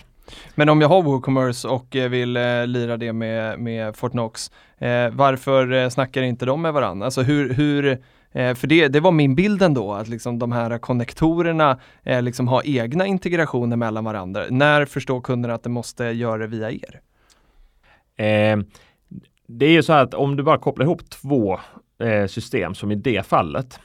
Men 0.56 0.70
om 0.70 0.82
jag 0.82 0.89
har 0.89 1.02
WooCommerce 1.02 1.67
och 1.67 1.96
eh, 1.96 2.10
vill 2.10 2.38
eh, 2.38 2.67
lira 2.67 2.98
det 2.98 3.13
med, 3.13 3.60
med 3.60 3.96
Fortnox, 3.96 4.52
eh, 4.78 5.10
varför 5.12 5.72
eh, 5.72 5.89
snackar 5.89 6.22
inte 6.22 6.46
de 6.46 6.62
med 6.62 6.74
varandra? 6.74 7.06
Alltså 7.06 7.22
hur, 7.22 7.54
hur 7.54 7.86
eh, 8.32 8.56
för 8.56 8.67
det, 8.67 8.88
det 8.88 9.00
var 9.00 9.12
min 9.12 9.36
bild 9.36 9.62
ändå, 9.62 9.94
att 9.94 10.08
liksom 10.08 10.39
de 10.39 10.52
här 10.52 10.78
konnektorerna 10.78 11.80
eh, 12.04 12.22
liksom 12.22 12.48
har 12.48 12.62
egna 12.65 13.06
integrationer 13.06 13.78
mellan 13.78 14.04
varandra. 14.04 14.46
När 14.50 14.86
förstår 14.86 15.22
kunderna 15.22 15.54
att 15.54 15.63
de 15.63 15.70
måste 15.70 16.04
göra 16.04 16.38
det 16.38 16.48
via 16.48 16.72
er? 16.72 17.02
Eh, 18.15 18.58
det 19.48 19.65
är 19.65 19.72
ju 19.72 19.84
så 19.84 19.94
här 19.94 20.04
att 20.04 20.13
om 20.13 20.36
du 20.36 20.44
bara 20.44 20.58
kopplar 20.58 20.86
ihop 20.86 21.10
två 21.10 21.60
eh, 22.04 22.28
system 22.28 22.76
som 22.76 22.91
i 22.91 22.96
det 22.96 23.26
fallet. 23.26 23.80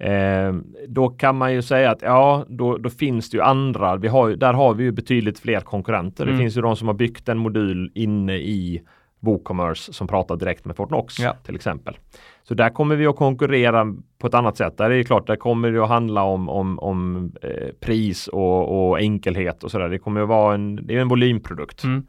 Eh, 0.00 0.54
då 0.88 1.08
kan 1.08 1.36
man 1.36 1.52
ju 1.52 1.62
säga 1.62 1.90
att 1.90 2.02
ja, 2.02 2.44
då, 2.48 2.78
då 2.78 2.90
finns 2.90 3.30
det 3.30 3.36
ju 3.36 3.42
andra. 3.42 3.96
Vi 3.96 4.08
har, 4.08 4.30
där 4.30 4.52
har 4.52 4.74
vi 4.74 4.84
ju 4.84 4.92
betydligt 4.92 5.38
fler 5.38 5.60
konkurrenter. 5.60 6.24
Mm. 6.24 6.34
Det 6.34 6.42
finns 6.42 6.56
ju 6.56 6.60
de 6.60 6.76
som 6.76 6.88
har 6.88 6.94
byggt 6.94 7.28
en 7.28 7.38
modul 7.38 7.90
inne 7.94 8.36
i 8.36 8.82
WooCommerce 9.20 9.92
som 9.92 10.06
pratar 10.08 10.36
direkt 10.36 10.64
med 10.64 10.76
Fortnox 10.76 11.18
Ja. 11.18 11.36
till 11.44 11.54
exempel. 11.54 11.98
Så 12.42 12.54
där 12.54 12.70
kommer 12.70 12.96
vi 12.96 13.06
att 13.06 13.16
konkurrera 13.16 13.94
på 14.18 14.26
ett 14.26 14.34
annat 14.34 14.56
sätt. 14.56 14.78
Där 14.78 14.90
är 14.90 14.96
det 14.96 15.04
klart, 15.04 15.26
där 15.26 15.36
kommer 15.36 15.70
det 15.70 15.82
att 15.82 15.88
handla 15.88 16.22
om, 16.22 16.48
om, 16.48 16.78
om 16.78 17.32
eh, 17.42 17.68
pris 17.80 18.28
och, 18.28 18.90
och 18.90 19.00
enkelhet 19.00 19.64
och 19.64 19.70
sådär. 19.70 19.88
Det 19.88 19.98
kommer 19.98 20.20
att 20.20 20.28
vara 20.28 20.54
en, 20.54 20.86
det 20.86 20.96
är 20.96 21.00
en 21.00 21.08
volymprodukt. 21.08 21.84
Mm. 21.84 22.06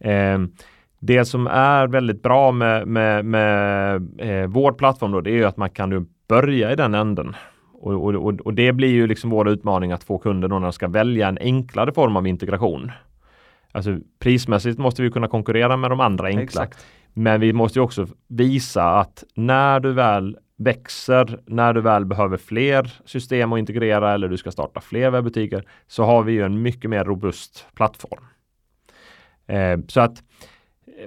Eh, 0.00 0.50
det 0.98 1.24
som 1.24 1.46
är 1.46 1.86
väldigt 1.86 2.22
bra 2.22 2.52
med, 2.52 2.88
med, 2.88 3.24
med 3.24 3.94
eh, 4.18 4.46
vår 4.46 4.72
plattform 4.72 5.12
då, 5.12 5.20
det 5.20 5.30
är 5.30 5.34
ju 5.34 5.44
att 5.44 5.56
man 5.56 5.70
kan 5.70 6.08
börja 6.32 6.72
i 6.72 6.76
den 6.76 6.94
änden. 6.94 7.36
Och, 7.72 7.92
och, 7.92 8.14
och, 8.14 8.40
och 8.40 8.54
det 8.54 8.72
blir 8.72 8.88
ju 8.88 9.06
liksom 9.06 9.30
vår 9.30 9.48
utmaning 9.48 9.92
att 9.92 10.04
få 10.04 10.18
kunder 10.18 10.48
då 10.48 10.58
när 10.58 10.66
de 10.66 10.72
ska 10.72 10.88
välja 10.88 11.28
en 11.28 11.38
enklare 11.38 11.92
form 11.92 12.16
av 12.16 12.26
integration. 12.26 12.90
Alltså 13.72 13.98
prismässigt 14.18 14.78
måste 14.78 15.02
vi 15.02 15.10
kunna 15.10 15.28
konkurrera 15.28 15.76
med 15.76 15.90
de 15.90 16.00
andra 16.00 16.26
enkla. 16.26 16.42
Exakt. 16.42 16.86
Men 17.14 17.40
vi 17.40 17.52
måste 17.52 17.78
ju 17.78 17.82
också 17.82 18.06
visa 18.28 18.84
att 18.84 19.24
när 19.34 19.80
du 19.80 19.92
väl 19.92 20.36
växer, 20.58 21.40
när 21.46 21.72
du 21.72 21.80
väl 21.80 22.04
behöver 22.04 22.36
fler 22.36 22.92
system 23.04 23.52
att 23.52 23.58
integrera 23.58 24.14
eller 24.14 24.28
du 24.28 24.36
ska 24.36 24.50
starta 24.50 24.80
fler 24.80 25.10
webbutiker 25.10 25.64
så 25.86 26.04
har 26.04 26.22
vi 26.22 26.32
ju 26.32 26.42
en 26.42 26.62
mycket 26.62 26.90
mer 26.90 27.04
robust 27.04 27.66
plattform. 27.74 28.24
Eh, 29.46 29.78
så 29.88 30.00
att 30.00 30.22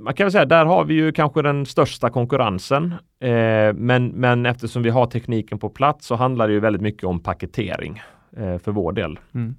man 0.02 0.14
kan 0.14 0.26
väl 0.26 0.32
säga 0.32 0.46
där 0.46 0.66
har 0.66 0.86
vi 0.86 0.94
ju 0.94 1.12
kanske 1.12 1.42
den 1.42 1.66
största 1.66 2.10
konkurrensen. 2.10 2.94
Eh, 3.20 3.74
men, 3.74 4.08
men 4.08 4.46
eftersom 4.46 4.84
vi 4.84 4.90
har 4.90 5.06
tekniken 5.06 5.60
på 5.60 5.70
plats 5.70 6.08
så 6.08 6.16
handlar 6.16 6.48
det 6.48 6.54
ju 6.54 6.60
väldigt 6.60 6.82
mycket 6.82 7.04
om 7.04 7.20
paketering 7.24 8.02
eh, 8.38 8.58
för 8.58 8.72
vår 8.72 8.92
del. 8.92 9.20
Mm. 9.34 9.56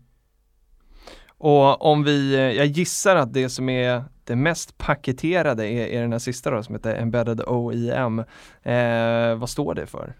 Och 1.38 1.84
om 1.84 2.04
vi, 2.04 2.34
eh, 2.34 2.40
jag 2.40 2.66
gissar 2.66 3.16
att 3.16 3.32
det 3.32 3.48
som 3.48 3.68
är 3.68 4.04
det 4.24 4.36
mest 4.36 4.78
paketerade 4.78 5.66
är, 5.66 5.86
är 5.86 6.02
den 6.02 6.12
här 6.12 6.18
sista 6.18 6.50
då 6.50 6.62
som 6.62 6.74
heter 6.74 6.94
Embedded 6.94 7.40
OEM. 7.46 8.18
Eh, 8.62 9.34
vad 9.38 9.48
står 9.48 9.74
det 9.74 9.86
för? 9.86 10.14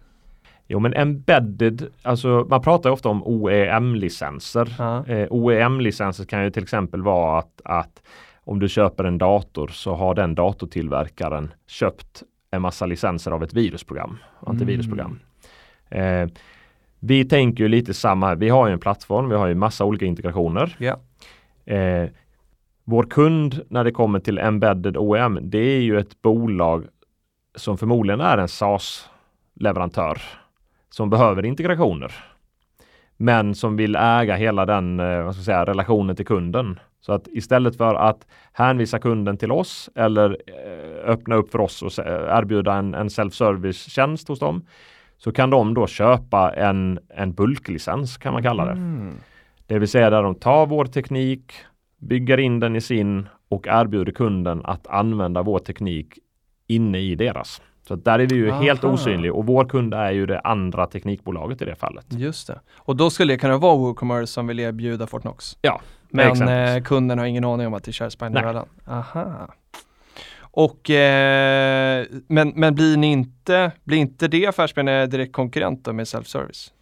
Jo 0.69 0.79
men 0.79 0.95
embedded, 0.95 1.87
alltså 2.03 2.47
man 2.51 2.63
pratar 2.63 2.91
ofta 2.91 3.09
om 3.09 3.23
OEM-licenser. 3.25 4.75
Ja. 4.79 5.07
Eh, 5.07 5.27
OEM-licenser 5.31 6.25
kan 6.25 6.45
ju 6.45 6.51
till 6.51 6.63
exempel 6.63 7.03
vara 7.03 7.39
att, 7.39 7.61
att 7.65 8.03
om 8.47 8.59
du 8.59 8.69
köper 8.69 9.05
en 9.05 9.19
dator 9.19 9.69
så 9.69 9.95
har 9.95 10.15
den 10.15 10.35
datortillverkaren 10.35 11.53
köpt 11.67 12.23
en 12.51 12.63
massa 12.63 12.87
licenser 12.87 13.31
av 13.31 13.43
ett 13.43 13.55
virusprogram, 13.55 14.19
antivirusprogram. 14.41 15.19
Eh, 15.91 16.29
vi 17.01 17.25
tänker 17.25 17.65
ju 17.65 17.69
lite 17.69 17.95
samma, 17.95 18.35
vi 18.35 18.49
har 18.49 18.67
ju 18.67 18.73
en 18.73 18.79
plattform, 18.79 19.29
vi 19.29 19.35
har 19.35 19.47
ju 19.47 19.55
massa 19.55 19.85
olika 19.85 20.07
integrationer. 20.07 20.77
Ja. 20.79 21.01
Eh, 21.75 22.09
vår 22.85 23.03
kund 23.03 23.61
när 23.69 23.85
det 23.85 23.93
kommer 23.93 24.21
till 24.21 24.39
embedded 24.39 24.97
OEM, 24.97 25.39
det 25.43 25.59
är 25.59 25.81
ju 25.81 25.99
ett 25.99 26.23
bolag 26.23 26.85
som 27.55 27.79
förmodligen 27.79 28.21
är 28.21 28.39
en 28.39 28.49
SaaS-leverantör 28.49 30.23
som 30.91 31.11
behöver 31.11 31.45
integrationer. 31.45 32.13
Men 33.17 33.55
som 33.55 33.77
vill 33.77 33.97
äga 33.97 34.37
hela 34.37 34.67
den 34.67 35.01
eh, 35.01 35.23
vad 35.23 35.35
ska 35.35 35.45
säga, 35.45 35.65
relationen 35.65 36.17
till 36.17 36.27
kunden. 36.27 36.79
Så 37.01 37.13
att 37.13 37.29
istället 37.29 37.77
för 37.77 37.95
att 37.95 38.27
hänvisa 38.53 38.99
kunden 38.99 39.37
till 39.37 39.53
oss 39.53 39.91
eller 39.95 40.31
eh, 40.47 41.11
öppna 41.11 41.35
upp 41.35 41.51
för 41.51 41.61
oss 41.61 41.83
och 41.83 41.93
se- 41.93 42.03
erbjuda 42.29 42.75
en, 42.75 42.95
en 42.95 43.11
self-service-tjänst 43.11 44.29
hos 44.29 44.39
dem 44.39 44.65
så 45.17 45.33
kan 45.33 45.51
de 45.51 45.75
då 45.75 45.87
köpa 45.87 46.53
en, 46.53 46.99
en 47.09 47.33
bulklicens 47.33 48.17
kan 48.17 48.33
man 48.33 48.43
kalla 48.43 48.65
det. 48.65 48.73
Mm. 48.73 49.15
Det 49.67 49.79
vill 49.79 49.89
säga 49.89 50.11
där 50.11 50.23
de 50.23 50.35
tar 50.35 50.67
vår 50.67 50.85
teknik, 50.85 51.53
bygger 51.99 52.39
in 52.39 52.61
den 52.61 52.77
i 52.77 52.81
sin 52.81 53.29
och 53.49 53.67
erbjuder 53.67 54.13
kunden 54.13 54.61
att 54.65 54.87
använda 54.87 55.43
vår 55.43 55.59
teknik 55.59 56.19
inne 56.67 56.99
i 56.99 57.15
deras. 57.15 57.63
Så 57.89 57.97
där 57.97 58.19
är 58.19 58.27
vi 58.27 58.35
ju 58.35 58.51
helt 58.51 58.85
Aha. 58.85 58.95
osynliga 58.95 59.33
och 59.33 59.47
vår 59.47 59.65
kund 59.65 59.95
är 59.95 60.11
ju 60.11 60.27
det 60.27 60.41
andra 60.41 60.87
teknikbolaget 60.87 61.63
i 61.63 61.65
det 61.65 61.75
fallet. 61.77 62.07
Just 62.09 62.47
det. 62.47 62.61
Och 62.77 62.97
då 62.97 63.11
skulle 63.11 63.33
det 63.33 63.39
kunna 63.39 63.59
vara 63.59 63.77
WooCommerce 63.77 64.27
som 64.27 64.47
vill 64.47 64.61
erbjuda 64.61 65.07
Fortnox? 65.07 65.57
Ja, 65.63 65.81
Men 66.11 66.49
eh, 66.49 66.83
kunden 66.83 67.19
har 67.19 67.27
ingen 67.27 67.45
aning 67.45 67.67
om 67.67 67.75
att 67.75 67.85
det 67.85 67.91
är 67.91 67.93
Sharespinder 67.93 68.41
Nej. 68.43 68.49
redan? 68.49 68.67
Aha. 68.87 69.49
Och, 70.41 70.91
eh, 70.91 72.07
men, 72.29 72.53
men 72.57 72.75
blir 72.75 72.97
ni 72.97 73.13
inte, 73.13 73.73
blir 73.85 73.99
inte 73.99 74.29
det 74.29 74.47
affärsben 74.47 75.11
direkt 75.11 75.33
konkurrent 75.33 75.85
då 75.85 75.93
med 75.93 76.05
self-service? 76.07 76.73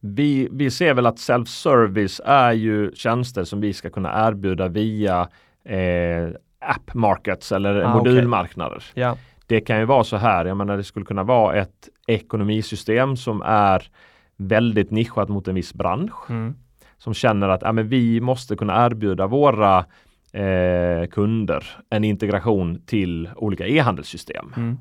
Vi, 0.00 0.48
vi 0.52 0.70
ser 0.70 0.94
väl 0.94 1.06
att 1.06 1.16
self-service 1.18 2.20
är 2.24 2.52
ju 2.52 2.92
tjänster 2.94 3.44
som 3.44 3.60
vi 3.60 3.72
ska 3.72 3.90
kunna 3.90 4.28
erbjuda 4.28 4.68
via 4.68 5.28
eh, 5.64 6.28
app 6.60 6.94
markets 6.94 7.52
eller 7.52 7.80
Ah, 7.82 7.94
modulmarknader. 7.94 8.84
Ja. 8.94 9.16
Det 9.52 9.60
kan 9.60 9.78
ju 9.78 9.84
vara 9.84 10.04
så 10.04 10.16
här, 10.16 10.44
jag 10.44 10.56
menar 10.56 10.76
det 10.76 10.84
skulle 10.84 11.04
kunna 11.04 11.22
vara 11.22 11.56
ett 11.56 11.88
ekonomisystem 12.06 13.16
som 13.16 13.42
är 13.42 13.88
väldigt 14.36 14.90
nischat 14.90 15.28
mot 15.28 15.48
en 15.48 15.54
viss 15.54 15.74
bransch. 15.74 16.30
Mm. 16.30 16.54
som 16.98 17.14
känner 17.14 17.48
att 17.48 17.62
ja, 17.62 17.72
men 17.72 17.88
vi 17.88 18.20
måste 18.20 18.56
kunna 18.56 18.86
erbjuda 18.86 19.26
våra 19.26 19.84
eh, 20.32 21.06
kunder 21.10 21.64
en 21.90 22.04
integration 22.04 22.82
till 22.86 23.30
olika 23.36 23.66
e-handelssystem. 23.66 24.52
Mm. 24.56 24.78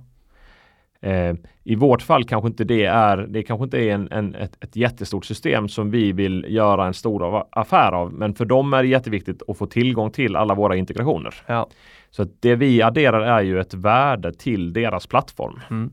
Eh, 1.02 1.36
I 1.64 1.76
vårt 1.76 2.02
fall 2.02 2.24
kanske 2.24 2.48
inte 2.48 2.64
det 2.64 2.86
är, 2.86 3.18
det 3.18 3.44
kanske 3.44 3.64
inte 3.64 3.78
är 3.78 3.94
en, 3.94 4.08
en, 4.12 4.36
ett, 4.36 4.64
ett 4.64 4.76
jättestort 4.76 5.26
system 5.26 5.70
som 5.70 5.92
vi 5.92 6.12
vill 6.12 6.46
göra 6.50 6.88
en 6.88 6.94
stor 6.94 7.44
affär 7.52 7.92
av. 7.92 8.14
Men 8.14 8.36
för 8.36 8.46
dem 8.46 8.74
är 8.74 8.84
det 8.84 8.90
jätteviktigt 8.90 9.42
att 9.48 9.58
få 9.58 9.66
tillgång 9.66 10.12
till 10.12 10.36
alla 10.36 10.56
våra 10.56 10.76
integrationer. 10.76 11.34
Ja. 11.48 11.70
Så 12.12 12.26
det 12.40 12.56
vi 12.56 12.82
adderar 12.82 13.22
är 13.22 13.42
ju 13.42 13.60
ett 13.60 13.74
värde 13.74 14.34
till 14.34 14.74
deras 14.74 15.08
plattform. 15.08 15.60
Mm. 15.70 15.92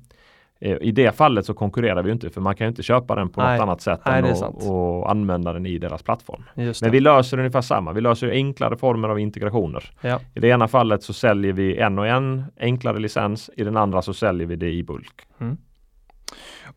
Eh, 0.61 0.77
I 0.81 0.93
det 0.93 1.17
fallet 1.17 1.47
så 1.47 1.55
konkurrerar 1.55 2.03
vi 2.03 2.13
inte 2.13 2.31
för 2.31 2.41
man 2.41 2.55
kan 2.55 2.65
ju 2.65 2.69
inte 2.69 2.83
köpa 2.83 3.15
den 3.15 3.29
på 3.29 3.41
Nej. 3.41 3.57
något 3.57 3.63
annat 3.63 3.81
sätt 3.81 4.01
Nej, 4.07 4.19
än 4.19 4.25
att 4.25 4.69
och 4.69 5.11
använda 5.11 5.53
den 5.53 5.67
i 5.67 5.79
deras 5.79 6.03
plattform. 6.03 6.45
Men 6.55 6.91
vi 6.91 7.01
löser 7.01 7.39
ungefär 7.39 7.61
samma. 7.61 7.93
Vi 7.93 8.01
löser 8.01 8.31
enklare 8.31 8.77
former 8.77 9.09
av 9.09 9.19
integrationer. 9.19 9.91
Ja. 10.01 10.21
I 10.35 10.41
det 10.41 10.49
ena 10.49 10.69
fallet 10.69 11.03
så 11.03 11.13
säljer 11.13 11.53
vi 11.53 11.79
en 11.79 11.99
och 11.99 12.07
en 12.07 12.45
enklare 12.61 12.99
licens. 12.99 13.51
I 13.57 13.65
den 13.65 13.77
andra 13.77 14.03
så 14.03 14.15
säljer 14.15 14.47
vi 14.47 14.57
det 14.57 14.71
i 14.71 14.83
bulk. 14.83 15.27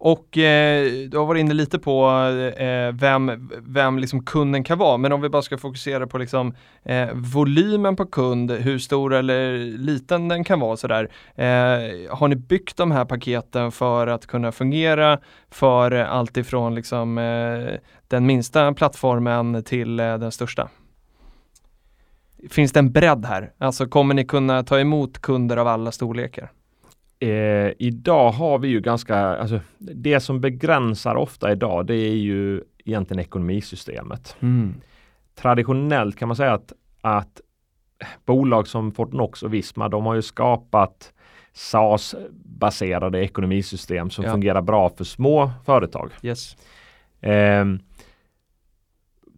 Och 0.04 0.38
eh, 0.38 1.08
du 1.10 1.18
har 1.18 1.26
varit 1.26 1.40
inne 1.40 1.54
lite 1.54 1.80
på 1.80 2.10
eh, 2.58 2.92
vem, 2.92 3.50
vem 3.62 4.00
liksom 4.00 4.26
kunden 4.26 4.64
kan 4.64 4.78
vara, 4.78 4.98
men 4.98 5.12
om 5.12 5.22
vi 5.22 5.30
bara 5.30 5.42
ska 5.42 5.58
fokusera 5.58 6.08
på 6.08 6.18
liksom, 6.18 6.56
eh, 6.84 7.10
volymen 7.14 7.96
på 7.96 8.06
kund, 8.06 8.52
hur 8.52 8.80
stor 8.80 9.14
eller 9.14 9.58
liten 9.78 10.28
den 10.28 10.44
kan 10.44 10.60
vara 10.60 10.78
sådär. 10.78 11.12
Eh, 11.36 12.16
har 12.16 12.28
ni 12.28 12.36
byggt 12.36 12.78
de 12.78 12.92
här 12.92 13.06
paketen 13.06 13.72
för 13.72 14.08
att 14.08 14.28
kunna 14.28 14.52
fungera 14.52 15.20
för 15.50 15.92
alltifrån 15.92 16.20
allt 16.20 16.38
ifrån 16.38 16.76
liksom, 16.76 17.18
eh, 17.18 17.80
den 18.08 18.26
minsta 18.26 18.74
plattformen 18.74 19.64
till 19.64 20.00
eh, 20.00 20.18
den 20.18 20.32
största? 20.32 20.70
Finns 22.50 22.72
det 22.72 22.80
en 22.80 22.92
bredd 22.92 23.26
här? 23.26 23.54
Alltså 23.58 23.86
kommer 23.86 24.14
ni 24.14 24.26
kunna 24.26 24.64
ta 24.64 24.80
emot 24.80 25.22
kunder 25.22 25.58
av 25.58 25.68
alla 25.68 25.92
storlekar? 25.92 26.52
Eh, 27.24 27.72
idag 27.80 28.32
har 28.32 28.60
vi 28.60 28.68
ju 28.68 28.80
ganska, 28.82 29.18
alltså 29.18 29.60
det 29.78 30.20
som 30.20 30.42
begränsar 30.42 31.16
ofta 31.16 31.52
idag 31.52 31.86
det 31.86 31.96
är 31.96 32.16
ju 32.16 32.62
egentligen 32.86 33.20
ekonomisystemet. 33.20 34.36
Traditionellt 35.36 36.16
kan 36.18 36.28
man 36.28 36.36
säga 36.38 36.54
att, 36.54 36.74
att 37.02 37.42
bolag 38.26 38.68
som 38.68 38.92
Fortnox 38.92 39.44
och 39.44 39.54
Visma 39.54 39.90
de 39.90 40.06
har 40.06 40.16
ju 40.16 40.22
skapat 40.22 41.14
SaaS-baserade 41.54 43.20
ekonomisystem 43.24 44.10
som 44.10 44.26
Ja. 44.26 44.32
fungerar 44.32 44.62
bra 44.62 44.90
för 44.90 45.04
små 45.04 45.52
företag. 45.66 46.12
Yes. 46.24 46.58
Ehm, 47.22 47.80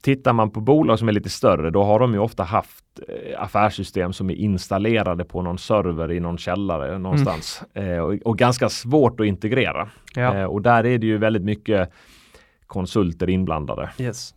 tittar 0.03 0.33
man 0.33 0.51
på 0.51 0.61
bolag 0.61 0.99
som 0.99 1.07
är 1.07 1.11
lite 1.11 1.29
större, 1.29 1.69
då 1.69 1.83
har 1.83 1.99
de 1.99 2.13
ju 2.13 2.19
ofta 2.19 2.43
haft 2.43 2.85
eh, 3.07 3.43
affärssystem 3.43 4.13
som 4.13 4.29
är 4.29 4.33
installerade 4.33 5.25
på 5.25 5.41
någon 5.41 5.57
server 5.57 6.11
i 6.11 6.19
någon 6.19 6.37
källare 6.37 6.99
någonstans 6.99 7.63
eh, 7.73 7.97
och, 7.97 8.13
och 8.13 8.37
ganska 8.37 8.69
svårt 8.69 9.19
att 9.19 9.25
integrera. 9.25 9.89
Ja. 10.15 10.35
Eh, 10.35 10.45
och 10.45 10.61
där 10.61 10.85
är 10.85 10.97
det 10.97 11.05
ju 11.05 11.17
väldigt 11.17 11.43
mycket 11.43 11.89
konsulter 12.67 13.29
inblandade. 13.29 13.89
Yes. 13.99 14.33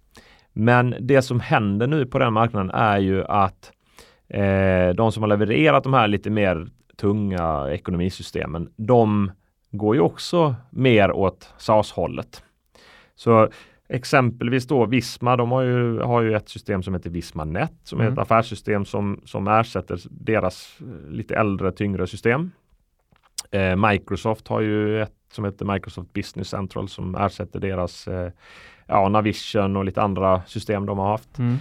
Men 0.52 0.94
det 1.00 1.22
som 1.22 1.40
händer 1.40 1.86
nu 1.86 2.06
på 2.06 2.18
den 2.18 2.32
marknaden 2.32 2.70
är 2.70 2.98
ju 2.98 3.24
att 3.24 3.72
eh, 4.28 4.88
de 4.94 5.12
som 5.12 5.22
har 5.22 5.28
levererat 5.28 5.84
de 5.84 5.94
här 5.94 6.08
lite 6.08 6.30
mer 6.30 6.66
tunga 6.96 7.70
ekonomisystemen, 7.70 8.68
de 8.76 9.32
går 9.70 9.94
ju 9.94 10.00
också 10.00 10.54
mer 10.70 11.12
åt 11.12 11.54
SAS-hållet. 11.58 12.42
Så 13.14 13.48
exempelvis 13.88 14.66
då 14.66 14.86
Visma, 14.86 15.36
de 15.36 15.50
har 15.50 15.62
ju, 15.62 16.00
har 16.00 16.22
ju 16.22 16.36
ett 16.36 16.48
system 16.48 16.82
som 16.82 16.94
heter 16.94 17.10
Visma 17.10 17.44
Net 17.44 17.72
som 17.82 18.00
är 18.00 18.04
Mm. 18.04 18.12
ett 18.12 18.18
affärssystem 18.18 18.84
som, 18.84 19.20
som 19.24 19.48
ersätter 19.48 20.00
deras 20.10 20.78
eh, 20.80 21.10
lite 21.10 21.36
äldre, 21.36 21.72
tyngre 21.72 22.06
system. 22.06 22.50
Eh, 23.50 23.76
Microsoft 23.76 24.48
har 24.48 24.60
ju 24.60 25.02
ett 25.02 25.12
som 25.32 25.44
heter 25.44 25.64
Microsoft 25.64 26.12
Business 26.12 26.48
Central 26.48 26.88
som 26.88 27.14
ersätter 27.14 27.60
deras 27.60 28.08
eh, 28.08 28.30
ja, 28.86 29.08
Navision 29.08 29.76
och 29.76 29.84
lite 29.84 30.02
andra 30.02 30.42
system 30.46 30.86
de 30.86 30.98
har 30.98 31.08
haft. 31.10 31.38
Mm. 31.38 31.56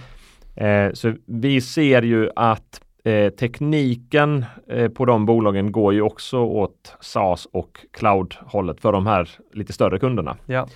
Eh, 0.56 0.92
så 0.92 1.14
vi 1.26 1.60
ser 1.60 2.02
ju 2.02 2.30
att 2.36 2.80
eh, 3.04 3.30
tekniken 3.30 4.44
eh, 4.68 4.88
på 4.88 5.04
de 5.04 5.26
bolagen 5.26 5.72
går 5.72 5.94
ju 5.94 6.02
också 6.02 6.38
åt 6.38 6.96
SaaS 7.00 7.46
och 7.52 7.78
cloud-hållet 7.92 8.80
för 8.80 8.92
de 8.92 9.06
här 9.06 9.30
lite 9.52 9.72
större 9.72 9.98
kunderna. 9.98 10.36
Ja. 10.46 10.68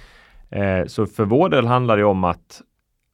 Eh, 0.51 0.87
så 0.87 1.07
för 1.07 1.25
vår 1.25 1.49
del 1.49 1.67
handlar 1.67 1.97
det 1.97 2.05
om 2.05 2.25
att 2.25 2.63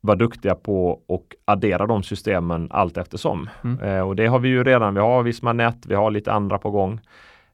vara 0.01 0.17
duktiga 0.17 0.55
på 0.55 1.03
och 1.07 1.35
addera 1.45 1.87
de 1.87 2.03
systemen 2.03 2.69
allt 2.71 2.97
eftersom. 2.97 3.51
Mm. 3.65 3.81
Eh, 3.81 4.01
och 4.01 4.17
det 4.17 4.27
har 4.27 4.39
vi 4.39 4.49
ju 4.49 4.65
redan. 4.65 4.95
Vi 4.95 5.01
har 5.01 5.23
Vismanet, 5.23 5.87
vi 5.87 5.95
har 5.95 6.11
lite 6.11 6.33
andra 6.33 6.59
på 6.59 6.71
gång. 6.71 7.01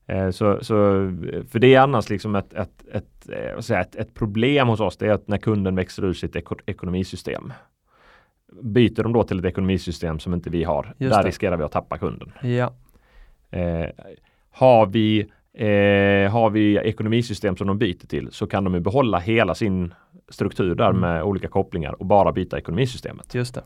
Eh, 0.06 0.30
så, 0.30 0.58
så, 0.64 0.74
för 1.50 1.58
det 1.58 1.74
är 1.74 1.80
annars 1.80 2.10
liksom 2.10 2.34
ett, 2.34 2.52
ett, 2.54 2.84
ett, 2.92 3.28
eh, 3.70 3.80
ett, 3.80 3.96
ett 3.96 4.14
problem 4.14 4.68
hos 4.68 4.80
oss. 4.80 4.96
Det 4.96 5.06
är 5.06 5.12
att 5.12 5.28
när 5.28 5.38
kunden 5.38 5.76
växer 5.76 6.04
ur 6.04 6.12
sitt 6.12 6.36
eko, 6.36 6.56
ekonomisystem. 6.66 7.52
Byter 8.62 9.02
de 9.02 9.12
då 9.12 9.22
till 9.22 9.38
ett 9.38 9.44
ekonomisystem 9.44 10.18
som 10.18 10.34
inte 10.34 10.50
vi 10.50 10.64
har, 10.64 10.94
Just 10.98 11.14
där 11.14 11.22
det. 11.22 11.28
riskerar 11.28 11.56
vi 11.56 11.64
att 11.64 11.72
tappa 11.72 11.98
kunden. 11.98 12.32
Ja. 12.42 12.72
Eh, 13.50 13.86
har, 14.50 14.86
vi, 14.86 15.32
eh, 15.54 16.32
har 16.32 16.50
vi 16.50 16.76
ekonomisystem 16.76 17.56
som 17.56 17.66
de 17.66 17.78
byter 17.78 18.06
till 18.06 18.28
så 18.32 18.46
kan 18.46 18.64
de 18.64 18.74
ju 18.74 18.80
behålla 18.80 19.18
hela 19.18 19.54
sin 19.54 19.94
struktur 20.28 20.74
där 20.74 20.88
Mm. 20.88 21.00
med 21.00 21.22
olika 21.22 21.48
kopplingar 21.48 21.92
och 21.92 22.06
bara 22.06 22.32
byta 22.32 22.58
ekonomisystemet. 22.58 23.34
Just 23.34 23.54
det. 23.54 23.62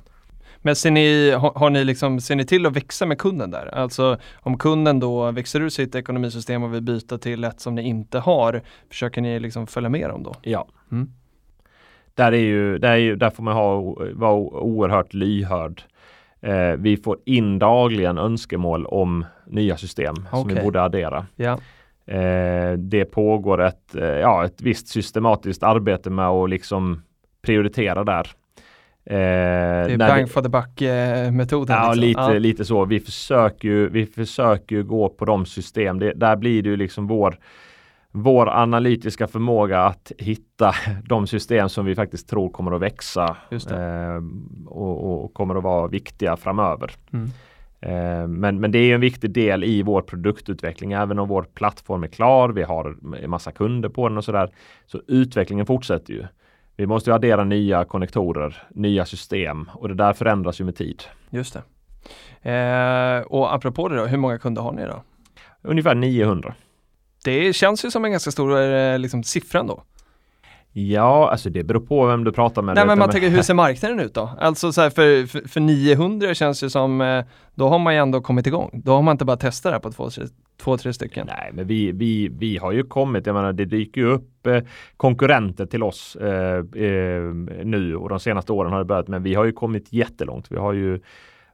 Men 0.58 0.76
ser 0.76 0.90
ni, 0.90 1.30
har, 1.30 1.52
har 1.54 1.70
ni 1.70 1.84
liksom, 1.84 2.20
ser 2.20 2.36
ni 2.36 2.44
till 2.44 2.66
att 2.66 2.76
växa 2.76 3.06
med 3.06 3.18
kunden 3.18 3.50
där? 3.50 3.74
Alltså 3.74 4.18
om 4.34 4.58
kunden 4.58 5.00
då 5.00 5.30
växer 5.30 5.60
ur 5.60 5.68
sitt 5.68 5.94
ekonomisystem 5.94 6.62
och 6.62 6.74
vill 6.74 6.82
byta 6.82 7.18
till 7.18 7.44
ett 7.44 7.60
som 7.60 7.74
ni 7.74 7.82
inte 7.82 8.18
har, 8.18 8.62
försöker 8.88 9.20
ni 9.20 9.40
liksom 9.40 9.66
följa 9.66 9.88
med 9.88 10.10
dem 10.10 10.22
då? 10.22 10.34
Ja. 10.42 10.68
Mm. 10.92 11.10
Där, 12.14 12.32
är 12.32 12.36
ju, 12.36 12.78
där, 12.78 12.90
är 12.92 12.96
ju, 12.96 13.16
där 13.16 13.30
får 13.30 13.42
man 13.42 13.54
ha, 13.54 13.96
vara 14.12 14.34
oerhört 14.62 15.14
lyhörd. 15.14 15.82
Eh, 16.40 16.72
vi 16.78 16.96
får 16.96 17.18
in 17.24 17.58
dagligen 17.58 18.18
önskemål 18.18 18.86
om 18.86 19.24
nya 19.46 19.76
system 19.76 20.14
som 20.30 20.48
vi 20.48 20.54
borde 20.54 20.82
addera. 20.82 21.26
Ja, 21.36 21.58
det 22.78 23.04
pågår 23.04 23.62
ett, 23.62 23.94
eh, 23.94 24.04
ja, 24.04 24.44
ett 24.44 24.62
visst 24.62 24.88
systematiskt 24.88 25.62
arbete 25.62 26.10
med 26.10 26.28
att 26.28 26.50
liksom 26.50 27.02
prioritera 27.42 28.04
där. 28.04 28.26
Eh, 29.10 29.14
det 29.86 29.92
är 29.94 29.98
bang 29.98 30.30
for 30.30 30.42
the 30.42 30.48
buck 30.48 30.82
eh, 30.82 31.30
metoden. 31.32 31.76
Ja, 31.76 31.92
liksom. 31.92 32.00
lite, 32.00 32.20
Ja. 32.20 32.38
lite 32.38 32.64
så. 32.64 32.84
Vi 32.84 33.00
försöker 33.00 33.68
ju, 33.68 33.88
vi 33.88 34.06
försöker 34.06 34.76
ju 34.76 34.84
gå 34.84 35.08
på 35.08 35.24
de 35.24 35.46
system. 35.46 35.98
Det, 35.98 36.12
där 36.12 36.36
blir 36.36 36.62
det 36.62 36.68
ju 36.68 36.76
liksom 36.76 37.06
vår, 37.06 37.38
vår 38.10 38.48
analytiska 38.48 39.26
förmåga 39.26 39.80
att 39.80 40.12
hitta 40.18 40.74
de 41.08 41.26
system 41.26 41.68
som 41.68 41.86
vi 41.86 41.94
faktiskt 41.94 42.28
tror 42.28 42.50
kommer 42.50 42.72
att 42.72 42.80
växa 42.82 43.36
det. 43.50 43.74
eh, 43.74 44.22
och, 44.66 45.24
och 45.24 45.34
kommer 45.34 45.54
att 45.54 45.62
vara 45.64 45.86
viktiga 45.86 46.36
framöver. 46.36 46.90
Mm. 47.12 47.30
Eh, 47.80 48.26
men, 48.26 48.60
men 48.60 48.72
det 48.72 48.78
är 48.78 48.94
en 48.94 49.00
viktig 49.00 49.30
del 49.30 49.64
i 49.64 49.82
vår 49.82 50.02
produktutveckling. 50.02 50.92
Även 50.92 51.18
om 51.18 51.28
vår 51.28 51.42
plattform 51.42 52.02
är 52.02 52.08
klar, 52.08 52.48
vi 52.48 52.62
har 52.62 52.96
en 53.22 53.30
massa 53.30 53.52
kunder 53.52 53.88
på 53.88 54.08
den 54.08 54.18
och 54.18 54.24
sådär. 54.24 54.50
Så 54.86 55.00
utvecklingen 55.06 55.66
fortsätter 55.66 56.12
ju. 56.12 56.24
Vi 56.76 56.86
måste 56.86 57.10
ju 57.10 57.14
addera 57.14 57.44
nya 57.44 57.84
konnektorer, 57.84 58.62
nya 58.70 59.04
system 59.04 59.70
och 59.74 59.88
det 59.88 59.94
där 59.94 60.12
förändras 60.12 60.60
ju 60.60 60.64
med 60.64 60.76
tid. 60.76 61.02
Just 61.30 61.54
det. 61.54 61.62
Eh, 62.50 63.20
och 63.22 63.54
apropå 63.54 63.88
det 63.88 63.96
då, 63.96 64.06
hur 64.06 64.18
många 64.18 64.38
kunder 64.38 64.62
har 64.62 64.72
ni 64.72 64.82
då? 64.82 65.02
Ungefär 65.62 65.94
900. 65.94 66.54
Det 67.24 67.52
känns 67.52 67.84
ju 67.84 67.90
som 67.90 68.04
en 68.04 68.10
ganska 68.10 68.30
stor 68.30 68.60
eh, 68.60 68.98
liksom, 68.98 69.22
siffra 69.22 69.60
ändå. 69.60 69.82
Ja, 70.78 71.30
alltså 71.30 71.50
det 71.50 71.64
beror 71.64 71.80
på 71.80 72.06
vem 72.06 72.24
du 72.24 72.32
pratar 72.32 72.62
med. 72.62 72.74
Nej 72.74 72.86
men 72.86 72.98
man 72.98 73.10
tänker 73.10 73.28
hur 73.28 73.42
ser 73.42 73.54
marknaden 73.64 74.00
ut 74.00 74.14
då? 74.14 74.30
Alltså 74.40 74.72
så 74.72 74.80
här, 74.80 74.90
för, 74.90 75.26
för, 75.26 75.48
för 75.48 75.60
900 75.60 76.34
känns 76.34 76.60
det 76.60 76.70
som, 76.70 77.00
eh, 77.00 77.24
då 77.54 77.68
har 77.68 77.78
man 77.78 77.94
ju 77.94 78.00
ändå 78.00 78.20
kommit 78.20 78.46
igång. 78.46 78.70
Då 78.84 78.92
har 78.92 79.02
man 79.02 79.12
inte 79.12 79.24
bara 79.24 79.36
testat 79.36 79.70
det 79.70 79.74
här 79.74 79.80
på 79.80 79.92
två, 79.92 80.10
tre, 80.10 80.24
två, 80.60 80.76
tre 80.76 80.92
stycken. 80.92 81.26
Nej, 81.26 81.50
men 81.52 81.66
vi, 81.66 81.92
vi, 81.92 82.28
vi 82.28 82.56
har 82.56 82.72
ju 82.72 82.82
kommit, 82.82 83.26
jag 83.26 83.34
menar 83.34 83.52
det 83.52 83.64
dyker 83.64 84.00
ju 84.00 84.06
upp 84.06 84.46
eh, 84.46 84.58
konkurrenter 84.96 85.66
till 85.66 85.82
oss 85.82 86.16
eh, 86.16 86.56
eh, 86.84 87.22
nu 87.64 87.96
och 87.96 88.08
de 88.08 88.20
senaste 88.20 88.52
åren 88.52 88.72
har 88.72 88.78
det 88.78 88.84
börjat, 88.84 89.08
men 89.08 89.22
vi 89.22 89.34
har 89.34 89.44
ju 89.44 89.52
kommit 89.52 89.92
jättelångt. 89.92 90.46
Vi 90.52 90.56
har 90.56 90.72
ju 90.72 91.00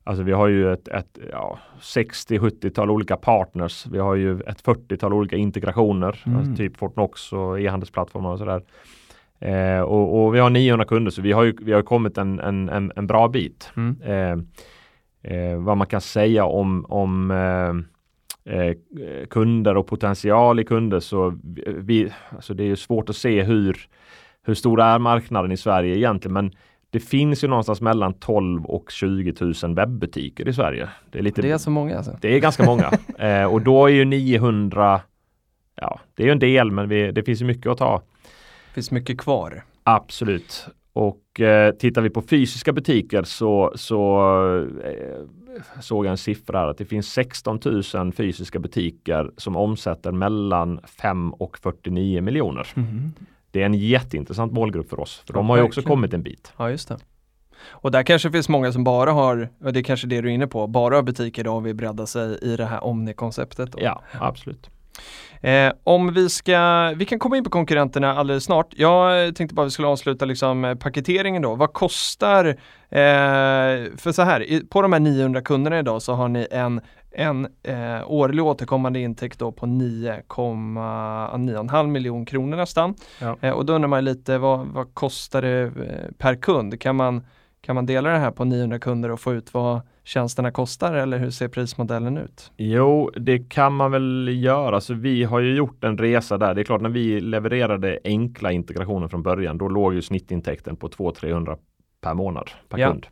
Alltså 0.04 0.22
vi 0.22 0.32
har 0.32 0.48
ju 0.48 0.72
ett, 0.72 0.88
ett 0.88 1.18
ja, 1.32 1.58
60-70-tal 1.80 2.90
olika 2.90 3.16
partners. 3.16 3.86
Vi 3.86 3.98
har 3.98 4.14
ju 4.14 4.40
ett 4.40 4.62
40-tal 4.64 5.12
olika 5.12 5.36
integrationer, 5.36 6.22
Mm. 6.26 6.38
alltså 6.38 6.56
typ 6.56 6.76
Fortnox 6.76 7.32
och 7.32 7.60
e-handelsplattformar 7.60 8.30
och 8.32 8.38
sådär. 8.38 8.62
Eh, 9.42 9.80
och, 9.80 10.24
och 10.24 10.34
vi 10.34 10.38
har 10.38 10.50
900 10.50 10.86
kunder 10.86 11.10
så 11.10 11.22
vi 11.22 11.32
har 11.32 11.42
ju 11.42 11.56
vi 11.60 11.72
har 11.72 11.82
kommit 11.82 12.18
en, 12.18 12.40
en, 12.40 12.68
en, 12.68 12.92
en 12.96 13.06
bra 13.06 13.28
bit. 13.28 13.72
Mm. 13.76 13.96
Eh, 14.02 14.44
eh, 15.32 15.56
vad 15.58 15.76
man 15.76 15.86
kan 15.86 16.00
säga 16.00 16.44
om, 16.44 16.84
om 16.88 17.30
eh, 17.30 18.54
eh, 18.54 18.74
kunder 19.30 19.76
och 19.76 19.86
potential 19.86 20.60
i 20.60 20.64
kunder 20.64 21.00
så 21.00 21.38
vi, 21.66 22.12
alltså 22.30 22.54
det 22.54 22.62
är 22.62 22.66
ju 22.66 22.76
svårt 22.76 23.08
att 23.08 23.16
se 23.16 23.42
hur, 23.42 23.76
hur 24.42 24.54
stor 24.54 24.80
är 24.80 24.98
marknaden 24.98 25.52
i 25.52 25.56
Sverige 25.56 25.96
egentligen 25.96 26.32
men 26.32 26.52
det 26.90 27.00
finns 27.00 27.44
ju 27.44 27.48
någonstans 27.48 27.80
mellan 27.80 28.14
12 28.14 28.64
och 28.64 28.90
20 28.90 29.34
000 29.40 29.74
webbutiker 29.74 30.48
i 30.48 30.52
Sverige. 30.52 30.88
Det 31.10 31.18
är, 31.18 31.22
lite, 31.22 31.42
Det 31.42 31.50
är 31.50 31.58
så 31.58 31.70
många 31.70 31.96
alltså. 31.96 32.18
det 32.20 32.36
är 32.36 32.40
ganska 32.40 32.64
många 32.64 32.90
eh, 33.18 33.44
och 33.44 33.62
då 33.62 33.86
är 33.86 33.92
ju 33.92 34.04
900 34.04 35.00
Ja, 35.74 36.00
det 36.14 36.22
är 36.22 36.26
ju 36.26 36.32
en 36.32 36.38
del 36.38 36.70
men 36.70 36.88
vi, 36.88 37.12
det 37.12 37.22
finns 37.22 37.42
ju 37.42 37.44
mycket 37.44 37.66
att 37.66 37.78
ta. 37.78 38.02
Det 38.72 38.74
finns 38.74 38.90
mycket 38.90 39.18
kvar. 39.20 39.64
Absolut. 39.82 40.66
Och 40.92 41.40
eh, 41.40 41.72
tittar 41.74 42.02
vi 42.02 42.10
på 42.10 42.22
fysiska 42.22 42.72
butiker 42.72 43.22
så, 43.22 43.72
så 43.76 44.20
eh, 44.84 45.80
såg 45.80 46.06
jag 46.06 46.10
en 46.10 46.16
siffra 46.18 46.58
här 46.58 46.68
att 46.68 46.78
det 46.78 46.84
finns 46.84 47.12
16 47.12 47.60
000 47.94 48.12
fysiska 48.12 48.58
butiker 48.58 49.30
som 49.36 49.56
omsätter 49.56 50.12
mellan 50.12 50.80
5 50.84 51.32
och 51.32 51.58
49 51.58 52.22
miljoner. 52.22 52.66
Det 53.50 53.62
är 53.62 53.66
en 53.66 53.74
jätteintressant 53.74 54.52
målgrupp 54.52 54.90
för 54.90 55.00
oss. 55.00 55.22
För 55.26 55.34
Ja, 55.34 55.38
de 55.38 55.48
har 55.48 55.56
ju 55.56 55.62
också 55.62 55.80
verkligen. 55.80 55.96
kommit 55.96 56.14
en 56.14 56.22
bit. 56.22 56.52
Ja 56.56 56.70
just 56.70 56.88
det. 56.88 56.96
Och 57.68 57.90
där 57.90 58.02
kanske 58.02 58.30
finns 58.30 58.48
många 58.48 58.72
som 58.72 58.84
bara 58.84 59.12
har, 59.12 59.48
och 59.64 59.72
det 59.72 59.80
är 59.80 59.84
kanske 59.84 60.06
det 60.06 60.20
du 60.20 60.28
är 60.28 60.32
inne 60.34 60.46
på, 60.46 60.66
bara 60.66 60.94
har 60.94 61.02
butiker 61.02 61.44
då 61.44 61.54
och 61.54 61.66
vill 61.66 61.74
bredda 61.74 62.06
sig 62.06 62.38
i 62.42 62.56
det 62.56 62.64
här 62.64 62.84
Omni-konceptet. 62.84 63.74
Ja, 63.78 64.02
absolut. 64.20 64.70
Eh, 65.42 65.72
om 65.84 66.12
vi 66.12 66.28
ska, 66.28 66.92
vi 66.96 67.04
kan 67.04 67.18
komma 67.18 67.36
in 67.36 67.44
på 67.44 67.50
konkurrenterna 67.50 68.18
alldeles 68.18 68.44
snart. 68.44 68.74
Jag 68.76 69.36
tänkte 69.36 69.54
bara 69.54 69.64
vi 69.64 69.70
skulle 69.70 69.88
avsluta 69.88 70.24
liksom 70.24 70.64
eh, 70.64 70.74
paketeringen 70.74 71.42
då. 71.42 71.54
Vad 71.54 71.72
kostar, 71.72 72.44
eh, 72.44 72.54
för 73.96 74.12
så 74.12 74.22
här, 74.22 74.62
på 74.70 74.82
de 74.82 74.92
här 74.92 75.00
900 75.00 75.42
kunderna 75.42 75.78
idag 75.78 76.02
så 76.02 76.12
har 76.12 76.28
ni 76.28 76.46
en, 76.50 76.80
en 77.10 77.46
eh, 77.62 78.00
årlig 78.06 78.44
återkommande 78.44 79.00
intäkt 79.00 79.38
då 79.38 79.52
på 79.52 79.66
9,9,5 79.66 81.86
miljon 81.86 82.26
kronor 82.26 82.56
nästan. 82.56 82.94
Ja. 83.20 83.36
Eh, 83.40 83.50
och 83.50 83.66
då 83.66 83.72
undrar 83.72 83.88
man 83.88 84.04
lite 84.04 84.38
vad, 84.38 84.66
vad 84.66 84.94
kostar 84.94 85.42
det 85.42 85.62
eh, 85.62 85.70
per 86.18 86.34
kund? 86.34 86.80
Kan 86.80 86.96
man, 86.96 87.26
kan 87.60 87.74
man 87.74 87.86
dela 87.86 88.10
det 88.10 88.18
här 88.18 88.30
på 88.30 88.44
900 88.44 88.78
kunder 88.78 89.10
och 89.10 89.20
få 89.20 89.32
ut 89.32 89.54
vad 89.54 89.80
tjänsterna 90.04 90.50
kostar 90.50 90.94
eller 90.94 91.18
hur 91.18 91.30
ser 91.30 91.48
prismodellen 91.48 92.18
ut? 92.18 92.52
Jo, 92.56 93.10
det 93.16 93.38
kan 93.38 93.74
man 93.74 93.90
väl 93.90 94.28
göra. 94.32 94.80
Så 94.80 94.94
vi 94.94 95.24
har 95.24 95.40
ju 95.40 95.54
gjort 95.54 95.84
en 95.84 95.98
resa 95.98 96.38
där. 96.38 96.54
Det 96.54 96.60
är 96.60 96.64
klart 96.64 96.80
när 96.80 96.90
vi 96.90 97.20
levererade 97.20 97.98
enkla 98.04 98.52
integrationer 98.52 99.08
från 99.08 99.22
början, 99.22 99.58
då 99.58 99.68
låg 99.68 99.94
ju 99.94 100.02
snittintäkten 100.02 100.76
på 100.76 100.88
200-300 100.88 101.56
per 102.00 102.14
månad 102.14 102.50
per 102.68 102.78
Ja. 102.78 102.88
kund. 102.90 103.06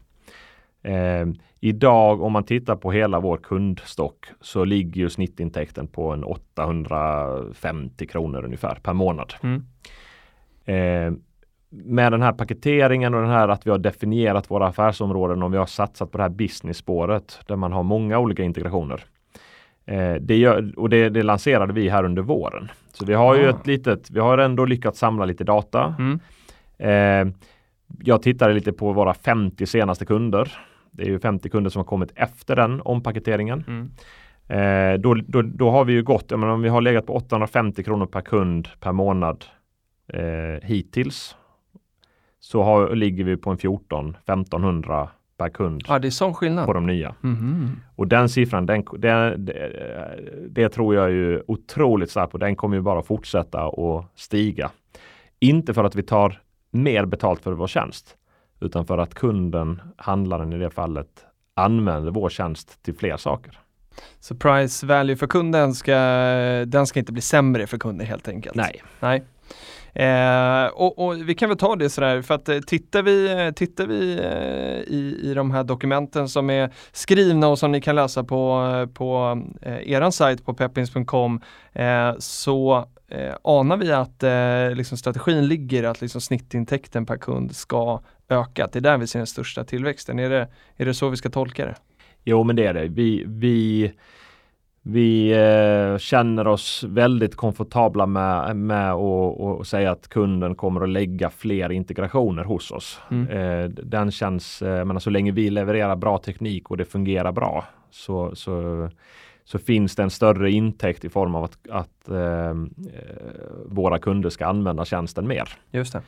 Eh, 0.82 1.26
idag 1.60 2.22
om 2.22 2.32
man 2.32 2.44
tittar 2.44 2.76
på 2.76 2.92
hela 2.92 3.20
vår 3.20 3.36
kundstock 3.36 4.26
så 4.40 4.64
ligger 4.64 5.00
ju 5.00 5.10
snittintäkten 5.10 5.86
på 5.86 6.10
en 6.12 6.24
850 6.24 8.06
kronor 8.06 8.44
ungefär 8.44 8.74
per 8.82 8.92
månad. 8.92 9.34
Mm. 9.42 9.64
Eh, 10.64 11.12
med 11.70 12.12
den 12.12 12.22
här 12.22 12.32
paketeringen 12.32 13.14
och 13.14 13.20
den 13.22 13.30
här 13.30 13.48
att 13.48 13.66
vi 13.66 13.70
har 13.70 13.78
definierat 13.78 14.50
våra 14.50 14.66
affärsområden 14.66 15.42
och 15.42 15.52
vi 15.52 15.58
har 15.58 15.66
satsat 15.66 16.10
på 16.10 16.18
det 16.18 16.24
här 16.24 16.30
business-spåret 16.30 17.40
där 17.46 17.56
man 17.56 17.72
har 17.72 17.82
många 17.82 18.18
olika 18.18 18.42
integrationer. 18.42 19.04
Eh, 19.86 20.14
det, 20.14 20.36
gör, 20.36 20.72
och 20.76 20.88
det, 20.88 21.08
det 21.08 21.22
lanserade 21.22 21.72
vi 21.72 21.88
här 21.88 22.04
under 22.04 22.22
våren. 22.22 22.68
Så 22.92 23.04
vi 23.04 23.14
har 23.14 23.36
ju 23.36 23.46
Ah. 23.46 23.50
ett 23.50 23.66
litet, 23.66 24.10
vi 24.10 24.20
har 24.20 24.38
ändå 24.38 24.64
lyckats 24.64 24.98
samla 24.98 25.24
lite 25.24 25.44
data. 25.44 25.94
Mm. 25.98 26.20
Eh, 26.78 27.34
jag 28.02 28.22
tittade 28.22 28.54
lite 28.54 28.72
på 28.72 28.92
våra 28.92 29.14
50 29.14 29.66
senaste 29.66 30.06
kunder. 30.06 30.52
Det 30.90 31.02
är 31.02 31.06
ju 31.06 31.18
50 31.18 31.48
kunder 31.48 31.70
som 31.70 31.80
har 31.80 31.84
kommit 31.84 32.12
efter 32.14 32.56
den 32.56 32.80
ompaketeringen. 32.84 33.64
Mm. 33.68 33.90
Eh, 34.48 35.00
då, 35.00 35.14
då, 35.14 35.42
då 35.42 35.70
har 35.70 35.84
vi 35.84 35.92
ju 35.92 36.02
gått, 36.02 36.30
jag 36.30 36.40
menar, 36.40 36.52
om 36.52 36.62
vi 36.62 36.68
har 36.68 36.80
legat 36.80 37.06
på 37.06 37.14
850 37.14 37.82
kronor 37.82 38.06
per 38.06 38.20
kund 38.20 38.68
per 38.80 38.92
månad 38.92 39.44
eh, 40.12 40.62
hittills. 40.68 41.36
Så 42.40 42.62
har, 42.62 42.94
ligger 42.94 43.24
vi 43.24 43.36
på 43.36 43.50
en 43.50 43.58
14 43.58 44.16
1500 44.24 45.08
per 45.36 45.48
kund 45.48 45.82
Ja, 45.88 45.98
det 45.98 46.08
är 46.08 46.10
sån 46.10 46.34
skillnad. 46.34 46.66
på 46.66 46.72
de 46.72 46.86
nya. 46.86 47.14
Mhm. 47.20 47.80
Och 47.96 48.06
den 48.08 48.28
siffran, 48.28 48.66
den, 48.66 48.84
det, 48.98 49.36
det, 49.36 49.70
det 50.48 50.68
tror 50.68 50.94
jag 50.94 51.04
är 51.04 51.08
ju 51.08 51.42
otroligt 51.46 52.10
starkt 52.10 52.32
och 52.34 52.38
den 52.38 52.56
kommer 52.56 52.76
ju 52.76 52.82
bara 52.82 53.02
fortsätta 53.02 53.60
att 53.66 54.04
stiga. 54.14 54.70
Inte 55.38 55.74
för 55.74 55.84
att 55.84 55.94
vi 55.94 56.02
tar 56.02 56.42
mer 56.70 57.04
betalt 57.04 57.42
för 57.42 57.52
vår 57.52 57.66
tjänst, 57.66 58.16
utan 58.60 58.86
för 58.86 58.98
att 58.98 59.14
kunden, 59.14 59.80
handlaren 59.96 60.52
i 60.52 60.58
det 60.58 60.70
fallet, 60.70 61.24
använder 61.54 62.10
vår 62.10 62.28
tjänst 62.28 62.82
till 62.82 62.94
fler 62.94 63.16
saker. 63.16 63.58
Så 64.20 64.34
price 64.34 64.86
value 64.86 65.16
för 65.16 65.26
kunden 65.26 65.74
ska, 65.74 65.94
den 66.66 66.86
ska 66.86 66.98
inte 66.98 67.12
bli 67.12 67.22
sämre 67.22 67.66
för 67.66 67.78
kunden 67.78 68.06
helt 68.06 68.28
enkelt? 68.28 68.54
Nej. 68.54 68.82
Nej. 69.00 69.22
Eh, 69.94 70.66
och, 70.66 70.98
och, 70.98 71.28
vi 71.28 71.34
kan 71.34 71.48
väl 71.48 71.58
ta 71.58 71.76
det 71.76 71.90
sådär 71.90 72.22
för 72.22 72.34
att 72.34 72.48
eh, 72.48 72.58
tittar 72.58 73.02
vi, 73.02 73.32
eh, 73.46 73.50
tittar 73.50 73.86
vi 73.86 74.18
eh, 74.18 74.94
i, 74.94 75.20
i 75.22 75.34
de 75.34 75.50
här 75.50 75.64
dokumenten 75.64 76.28
som 76.28 76.50
är 76.50 76.70
skrivna 76.92 77.48
och 77.48 77.58
som 77.58 77.72
ni 77.72 77.80
kan 77.80 77.96
läsa 77.96 78.24
på, 78.24 78.72
eh, 78.74 78.92
på 78.92 79.42
eh, 79.62 79.92
eran 79.92 80.12
sajt 80.12 80.44
på 80.44 80.54
peppins.com 80.54 81.40
eh, 81.72 82.12
så 82.18 82.86
eh, 83.08 83.34
anar 83.44 83.76
vi 83.76 83.92
att 83.92 84.22
eh, 84.22 84.76
liksom 84.76 84.98
strategin 84.98 85.46
ligger 85.46 85.84
att 85.84 86.00
liksom 86.00 86.20
snittintäkten 86.20 87.06
per 87.06 87.16
kund 87.16 87.56
ska 87.56 88.00
öka. 88.28 88.68
Det 88.72 88.78
är 88.78 88.80
där 88.80 88.98
vi 88.98 89.06
ser 89.06 89.18
den 89.18 89.26
största 89.26 89.64
tillväxten. 89.64 90.18
Är 90.18 90.30
det, 90.30 90.48
är 90.76 90.86
det 90.86 90.94
så 90.94 91.08
vi 91.08 91.16
ska 91.16 91.30
tolka 91.30 91.66
det? 91.66 91.74
Jo 92.24 92.44
men 92.44 92.56
det 92.56 92.66
är 92.66 92.74
det. 92.74 92.88
Vi, 92.88 93.24
vi 93.26 93.92
vi 94.82 95.30
eh, 95.32 95.98
känner 95.98 96.46
oss 96.46 96.84
väldigt 96.88 97.36
komfortabla 97.36 98.06
med, 98.06 98.56
med 98.56 98.92
att 98.92 99.66
säga 99.66 99.90
att 99.90 100.08
kunden 100.08 100.54
kommer 100.54 100.80
att 100.80 100.88
lägga 100.88 101.30
fler 101.30 101.72
integrationer 101.72 102.44
hos 102.44 102.70
oss. 102.70 103.00
Mm. 103.10 103.28
Eh, 103.28 103.68
den 103.70 104.10
känns, 104.10 104.62
eh, 104.62 104.84
men 104.84 105.00
så 105.00 105.10
länge 105.10 105.32
vi 105.32 105.50
levererar 105.50 105.96
bra 105.96 106.18
teknik 106.18 106.70
och 106.70 106.76
det 106.76 106.84
fungerar 106.84 107.32
bra 107.32 107.64
så, 107.90 108.34
så, 108.34 108.88
så 109.44 109.58
finns 109.58 109.96
det 109.96 110.02
en 110.02 110.10
större 110.10 110.50
intäkt 110.50 111.04
i 111.04 111.08
form 111.08 111.34
av 111.34 111.44
att, 111.44 111.58
att 111.70 112.08
eh, 112.08 112.54
våra 113.66 113.98
kunder 113.98 114.30
ska 114.30 114.46
använda 114.46 114.84
tjänsten 114.84 115.28
mer. 115.28 115.48
Just 115.70 115.92
det. 115.92 116.02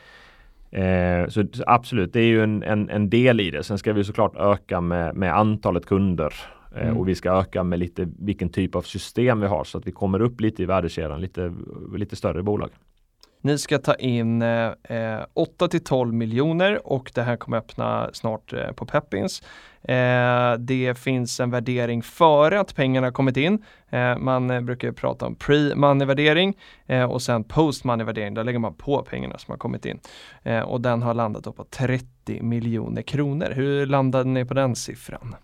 Eh, 0.82 1.28
så 1.28 1.44
absolut, 1.66 2.12
det 2.12 2.20
är 2.20 2.26
ju 2.26 2.42
en, 2.42 2.62
en, 2.62 2.90
en, 2.90 3.10
del 3.10 3.40
i 3.40 3.50
det. 3.50 3.62
Sen 3.62 3.78
ska 3.78 3.92
vi 3.92 4.04
såklart 4.04 4.36
öka 4.36 4.80
med, 4.80 5.16
med 5.16 5.36
antalet 5.36 5.86
kunder 5.86 6.34
Eh, 6.34 6.61
mm. 6.76 6.96
Och 6.96 7.08
vi 7.08 7.14
ska 7.14 7.40
öka 7.40 7.62
med 7.62 7.78
lite 7.78 8.08
vilken 8.18 8.48
typ 8.48 8.74
av 8.74 8.82
system 8.82 9.40
vi 9.40 9.46
har 9.46 9.64
så 9.64 9.78
att 9.78 9.86
vi 9.86 9.92
kommer 9.92 10.20
upp 10.20 10.40
lite 10.40 10.62
i 10.62 10.66
värdekedjan, 10.66 11.20
lite, 11.20 11.52
lite 11.96 12.16
större 12.16 12.42
bolag. 12.42 12.70
Ni 13.44 13.58
ska 13.58 13.78
ta 13.78 13.94
in 13.94 14.42
eh, 14.42 15.24
8 15.34 15.68
till 15.68 15.84
12 15.84 16.14
miljoner 16.14 16.86
och 16.86 17.10
det 17.14 17.22
här 17.22 17.36
kommer 17.36 17.56
öppna 17.56 18.10
snart 18.12 18.52
eh, 18.52 18.72
på 18.72 18.86
Peppins. 18.86 19.42
Eh, 19.82 20.54
det 20.58 20.98
finns 20.98 21.40
en 21.40 21.50
värdering 21.50 22.02
före 22.02 22.60
att 22.60 22.74
pengarna 22.74 23.12
kommit 23.12 23.36
in. 23.36 23.64
Eh, 23.90 24.18
man 24.18 24.50
eh, 24.50 24.60
brukar 24.60 24.92
prata 24.92 25.26
om 25.26 25.36
pre-money 25.36 26.04
värdering 26.04 26.56
eh, 26.86 27.04
och 27.04 27.22
sen 27.22 27.44
post-money 27.44 28.04
värdering. 28.04 28.34
Där 28.34 28.44
lägger 28.44 28.58
man 28.58 28.74
på 28.74 29.02
pengarna 29.02 29.38
som 29.38 29.52
har 29.52 29.58
kommit 29.58 29.86
in 29.86 30.00
och 30.64 30.80
den 30.80 31.02
har 31.02 31.14
landat 31.14 31.56
på 31.56 31.64
30 31.64 32.42
miljoner 32.42 33.02
kronor. 33.02 33.52
Hur 33.54 33.86
landade 33.86 34.30
ni 34.30 34.44
på 34.44 34.54
den 34.54 34.76
siffran? 34.76 35.36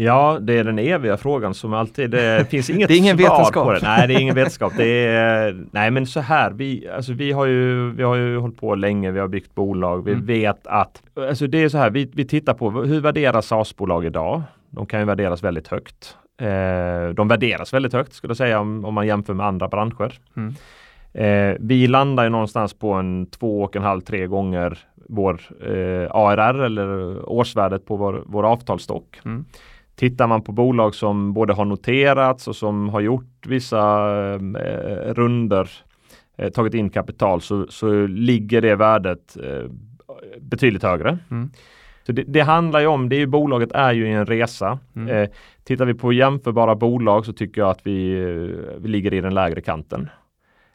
Ja, 0.00 0.38
det 0.40 0.58
är 0.58 0.64
den 0.64 0.78
eviga 0.78 1.16
frågan 1.16 1.54
som 1.54 1.74
alltid, 1.74 2.10
det 2.10 2.44
finns 2.50 2.70
inget 2.70 2.88
det 2.88 2.94
är 2.94 2.98
ingen 2.98 3.18
svar 3.18 3.30
vetenskap. 3.30 3.64
på 3.64 3.72
det. 3.72 3.80
Nej, 3.82 4.08
det 4.08 4.14
är 4.14 4.20
ingen 4.20 4.34
vetenskap. 4.42 4.72
Det 4.76 5.06
är, 5.06 5.64
nej, 5.70 5.90
men 5.90 6.06
så 6.06 6.20
här, 6.20 6.50
vi, 6.50 6.88
alltså, 6.88 7.12
vi, 7.12 7.32
har 7.32 7.46
ju, 7.46 7.90
vi 7.90 8.02
har 8.02 8.16
ju 8.16 8.38
hållit 8.38 8.56
på 8.56 8.74
länge, 8.74 9.10
vi 9.10 9.20
har 9.20 9.28
byggt 9.28 9.54
bolag, 9.54 10.04
vi 10.04 10.12
mm. 10.12 10.26
vet 10.26 10.66
att, 10.66 11.02
alltså 11.14 11.46
det 11.46 11.58
är 11.58 11.68
så 11.68 11.78
här, 11.78 11.90
vi, 11.90 12.10
vi 12.14 12.24
tittar 12.24 12.54
på 12.54 12.70
hur 12.70 13.00
värderas 13.00 13.46
SaaS-bolag 13.46 14.04
idag? 14.04 14.42
De 14.70 14.86
kan 14.86 15.00
ju 15.00 15.06
värderas 15.06 15.42
väldigt 15.42 15.68
högt. 15.68 16.16
Eh, 16.40 17.14
de 17.14 17.28
värderas 17.28 17.74
väldigt 17.74 17.92
högt 17.92 18.12
skulle 18.12 18.30
jag 18.30 18.36
säga 18.36 18.60
om, 18.60 18.84
om 18.84 18.94
man 18.94 19.06
jämför 19.06 19.34
med 19.34 19.46
andra 19.46 19.68
branscher. 19.68 20.12
Mm. 20.36 20.54
Eh, 21.12 21.56
vi 21.60 21.86
landar 21.86 22.24
ju 22.24 22.30
någonstans 22.30 22.74
på 22.74 22.92
en 22.92 23.26
två 23.26 23.62
och 23.62 23.76
en 23.76 23.82
halv, 23.82 24.00
tre 24.00 24.26
gånger 24.26 24.78
vår 25.08 25.40
eh, 25.62 26.10
ARR 26.10 26.62
eller 26.62 27.18
årsvärdet 27.28 27.86
på 27.86 27.96
vår, 27.96 28.22
vår 28.26 28.46
avtalsstock. 28.46 29.20
Mm. 29.24 29.44
Tittar 29.98 30.26
man 30.26 30.42
på 30.42 30.52
bolag 30.52 30.94
som 30.94 31.32
både 31.32 31.52
har 31.52 31.64
noterats 31.64 32.48
och 32.48 32.56
som 32.56 32.88
har 32.88 33.00
gjort 33.00 33.46
vissa 33.46 34.04
eh, 34.34 35.14
runder, 35.14 35.70
eh, 36.36 36.50
tagit 36.50 36.74
in 36.74 36.90
kapital, 36.90 37.40
så, 37.40 37.66
så 37.68 38.06
ligger 38.06 38.60
det 38.60 38.74
värdet 38.74 39.36
eh, 39.36 39.70
betydligt 40.40 40.82
högre. 40.82 41.18
Mm. 41.30 41.50
Så 42.02 42.12
det, 42.12 42.22
det, 42.22 42.40
handlar 42.40 42.80
ju 42.80 42.86
om, 42.86 43.08
det 43.08 43.16
är 43.16 43.18
ju, 43.18 43.26
bolaget 43.26 43.72
är 43.72 43.92
ju 43.92 44.08
i 44.08 44.12
en 44.12 44.26
resa. 44.26 44.78
Mm. 44.96 45.08
Eh, 45.08 45.28
tittar 45.64 45.84
vi 45.84 45.94
på 45.94 46.12
jämförbara 46.12 46.74
bolag 46.74 47.26
så 47.26 47.32
tycker 47.32 47.60
jag 47.60 47.70
att 47.70 47.86
vi, 47.86 48.20
eh, 48.20 48.80
vi 48.80 48.88
ligger 48.88 49.14
i 49.14 49.20
den 49.20 49.34
lägre 49.34 49.60
kanten. 49.60 50.08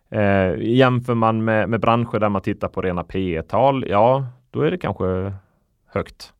Eh, 0.10 0.56
jämför 0.58 1.14
man 1.14 1.44
med, 1.44 1.70
med 1.70 1.80
branscher 1.80 2.20
där 2.20 2.30
man 2.30 2.42
tittar 2.42 2.68
på 2.68 2.82
rena 2.82 3.04
P 3.04 3.42
tal 3.42 3.86
ja 3.90 4.26
då 4.52 4.62
är 4.62 4.72
det 4.72 4.78
kanske 4.78 5.34
högt. 5.88 6.34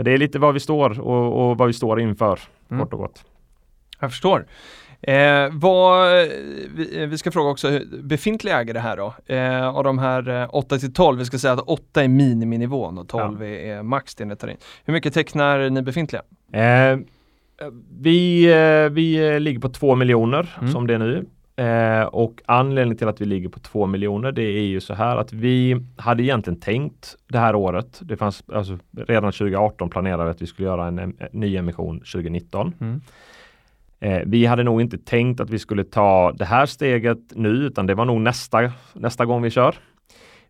Men 0.00 0.04
det 0.04 0.10
är 0.10 0.18
lite 0.18 0.38
vad 0.38 0.54
vi 0.54 0.60
står 0.60 1.00
och, 1.00 1.50
och 1.50 1.58
vad 1.58 1.66
vi 1.68 1.72
står 1.72 2.00
inför, 2.00 2.40
mm. 2.70 2.82
kort 2.82 2.92
och 2.92 2.98
gott. 2.98 3.24
Jag 4.00 4.10
förstår. 4.10 4.46
Eh, 5.00 5.48
vad, 5.52 6.12
vi, 6.74 7.06
vi, 7.06 7.18
ska 7.18 7.30
fråga 7.30 7.50
också 7.50 7.80
befintliga 8.02 8.60
ägare 8.60 8.78
här 8.78 8.96
då. 8.96 9.14
Eh, 9.26 9.68
av 9.68 9.84
de 9.84 9.98
här 9.98 10.28
eh, 10.28 10.48
8 10.54 10.78
till 10.78 10.92
12, 10.92 11.18
vi 11.18 11.24
ska 11.24 11.38
säga 11.38 11.52
att 11.52 11.60
8 11.60 12.04
är 12.04 12.08
miniminivån 12.08 12.98
och 12.98 13.08
12 13.08 13.44
ja. 13.44 13.48
är, 13.48 13.82
max 13.82 14.14
det 14.14 14.24
ni 14.24 14.36
tar 14.36 14.48
in. 14.48 14.56
Hur 14.84 14.92
mycket 14.92 15.14
tecknar 15.14 15.70
ni 15.70 15.82
befintliga? 15.82 16.22
Eh, 16.52 16.98
vi, 18.00 18.44
eh, 18.52 18.92
vi 18.92 19.40
ligger 19.40 19.60
på 19.60 19.68
2 19.68 19.94
miljoner 19.94 20.56
mm. 20.60 20.72
som 20.72 20.86
det 20.86 20.94
är 20.94 20.98
nu. 20.98 21.26
Eh, 21.60 22.02
och 22.02 22.42
anledningen 22.46 22.96
till 22.96 23.08
att 23.08 23.20
vi 23.20 23.24
ligger 23.24 23.48
på 23.48 23.58
2 23.58 23.86
miljoner 23.86 24.32
det 24.32 24.42
är 24.42 24.62
ju 24.62 24.80
så 24.80 24.94
här 24.94 25.16
att 25.16 25.32
vi 25.32 25.76
hade 25.96 26.22
egentligen 26.22 26.60
tänkt 26.60 27.16
det 27.28 27.38
här 27.38 27.54
året. 27.54 28.00
Det 28.02 28.16
fanns 28.16 28.44
alltså, 28.52 28.78
redan 28.96 29.32
2018 29.32 29.90
planerade 29.90 30.24
vi 30.24 30.30
att 30.30 30.42
vi 30.42 30.46
skulle 30.46 30.68
göra 30.68 30.86
en, 30.86 30.98
en, 30.98 31.14
ny 31.32 31.56
emission 31.56 31.98
2019. 31.98 32.74
Mm. 32.80 33.00
Eh, 34.00 34.22
vi 34.26 34.46
hade 34.46 34.62
nog 34.62 34.80
inte 34.80 34.98
tänkt 34.98 35.40
att 35.40 35.50
vi 35.50 35.58
skulle 35.58 35.84
ta 35.84 36.32
det 36.32 36.44
här 36.44 36.66
steget 36.66 37.18
nu 37.34 37.48
utan 37.48 37.86
det 37.86 37.94
var 37.94 38.04
nog 38.04 38.20
nästa, 38.20 38.72
nästa 38.92 39.24
gång 39.24 39.42
vi 39.42 39.50
kör. 39.50 39.74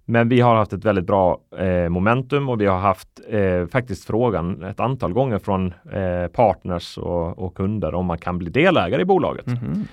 Men 0.05 0.29
vi 0.29 0.41
har 0.41 0.57
haft 0.57 0.73
ett 0.73 0.85
väldigt 0.85 1.07
bra 1.07 1.41
eh, 1.59 1.89
momentum 1.89 2.49
och 2.49 2.61
vi 2.61 2.67
har 2.67 2.79
haft 2.79 3.09
eh, 3.29 3.67
faktiskt 3.67 4.05
frågan 4.05 4.63
ett 4.63 4.81
antal 4.81 5.13
gånger 5.13 5.39
från 5.39 5.75
eh, 5.93 6.27
partners 6.33 6.99
och, 6.99 7.39
och, 7.39 7.55
kunder 7.55 7.95
om 7.95 8.07
man 8.07 8.19
kan 8.19 8.39
bli 8.39 8.51
delägare 8.51 9.03
i 9.03 9.05
bolaget. 9.05 9.47
Mm 9.47 9.59
-hmm. 9.59 9.85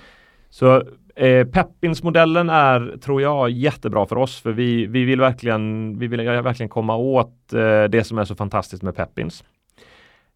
Så 0.50 0.82
Eh, 1.18 1.46
Peppins-modellen 1.46 2.50
är, 2.50 2.96
tror 3.00 3.22
jag, 3.22 3.50
jättebra 3.50 4.06
för 4.06 4.18
oss 4.18 4.40
för 4.40 4.52
vi, 4.52 4.86
vi 4.86 5.04
vill 5.04 5.20
verkligen, 5.20 5.98
vi 5.98 6.06
vill 6.06 6.20
verkligen 6.20 6.68
komma 6.68 6.96
åt 6.96 7.52
eh, 7.52 7.84
det 7.84 8.06
som 8.06 8.18
är 8.18 8.24
så 8.24 8.34
fantastiskt 8.34 8.82
med 8.82 8.96
Peppins. 8.96 9.44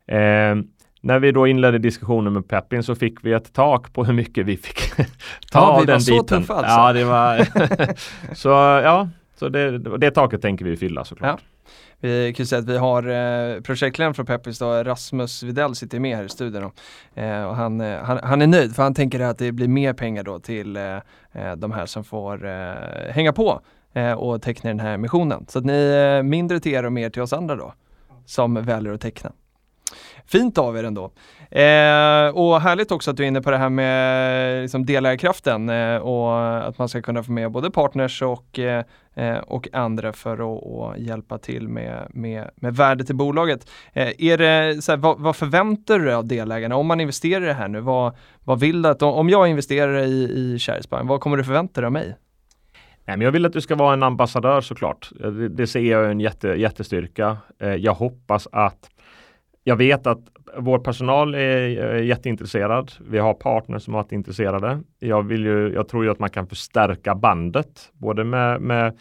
Eh, 0.07 0.57
när 1.01 1.19
vi 1.19 1.33
då 1.33 1.47
inledde 1.47 1.79
diskussionen 1.79 2.33
med 2.33 2.49
Peppins 2.49 2.87
så 2.87 2.95
fick 2.95 3.25
vi 3.25 3.33
ett 3.33 3.53
tak 3.53 3.93
på 3.93 4.05
hur 4.05 4.13
mycket 4.13 4.47
vi 4.47 4.57
fick 4.57 4.97
ta 5.51 5.59
ja, 5.59 5.61
av 5.61 5.87
den 5.87 5.99
biten. 5.99 6.01
så 6.01 6.23
tuffa 6.23 6.55
alltså. 6.55 6.73
Ja, 6.73 6.93
det 6.93 7.05
var 7.05 8.35
så 8.35 8.49
ja, 8.85 9.09
så 9.37 9.49
det, 9.49 9.79
det 9.79 10.11
taket 10.11 10.43
tänker 10.43 10.65
vi 10.65 10.77
fylla 10.77 11.05
såklart. 11.05 11.41
Ja. 11.41 11.52
Vi 12.05 12.33
kan 12.37 12.47
säga 12.47 12.59
att 12.59 12.69
vi 12.69 12.79
har 12.79 13.03
eh, 13.03 13.61
projektledaren 13.61 14.15
från 14.15 14.27
Peppis 14.27 14.59
då, 14.59 14.67
Rasmus 14.67 15.43
Videll 15.43 15.75
sitter 15.75 16.01
med 16.01 16.17
här 16.17 16.25
i 16.25 16.29
studion. 16.29 16.71
Eh, 17.15 17.43
och 17.43 17.57
han, 17.57 17.81
eh, 17.81 17.99
han, 18.03 18.21
han, 18.23 18.43
är 18.43 18.47
nöjd 18.47 18.77
för 18.77 18.83
han 18.83 18.95
tänker 18.95 19.21
att 19.21 19.39
det 19.39 19.53
blir 19.53 19.69
mer 19.69 19.93
pengar 19.93 20.23
då 20.23 20.39
till 20.39 20.77
eh, 20.77 20.97
eh, 21.33 21.57
de 21.57 21.73
här 21.73 21.87
som 21.87 22.05
får 22.05 22.47
eh, 22.47 23.11
hänga 23.11 23.33
på 23.33 23.61
eh, 23.93 24.13
och 24.13 24.43
teckna 24.43 24.71
den 24.71 24.81
här 24.81 24.97
missionen. 24.97 25.47
Så 25.49 25.59
att 25.59 25.65
ni 25.65 26.17
eh, 26.19 26.23
mindre 26.23 26.61
till 26.61 26.73
er 26.73 26.85
och 26.85 26.93
mer 26.93 27.11
till 27.11 27.23
oss 27.23 27.33
andra 27.33 27.57
då 27.57 27.75
som 28.27 28.55
väljer 28.55 28.93
att 28.93 29.01
teckna. 29.01 29.33
Fint 30.27 30.59
av 30.59 30.77
er 30.77 30.85
ändå. 30.85 31.05
Eh, 31.51 32.29
och 32.35 32.61
härligt 32.61 32.93
också 32.93 33.11
att 33.11 33.17
du 33.17 33.23
är 33.23 33.27
inne 33.27 33.43
på 33.43 33.51
det 33.51 33.59
här 33.59 33.69
med 33.69 34.63
liksom 34.63 34.87
delägarkraften 34.87 35.69
eh, 35.69 35.97
och 35.97 36.59
att 36.69 36.79
man 36.79 36.89
ska 36.89 37.03
kunna 37.03 37.23
få 37.23 37.33
med 37.33 37.51
både 37.51 37.71
partners 37.71 38.23
och, 38.23 38.59
eh, 38.59 38.85
eh 39.15 39.39
och 39.39 39.69
andra 39.73 40.13
för 40.13 40.57
att, 40.57 40.99
hjälpa 40.99 41.39
till 41.39 41.69
med, 41.69 42.07
med, 42.11 42.51
med 42.57 42.77
värdet 42.77 43.11
i 43.11 43.15
bolaget. 43.15 43.71
Eh, 43.93 44.13
är 44.19 44.39
det, 44.39 44.83
så 44.83 44.93
här, 44.93 44.97
vad, 44.97 45.21
vad, 45.21 45.37
förväntar 45.37 45.99
du 45.99 46.05
dig 46.05 46.15
av 46.15 46.27
delägarna? 46.27 46.77
Om 46.77 46.87
man 46.87 47.01
investerar 47.01 47.45
i 47.45 47.47
det 47.47 47.55
här 47.55 47.69
nu, 47.69 47.81
vad, 47.81 48.17
vad 48.45 48.61
vill 48.61 48.83
du 48.83 48.89
att, 48.89 49.03
om 49.03 49.29
jag 49.29 49.49
investerar 49.49 49.99
i, 49.99 50.31
i 50.33 50.59
Kärrsbank, 50.59 51.09
vad 51.09 51.21
kommer 51.21 51.37
du 51.37 51.45
förvänta 51.45 51.81
dig 51.81 51.87
av 51.87 51.93
mig? 51.93 52.17
Nej, 53.05 53.17
men 53.17 53.25
jag 53.25 53.33
vill 53.33 53.47
att 53.47 53.53
du 53.53 53.61
ska 53.61 53.75
vara 53.75 53.93
en 53.93 54.03
ambassadör 54.03 54.61
såklart. 54.61 55.11
Det, 55.21 55.49
det 55.49 55.67
ser 55.67 55.81
jag 55.81 56.11
en 56.11 56.21
jätte, 56.21 56.49
jättestyrka. 56.49 57.37
Eh, 57.59 57.75
jag 57.75 57.95
hoppas 57.95 58.49
att 58.53 58.91
jag 59.65 59.77
vet 59.77 60.07
att 60.07 60.21
vår 60.57 60.79
personal 60.79 61.35
är 61.35 61.97
jätteintresserad. 61.97 62.93
Vi 63.11 63.19
har 63.19 63.35
partners 63.35 63.83
som 63.83 63.95
har 63.95 64.03
varit 64.03 64.13
intresserade. 64.13 64.81
Jag, 64.99 65.23
vill 65.23 65.45
ju, 65.45 65.73
jag 65.75 65.89
tror 65.89 66.05
ju 66.05 66.11
att 66.11 66.19
man 66.19 66.31
kan 66.31 66.47
förstärka 66.47 67.15
bandet 67.15 67.91
både 67.93 68.25
med, 68.25 68.61
med, 68.61 68.99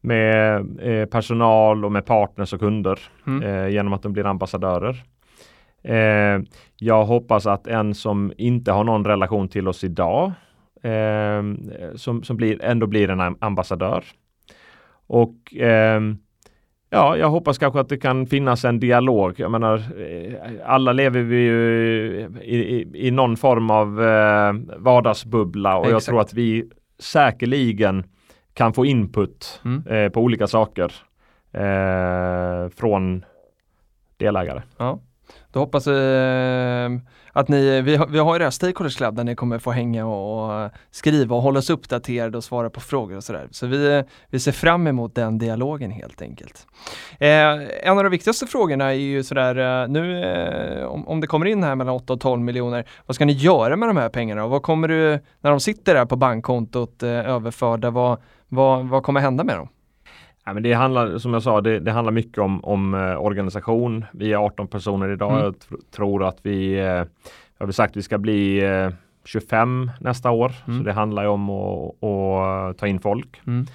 med 0.00 0.66
eh, 0.80 1.06
personal 1.06 1.84
och 1.84 1.92
med 1.92 2.06
partners 2.06 2.52
och 2.52 2.60
kunder 2.60 2.98
mm. 3.26 3.42
eh, 3.42 3.68
genom 3.68 3.92
att 3.92 4.02
de 4.02 4.12
blir 4.12 4.26
ambassadörer. 4.26 5.02
Eh, 5.82 6.42
jag 6.76 7.04
hoppas 7.04 7.46
att 7.46 7.66
en 7.66 7.94
som 7.94 8.32
inte 8.36 8.72
har 8.72 8.84
någon 8.84 9.04
relation 9.04 9.48
till 9.48 9.68
oss 9.68 9.84
idag 9.84 10.32
eh, 10.82 11.42
som, 11.94 12.22
som 12.22 12.36
blir, 12.36 12.64
ändå 12.64 12.86
blir 12.86 13.10
en 13.10 13.36
ambassadör. 13.40 14.04
Och 15.06 15.56
eh, 15.56 16.00
ja, 16.94 17.16
jag 17.16 17.30
hoppas 17.30 17.58
kanske 17.58 17.80
att 17.80 17.88
det 17.88 17.96
kan 17.96 18.26
finnas 18.26 18.64
en 18.64 18.80
dialog. 18.80 19.34
Jag 19.40 19.50
menar, 19.50 19.74
eh, 19.76 20.34
alla 20.64 20.92
lever 20.92 21.22
vi 21.22 21.36
ju 21.36 22.28
i, 22.42 22.56
i, 22.56 23.06
i 23.06 23.10
någon 23.10 23.36
form 23.36 23.70
av 23.70 24.02
eh, 24.04 24.52
vardagsbubbla 24.78 25.76
och 25.76 25.84
jag 25.86 25.90
Exakt. 25.96 26.06
tror 26.06 26.20
att 26.20 26.34
vi 26.34 26.64
säkerligen 26.98 28.04
kan 28.54 28.72
få 28.72 28.86
input 28.86 29.60
Mm. 29.64 29.86
eh, 29.86 30.08
på 30.12 30.20
olika 30.20 30.46
saker 30.46 30.92
eh, 31.52 32.68
från 32.76 33.24
delägare. 34.16 34.62
Ja. 34.78 35.00
Då 35.54 35.60
hoppas 35.60 35.86
vi 35.86 35.92
eh, 35.92 37.00
att 37.32 37.48
ni, 37.48 37.82
vi 37.82 37.96
har, 37.96 38.06
vi 38.06 38.18
har 38.18 38.34
ju 38.34 38.38
det 38.38 38.44
här 38.44 38.50
Stakeholders 38.50 38.96
Club 38.96 39.16
där 39.16 39.24
ni 39.24 39.34
kommer 39.34 39.58
få 39.58 39.70
hänga 39.70 40.06
och, 40.06 40.64
och 40.64 40.70
skriva 40.90 41.36
och 41.36 41.42
hålla 41.42 41.58
oss 41.58 41.70
uppdaterade 41.70 42.38
och 42.38 42.44
svara 42.44 42.70
på 42.70 42.80
frågor 42.80 43.16
och 43.16 43.24
sådär. 43.24 43.48
Så 43.50 43.66
vi, 43.66 44.04
vi 44.30 44.40
ser 44.40 44.52
fram 44.52 44.86
emot 44.86 45.14
den 45.14 45.38
dialogen 45.38 45.90
helt 45.90 46.22
enkelt. 46.22 46.66
Eh, 47.18 47.88
en 47.88 47.98
av 47.98 48.04
de 48.04 48.10
viktigaste 48.10 48.46
frågorna 48.46 48.84
är 48.84 48.92
ju 48.92 49.22
sådär, 49.22 49.82
eh, 49.82 49.88
nu 49.88 50.24
eh, 50.24 50.84
om, 50.84 51.08
om 51.08 51.20
det 51.20 51.26
kommer 51.26 51.46
in 51.46 51.62
här 51.62 51.74
mellan 51.74 51.94
8 51.94 52.12
och 52.12 52.20
12 52.20 52.42
miljoner, 52.42 52.88
vad 53.06 53.14
ska 53.14 53.24
ni 53.24 53.32
göra 53.32 53.76
med 53.76 53.88
de 53.88 53.96
här 53.96 54.08
pengarna? 54.08 54.44
Och 54.44 54.50
vad 54.50 54.62
kommer 54.62 54.88
du, 54.88 55.18
när 55.40 55.50
de 55.50 55.60
sitter 55.60 55.94
där 55.94 56.06
på 56.06 56.16
bankkontot 56.16 57.02
eh, 57.02 57.10
överförda, 57.10 57.90
vad, 57.90 58.18
vad, 58.48 58.88
vad 58.88 59.02
kommer 59.02 59.20
hända 59.20 59.44
med 59.44 59.56
dem? 59.56 59.68
Ja, 60.44 60.52
men 60.52 60.62
det 60.62 60.72
handlar, 60.72 61.18
som 61.18 61.32
jag 61.32 61.42
sa, 61.42 61.60
det, 61.60 61.80
det 61.80 61.92
handlar 61.92 62.12
mycket 62.12 62.38
om, 62.38 62.64
om 62.64 62.94
eh, 62.94 63.22
organisation. 63.24 64.04
Vi 64.12 64.32
är 64.32 64.36
18 64.36 64.66
personer 64.68 65.08
idag. 65.12 65.32
Mm. 65.32 65.42
Jag 65.44 65.54
tr- 65.54 65.82
tror 65.96 66.24
att 66.24 66.38
vi, 66.42 66.72
eh, 66.72 66.84
jag 66.84 67.06
har 67.58 67.66
väl 67.66 67.72
sagt 67.72 67.96
vi 67.96 68.02
ska 68.02 68.18
bli 68.18 68.64
eh, 68.64 68.88
25 69.24 69.90
nästa 70.00 70.30
år. 70.30 70.52
Mm. 70.66 70.78
Så 70.78 70.84
det 70.84 70.92
handlar 70.92 71.22
ju 71.22 71.28
om 71.28 71.50
att, 71.50 72.04
att 72.04 72.78
ta 72.78 72.86
in 72.86 73.00
folk. 73.00 73.40
Mm. 73.46 73.66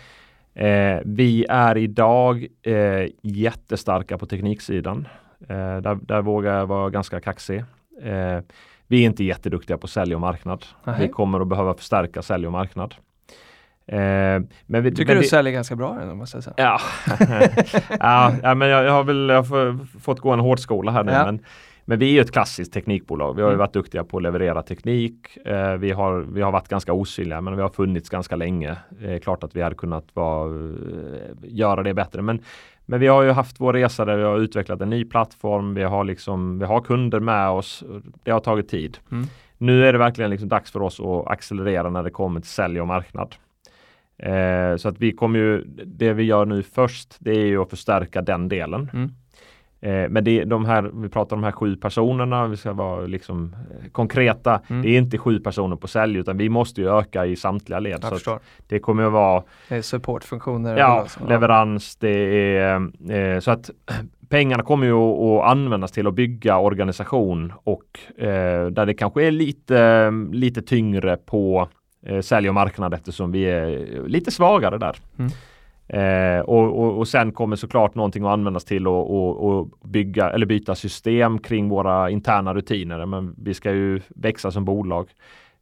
Eh, 0.53 1.01
vi 1.05 1.45
är 1.49 1.77
idag 1.77 2.47
eh, 2.61 3.07
jättestarka 3.21 4.17
på 4.17 4.25
tekniksidan. 4.25 5.07
Eh, 5.47 5.77
där, 5.77 5.97
där 6.01 6.21
vågar 6.21 6.57
jag 6.57 6.65
vara 6.65 6.89
ganska 6.89 7.19
kaxig. 7.19 7.59
Eh, 8.03 8.39
vi 8.87 9.01
är 9.01 9.05
inte 9.05 9.23
jätteduktiga 9.23 9.77
på 9.77 9.87
sälj 9.87 10.15
och 10.15 10.21
marknad. 10.21 10.65
Nähä. 10.83 11.01
Vi 11.01 11.07
kommer 11.07 11.39
att 11.39 11.47
behöva 11.47 11.73
förstärka 11.73 12.21
sälj 12.21 12.45
och 12.45 12.51
marknad. 12.51 12.95
Eh, 13.91 14.41
men 14.65 14.83
vi, 14.83 14.91
Tycker 14.91 15.05
men 15.05 15.15
du 15.15 15.21
det- 15.21 15.27
säljer 15.27 15.53
ganska 15.53 15.75
bra 15.75 15.97
ändå 16.01 16.15
måste 16.15 16.37
jag 16.37 16.43
säga. 16.43 16.53
Ja, 16.57 16.79
ja, 17.99 18.33
ja 18.43 18.55
men 18.55 18.67
jag, 18.69 18.83
jag 18.85 18.91
har 18.91 19.03
väl 19.03 19.29
jag 19.29 19.35
har 19.35 19.43
få- 19.43 19.85
fått 19.99 20.19
gå 20.19 20.31
en 20.31 20.39
hårdskola 20.39 20.91
här 20.91 21.03
nu. 21.03 21.11
Ja. 21.11 21.25
Men, 21.25 21.39
men 21.85 21.99
vi 21.99 22.17
är 22.17 22.21
ett 22.21 22.31
klassiskt 22.31 22.73
teknikbolag. 22.73 23.33
Vi 23.35 23.41
har 23.41 23.49
ju 23.49 23.53
Mm. 23.53 23.59
varit 23.59 23.73
duktiga 23.73 24.03
på 24.03 24.17
att 24.17 24.23
leverera 24.23 24.61
teknik. 24.63 25.37
Eh, 25.45 25.73
vi, 25.73 25.91
har, 25.91 26.19
vi 26.19 26.41
har 26.41 26.51
varit 26.51 26.67
ganska 26.67 26.93
osynliga 26.93 27.41
men 27.41 27.55
vi 27.55 27.61
har 27.61 27.69
funnits 27.69 28.09
ganska 28.09 28.35
länge. 28.35 28.75
Det 28.89 29.13
är 29.13 29.19
klart 29.19 29.43
att 29.43 29.55
vi 29.55 29.61
hade 29.61 29.75
kunnat 29.75 30.05
vara, 30.13 30.49
eh, 30.49 31.21
göra 31.43 31.83
det 31.83 31.93
bättre. 31.93 32.21
Men, 32.21 32.39
men 32.85 32.99
vi 32.99 33.07
har 33.07 33.23
ju 33.23 33.31
haft 33.31 33.59
vår 33.59 33.73
resa 33.73 34.05
där 34.05 34.17
vi 34.17 34.23
har 34.23 34.37
utvecklat 34.37 34.81
en 34.81 34.89
ny 34.89 35.05
plattform. 35.05 35.73
Vi 35.73 35.83
har, 35.83 36.03
liksom, 36.03 36.59
vi 36.59 36.65
har 36.65 36.81
kunder 36.81 37.19
med 37.19 37.49
oss. 37.49 37.83
Det 38.23 38.31
har 38.31 38.39
tagit 38.39 38.69
tid. 38.69 38.97
Mm. 39.11 39.25
Nu 39.57 39.85
är 39.85 39.93
det 39.93 39.99
verkligen 39.99 40.31
liksom 40.31 40.49
dags 40.49 40.71
för 40.71 40.81
oss 40.81 40.99
att 40.99 41.27
accelerera 41.27 41.89
när 41.89 42.03
det 42.03 42.09
kommer 42.09 42.39
till 42.39 42.49
sälj 42.49 42.81
och 42.81 42.87
marknad. 42.87 43.35
Eh, 44.19 44.75
så 44.77 44.89
att 44.89 44.99
vi 44.99 45.11
kommer 45.11 45.39
ju, 45.39 45.63
det 45.85 46.13
vi 46.13 46.23
gör 46.23 46.45
nu 46.45 46.63
först, 46.63 47.15
det 47.19 47.31
är 47.31 47.45
ju 47.45 47.61
att 47.61 47.69
förstärka 47.69 48.21
den 48.21 48.49
delen. 48.49 48.89
Mm. 48.93 49.11
Eh, 49.81 50.09
men 50.09 50.23
det, 50.23 50.43
de 50.43 50.65
här, 50.65 50.91
vi 50.93 51.09
pratar 51.09 51.35
om 51.35 51.41
de 51.41 51.45
här 51.45 51.51
sju 51.51 51.75
personerna, 51.75 52.47
vi 52.47 52.57
ska 52.57 52.73
vara 52.73 53.05
liksom 53.05 53.55
eh, 53.71 53.89
konkreta. 53.91 54.61
Mm. 54.67 54.81
Det 54.81 54.89
är 54.89 54.97
inte 54.97 55.17
sju 55.17 55.39
personer 55.39 55.75
på 55.75 55.87
sälj 55.87 56.17
utan 56.17 56.37
vi 56.37 56.49
måste 56.49 56.81
ju 56.81 56.97
öka 56.97 57.25
i 57.25 57.35
samtliga 57.35 57.79
led. 57.79 57.99
Jag 58.01 58.21
Så 58.21 58.39
det 58.67 58.79
kommer 58.79 59.03
att 59.03 59.11
vara 59.11 59.43
supportfunktioner. 59.81 60.77
ja, 60.77 61.07
leverans, 61.27 61.95
det 61.95 62.09
är 62.09 62.89
eh, 63.11 63.39
så 63.39 63.51
att 63.51 63.69
pengarna 64.29 64.63
kommer 64.63 64.85
ju 64.85 64.93
att, 64.93 65.19
att 65.19 65.51
användas 65.51 65.91
till 65.91 66.07
att 66.07 66.13
bygga 66.13 66.57
organisation 66.57 67.53
och 67.63 67.99
eh, 68.23 68.65
där 68.65 68.85
det 68.85 68.93
kanske 68.93 69.23
är 69.23 69.31
lite, 69.31 70.11
lite 70.31 70.61
tyngre 70.61 71.17
på 71.17 71.69
eh, 72.05 72.21
sälj 72.21 72.49
och 72.49 72.55
marknad 72.55 72.93
eftersom 72.93 73.31
vi 73.31 73.43
är 73.43 74.07
lite 74.07 74.31
svagare 74.31 74.77
där. 74.77 74.95
Mm. 75.17 75.31
Eh, 75.87 76.39
och, 76.39 76.79
och, 76.79 76.97
och 76.97 77.07
sen 77.07 77.31
kommer 77.31 77.55
såklart 77.55 77.95
någonting 77.95 78.23
att 78.23 78.29
användas 78.29 78.65
till 78.65 78.87
att 78.87 78.87
och, 78.87 79.49
och 79.49 79.67
bygga 79.83 80.29
eller 80.29 80.45
byta 80.45 80.75
system 80.75 81.39
kring 81.39 81.69
våra 81.69 82.09
interna 82.09 82.53
rutiner. 82.53 83.05
Men 83.05 83.35
vi 83.37 83.53
ska 83.53 83.71
ju 83.71 84.01
växa 84.07 84.51
som 84.51 84.65
bolag. 84.65 85.07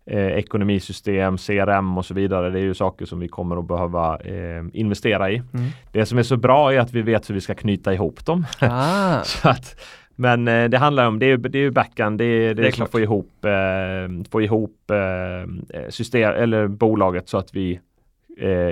Eh, 0.09 0.27
ekonomisystem, 0.27 1.37
CRM 1.37 1.97
och 1.97 2.05
så 2.05 2.13
vidare. 2.13 2.49
Det 2.49 2.59
är 2.59 2.63
ju 2.63 2.73
saker 2.73 3.05
som 3.05 3.19
vi 3.19 3.27
kommer 3.27 3.57
att 3.57 3.67
behöva 3.67 4.17
eh, 4.17 4.63
investera 4.73 5.31
i. 5.31 5.35
Mm. 5.35 5.69
Det 5.91 6.05
som 6.05 6.17
är 6.17 6.23
så 6.23 6.37
bra 6.37 6.73
är 6.73 6.79
att 6.79 6.93
vi 6.93 7.01
vet 7.01 7.29
hur 7.29 7.35
vi 7.35 7.41
ska 7.41 7.55
knyta 7.55 7.93
ihop 7.93 8.25
dem. 8.25 8.45
Ah, 8.59 9.21
så 9.23 9.49
att, 9.49 9.79
men 10.19 10.47
eh, 10.47 10.69
det 10.69 10.77
handlar 10.77 11.07
om, 11.07 11.19
det 11.19 11.25
är, 11.25 11.37
det 11.37 11.57
är 11.57 11.61
ju 11.61 11.71
backend, 11.71 12.17
det 12.17 12.25
är, 12.25 12.53
det 12.53 12.61
Det 12.61 12.67
är, 12.67 12.71
som 12.71 12.71
att 12.71 12.75
klart. 12.75 12.91
få 12.91 12.99
ihop, 12.99 13.45
eh, 13.45 14.29
få 14.31 14.41
ihop 14.41 14.91
eh, 14.91 15.89
system, 15.89 16.33
eller 16.33 16.67
bolaget 16.67 17.29
så 17.29 17.37
att 17.37 17.55
vi 17.55 17.79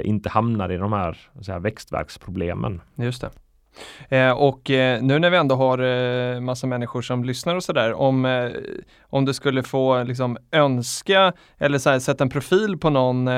inte 0.03 0.29
hamnar 0.29 0.71
i 0.71 0.77
de 0.77 0.93
här, 0.93 1.17
så 1.41 1.51
här 1.51 1.59
växtverksproblemen. 1.59 2.81
just 2.95 3.21
det. 3.21 3.29
Eh, 4.09 4.31
och 4.31 4.69
eh, 4.69 5.01
nu 5.01 5.19
när 5.19 5.29
vi 5.29 5.37
ändå 5.37 5.55
har 5.55 5.79
eh, 5.79 6.39
massa 6.39 6.67
människor 6.67 7.01
som 7.01 7.23
lyssnar 7.23 7.55
och 7.55 7.63
sådär, 7.63 7.93
om, 7.93 8.51
om 9.01 9.25
du 9.25 9.33
skulle 9.33 9.63
få 9.63 10.03
liksom 10.03 10.37
önska 10.51 11.33
eller 11.57 11.77
så 11.77 11.89
här, 11.89 11.99
sätta 11.99 12.23
en 12.23 12.29
profil 12.29 12.77
på 12.77 12.89
någon 12.89 13.29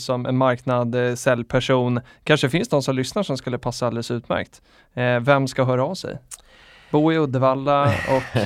som 0.00 0.26
en 0.26 0.36
marknad, 0.36 0.94
eh, 0.94 1.14
säljperson, 1.14 2.00
kanske 2.24 2.48
finns 2.48 2.70
någon 2.70 2.82
som 2.82 2.96
lyssnar 2.96 3.22
som 3.22 3.36
skulle 3.36 3.58
passa 3.58 3.86
alldeles 3.86 4.10
utmärkt. 4.10 4.62
Vem 5.20 5.48
ska 5.48 5.64
höra 5.64 5.84
av 5.84 5.94
sig? 5.94 6.18
Bo 6.94 7.12
i 7.12 7.18
Uddevalla 7.18 7.84
och 7.84 8.40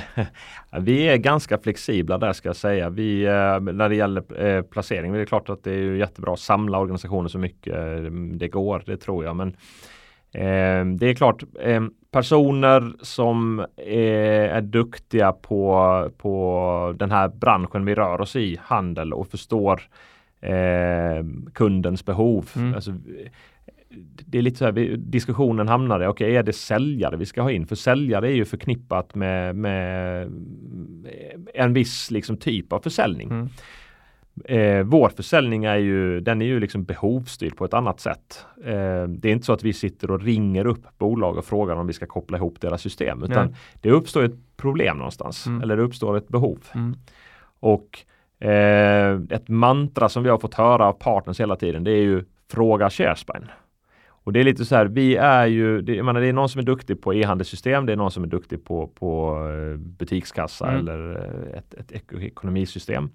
Vi 0.80 1.09
är 1.09 1.16
ganska 1.16 1.59
flexibla 1.59 2.18
där 2.18 2.32
ska 2.32 2.49
jag 2.49 2.57
säga. 2.57 2.90
Vi, 2.90 3.24
eh, 3.24 3.61
när 3.61 3.88
det 3.88 3.94
gäller 3.94 4.46
eh, 4.46 4.62
placering, 4.62 5.12
det 5.12 5.20
är 5.20 5.24
klart 5.24 5.49
att 5.49 5.64
det 5.64 5.70
är 5.70 5.92
jättebra 5.92 6.32
att 6.32 6.40
samla 6.40 6.78
organisationer 6.78 7.28
så 7.28 7.38
mycket 7.38 7.74
eh, 7.76 8.12
det 8.12 8.49
går, 8.49 8.82
det 8.86 8.96
tror 8.96 9.24
jag. 9.24 9.36
Men 9.36 9.57
det 10.99 11.07
är 11.07 11.14
klart, 11.14 11.42
personer 12.11 12.92
som 13.03 13.66
är 13.86 14.61
duktiga 14.61 15.32
på, 15.32 16.11
på 16.18 16.94
den 16.99 17.11
här 17.11 17.28
branschen 17.28 17.84
vi 17.84 17.94
rör 17.94 18.20
oss 18.20 18.36
i, 18.36 18.59
handel 18.62 19.12
och 19.12 19.28
förstår 19.28 19.82
kundens 21.55 22.05
behov. 22.05 22.51
Mm. 22.57 22.74
Alltså, 22.74 22.92
det 24.26 24.39
är 24.39 24.43
lite 24.43 24.57
så 24.59 24.64
här, 24.64 24.72
vi, 24.72 24.97
diskussionen 24.97 25.68
hamnade, 25.68 26.09
okej 26.09 26.36
är 26.36 26.43
det 26.43 26.53
säljare 26.53 27.16
vi 27.16 27.26
ska 27.26 27.43
ha 27.43 27.51
in? 27.51 27.66
För 27.66 27.76
säljare 27.76 28.28
är 28.28 28.34
ju 28.34 28.45
förknippat 28.45 29.14
med, 29.14 29.57
med 29.57 30.30
en 31.55 31.72
viss 31.72 32.11
liksom, 32.11 32.36
typ 32.36 32.72
av 32.72 32.80
försäljning. 32.80 33.30
Mm. 33.30 33.49
Eh, 34.45 34.82
vår 34.82 35.09
försäljning 35.09 35.64
är 35.64 35.76
ju, 35.76 36.20
den 36.20 36.43
är 36.43 36.47
ju 36.47 36.61
liksom 36.61 36.84
behovsstyrd 36.84 37.57
på 37.57 37.64
ett 37.64 37.74
annat 37.74 38.01
sätt. 38.01 38.47
Eh, 38.64 39.03
det 39.09 39.28
är 39.28 39.32
inte 39.32 39.47
så 39.47 39.53
att 39.53 39.64
vi 39.64 39.72
sitter 39.72 40.11
och 40.11 40.22
ringer 40.22 40.66
upp 40.66 40.99
bolag 40.99 41.36
och 41.36 41.45
frågar 41.45 41.76
om 41.76 41.86
vi 41.86 41.93
ska 41.93 42.07
koppla 42.07 42.39
ihop 42.39 42.61
deras 42.61 42.82
system. 42.82 43.22
Utan 43.22 43.47
Nej. 43.47 43.57
det 43.80 43.91
uppstår 43.91 44.24
ett 44.24 44.57
problem 44.57 44.97
någonstans. 44.97 45.47
Mm. 45.47 45.62
Eller 45.62 45.76
det 45.76 45.82
uppstår 45.82 46.16
ett 46.16 46.28
behov. 46.28 46.59
Mm. 46.74 46.95
Och 47.61 47.99
eh, 48.49 49.20
ett 49.30 49.49
mantra 49.49 50.09
som 50.09 50.22
vi 50.22 50.28
har 50.28 50.39
fått 50.39 50.55
höra 50.55 50.86
av 50.86 50.93
partners 50.93 51.41
hela 51.41 51.57
tiden 51.57 51.84
det 51.84 51.91
är 51.91 52.03
ju 52.03 52.24
fråga 52.51 52.91
Sharespine. 52.91 53.47
Och 54.29 54.33
det 54.33 54.41
är 54.41 54.45
lite 54.45 54.64
så 54.64 54.76
här, 54.76 54.87
vi 54.87 55.16
är 55.16 55.47
ju, 55.47 55.81
det, 55.83 55.95
jag 55.95 56.05
menar, 56.05 56.20
det 56.20 56.26
är 56.26 56.33
någon 56.33 56.49
som 56.49 56.59
är 56.59 56.62
duktig 56.62 57.03
på 57.03 57.14
e-handelssystem, 57.14 57.87
det 57.87 57.93
är 57.93 57.97
någon 57.97 58.11
som 58.11 58.22
är 58.24 58.29
duktig 58.29 58.64
på, 58.64 58.87
på 58.87 59.39
eh, 59.49 59.76
butikskassa 59.79 60.66
Mm. 60.68 60.81
eller 60.81 61.11
eh, 61.16 61.59
ett, 61.59 61.74
ett 61.74 61.93
eko- 61.93 62.20
ekonomisystem. 62.20 63.11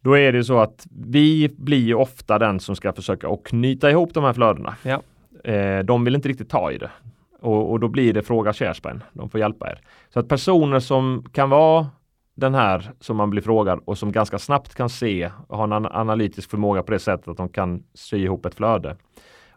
Då 0.00 0.18
är 0.18 0.32
det 0.32 0.44
så 0.44 0.58
att 0.58 0.86
vi 1.06 1.48
blir 1.58 1.78
ju 1.86 1.94
ofta 1.94 2.38
den 2.38 2.60
som 2.60 2.76
ska 2.76 2.92
försöka 2.92 3.28
att 3.28 3.44
knyta 3.44 3.90
ihop 3.90 4.14
de 4.14 4.24
här 4.24 4.32
flödena. 4.32 4.74
Ja. 4.82 5.02
Eh, 5.50 5.84
de 5.84 6.04
vill 6.04 6.14
inte 6.14 6.28
riktigt 6.28 6.50
ta 6.50 6.72
i 6.72 6.78
det. 6.78 6.90
Och, 7.40 7.70
och 7.70 7.80
då 7.80 7.88
blir 7.88 8.12
det 8.12 8.22
fråga 8.22 8.52
Sharespine. 8.52 9.00
De 9.12 9.30
får 9.30 9.40
hjälpa 9.40 9.70
er. 9.70 9.80
Så 10.08 10.20
att 10.20 10.28
personer 10.28 10.80
som 10.80 11.24
kan 11.32 11.50
vara 11.50 11.86
den 12.34 12.54
här 12.54 12.90
som 13.00 13.16
man 13.16 13.30
blir 13.30 13.42
frågad 13.42 13.80
och 13.84 13.98
som 13.98 14.12
ganska 14.12 14.38
snabbt 14.38 14.74
kan 14.74 14.88
se 14.88 15.30
och 15.48 15.56
har 15.56 15.64
en 15.64 15.72
an- 15.72 15.86
analytisk 15.92 16.50
förmåga 16.50 16.82
på 16.82 16.92
det 16.92 16.98
sättet 16.98 17.28
att 17.28 17.36
de 17.36 17.48
kan 17.48 17.82
sy 17.94 18.16
ihop 18.18 18.46
ett 18.46 18.54
flöde 18.54 18.96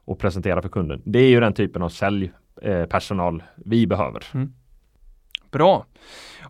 och 0.05 0.19
presentera 0.19 0.61
för 0.61 0.69
kunden. 0.69 1.01
Det 1.05 1.19
är 1.19 1.29
ju 1.29 1.39
den 1.39 1.53
typen 1.53 1.81
av 1.81 1.89
säljpersonal 1.89 3.43
vi 3.55 3.87
behöver. 3.87 4.23
Bra. 5.51 5.85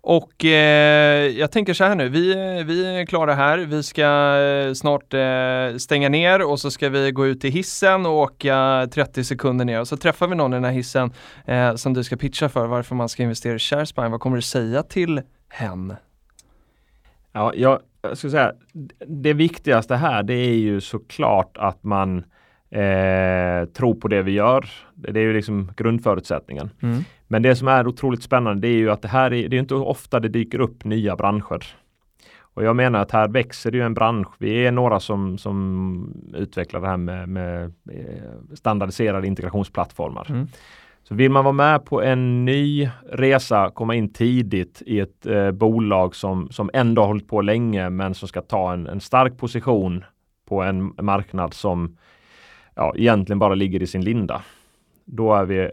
Och 0.06 0.46
eh, 0.46 1.28
jag 1.28 1.52
tänker 1.52 1.74
så 1.74 1.84
här 1.84 1.96
nu, 1.96 2.10
vi, 2.10 2.34
vi 2.64 2.86
är 2.86 3.06
klara 3.06 3.34
här. 3.34 3.58
Vi 3.58 3.84
ska 3.84 4.38
eh, 4.38 4.74
snart 4.74 5.14
eh, 5.14 5.78
stänga 5.78 6.10
ner 6.10 6.42
och 6.42 6.60
så 6.60 6.72
ska 6.72 6.90
vi 6.90 7.12
gå 7.12 7.28
ut 7.28 7.46
i 7.46 7.50
hissen 7.50 8.06
och 8.06 8.14
åka 8.14 8.88
30 8.92 9.24
sekunder 9.24 9.66
ner 9.66 9.80
och 9.80 9.88
så 9.88 9.98
träffar 9.98 10.28
vi 10.28 10.36
någon 10.36 10.54
i 10.54 10.56
den 10.56 10.64
här 10.64 10.72
hissen 10.72 11.12
eh, 11.46 11.76
som 11.76 11.94
du 11.94 12.04
ska 12.04 12.16
pitcha 12.16 12.50
för 12.50 12.68
varför 12.68 12.96
man 12.96 13.10
ska 13.10 13.24
investera 13.24 13.56
i 13.56 13.60
Sharespine. 13.60 14.10
Vad 14.10 14.20
kommer 14.20 14.36
du 14.36 14.42
säga 14.42 14.84
till 14.84 15.22
hen? 15.50 15.96
Ja, 17.32 17.54
jag, 17.56 17.80
jag 18.02 18.18
skulle 18.18 18.32
säga 18.32 18.54
det 19.08 19.34
viktigaste 19.34 19.96
här 19.96 20.24
det 20.24 20.34
är 20.34 20.56
ju 20.56 20.82
såklart 20.82 21.58
att 21.58 21.84
man 21.84 22.24
eh, 22.74 23.66
tro 23.66 23.96
på 23.96 24.08
det 24.08 24.22
vi 24.22 24.32
gör. 24.32 24.70
Det 24.94 25.20
är 25.20 25.24
ju 25.24 25.34
liksom 25.34 25.72
grundförutsättningen. 25.78 26.70
Mm. 26.82 27.04
Men 27.28 27.42
det 27.42 27.56
som 27.56 27.68
är 27.68 27.88
otroligt 27.88 28.24
spännande 28.24 28.68
det 28.68 28.74
är 28.74 28.78
ju 28.78 28.92
att 28.92 29.02
det 29.02 29.08
här 29.08 29.34
är, 29.34 29.50
det 29.50 29.56
är 29.56 29.60
inte 29.60 29.76
ofta 29.76 30.20
det 30.20 30.28
dyker 30.28 30.60
upp 30.60 30.86
nya 30.86 31.16
branscher. 31.16 31.64
Och 32.56 32.64
jag 32.64 32.76
menar 32.76 33.00
att 33.00 33.12
här 33.12 33.28
växer 33.28 33.72
det 33.72 33.78
ju 33.78 33.84
en 33.84 33.94
bransch. 33.94 34.28
Vi 34.38 34.66
är 34.66 34.72
några 34.72 35.00
som, 35.00 35.38
som 35.38 36.34
utvecklar 36.34 36.82
det 36.82 36.88
här 36.88 36.98
med, 36.98 37.30
med 37.30 37.64
eh, 37.92 38.54
standardiserade 38.54 39.28
integrationsplattformar. 39.28 40.26
Mm. 40.30 40.48
Så 41.04 41.16
vill 41.16 41.32
man 41.32 41.44
vara 41.44 41.54
med 41.54 41.86
på 41.86 42.02
en 42.02 42.46
ny 42.46 42.90
resa, 43.12 43.72
komma 43.74 43.96
in 43.96 44.14
tidigt 44.14 44.82
i 44.86 45.00
ett 45.00 45.26
eh, 45.26 45.52
bolag 45.52 46.16
som, 46.16 46.50
som 46.50 46.70
ändå 46.74 47.02
har 47.02 47.08
hållit 47.08 47.28
på 47.28 47.42
länge 47.42 47.90
men 47.90 48.14
som 48.14 48.28
ska 48.28 48.42
ta 48.42 48.74
en, 48.74 48.88
en 48.88 49.00
stark 49.00 49.38
position 49.38 50.04
på 50.48 50.62
en 50.62 50.94
marknad 51.02 51.54
som 51.54 51.98
ja, 52.76 52.94
egentligen 52.96 53.40
bara 53.40 53.56
ligger 53.56 53.82
i 53.82 53.88
sin 53.88 54.04
linda. 54.04 54.42
Då 55.06 55.34
är 55.34 55.46
vi 55.46 55.60
eh, 55.60 55.70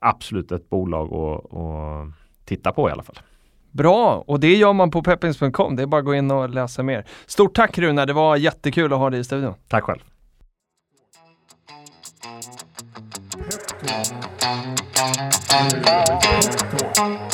absolut 0.00 0.52
ett 0.52 0.70
bolag 0.70 1.14
att, 1.14 1.56
att 1.56 2.08
titta 2.44 2.72
på 2.72 2.88
i 2.88 2.92
alla 2.92 3.02
fall. 3.02 3.18
Bra, 3.70 4.24
och 4.26 4.40
det 4.40 4.54
gör 4.54 4.72
man 4.72 4.90
på 4.90 5.02
peppins.com. 5.02 5.76
Det 5.76 5.82
är 5.82 5.86
bara 5.86 5.98
att 5.98 6.04
gå 6.04 6.14
in 6.14 6.30
och 6.30 6.50
läsa 6.50 6.82
mer. 6.82 7.04
Stort 7.26 7.54
tack 7.54 7.78
Rune, 7.78 8.04
det 8.04 8.12
var 8.12 8.36
jättekul 8.36 8.92
att 8.92 8.98
ha 8.98 9.10
dig 9.10 9.20
i 9.20 9.24
studion. 9.24 9.54
Tack 9.68 9.84
själv. 9.84 10.00
Pep 13.82 14.04
Talk. 14.98 15.82
Pep 16.22 16.94
Talk. 16.94 17.31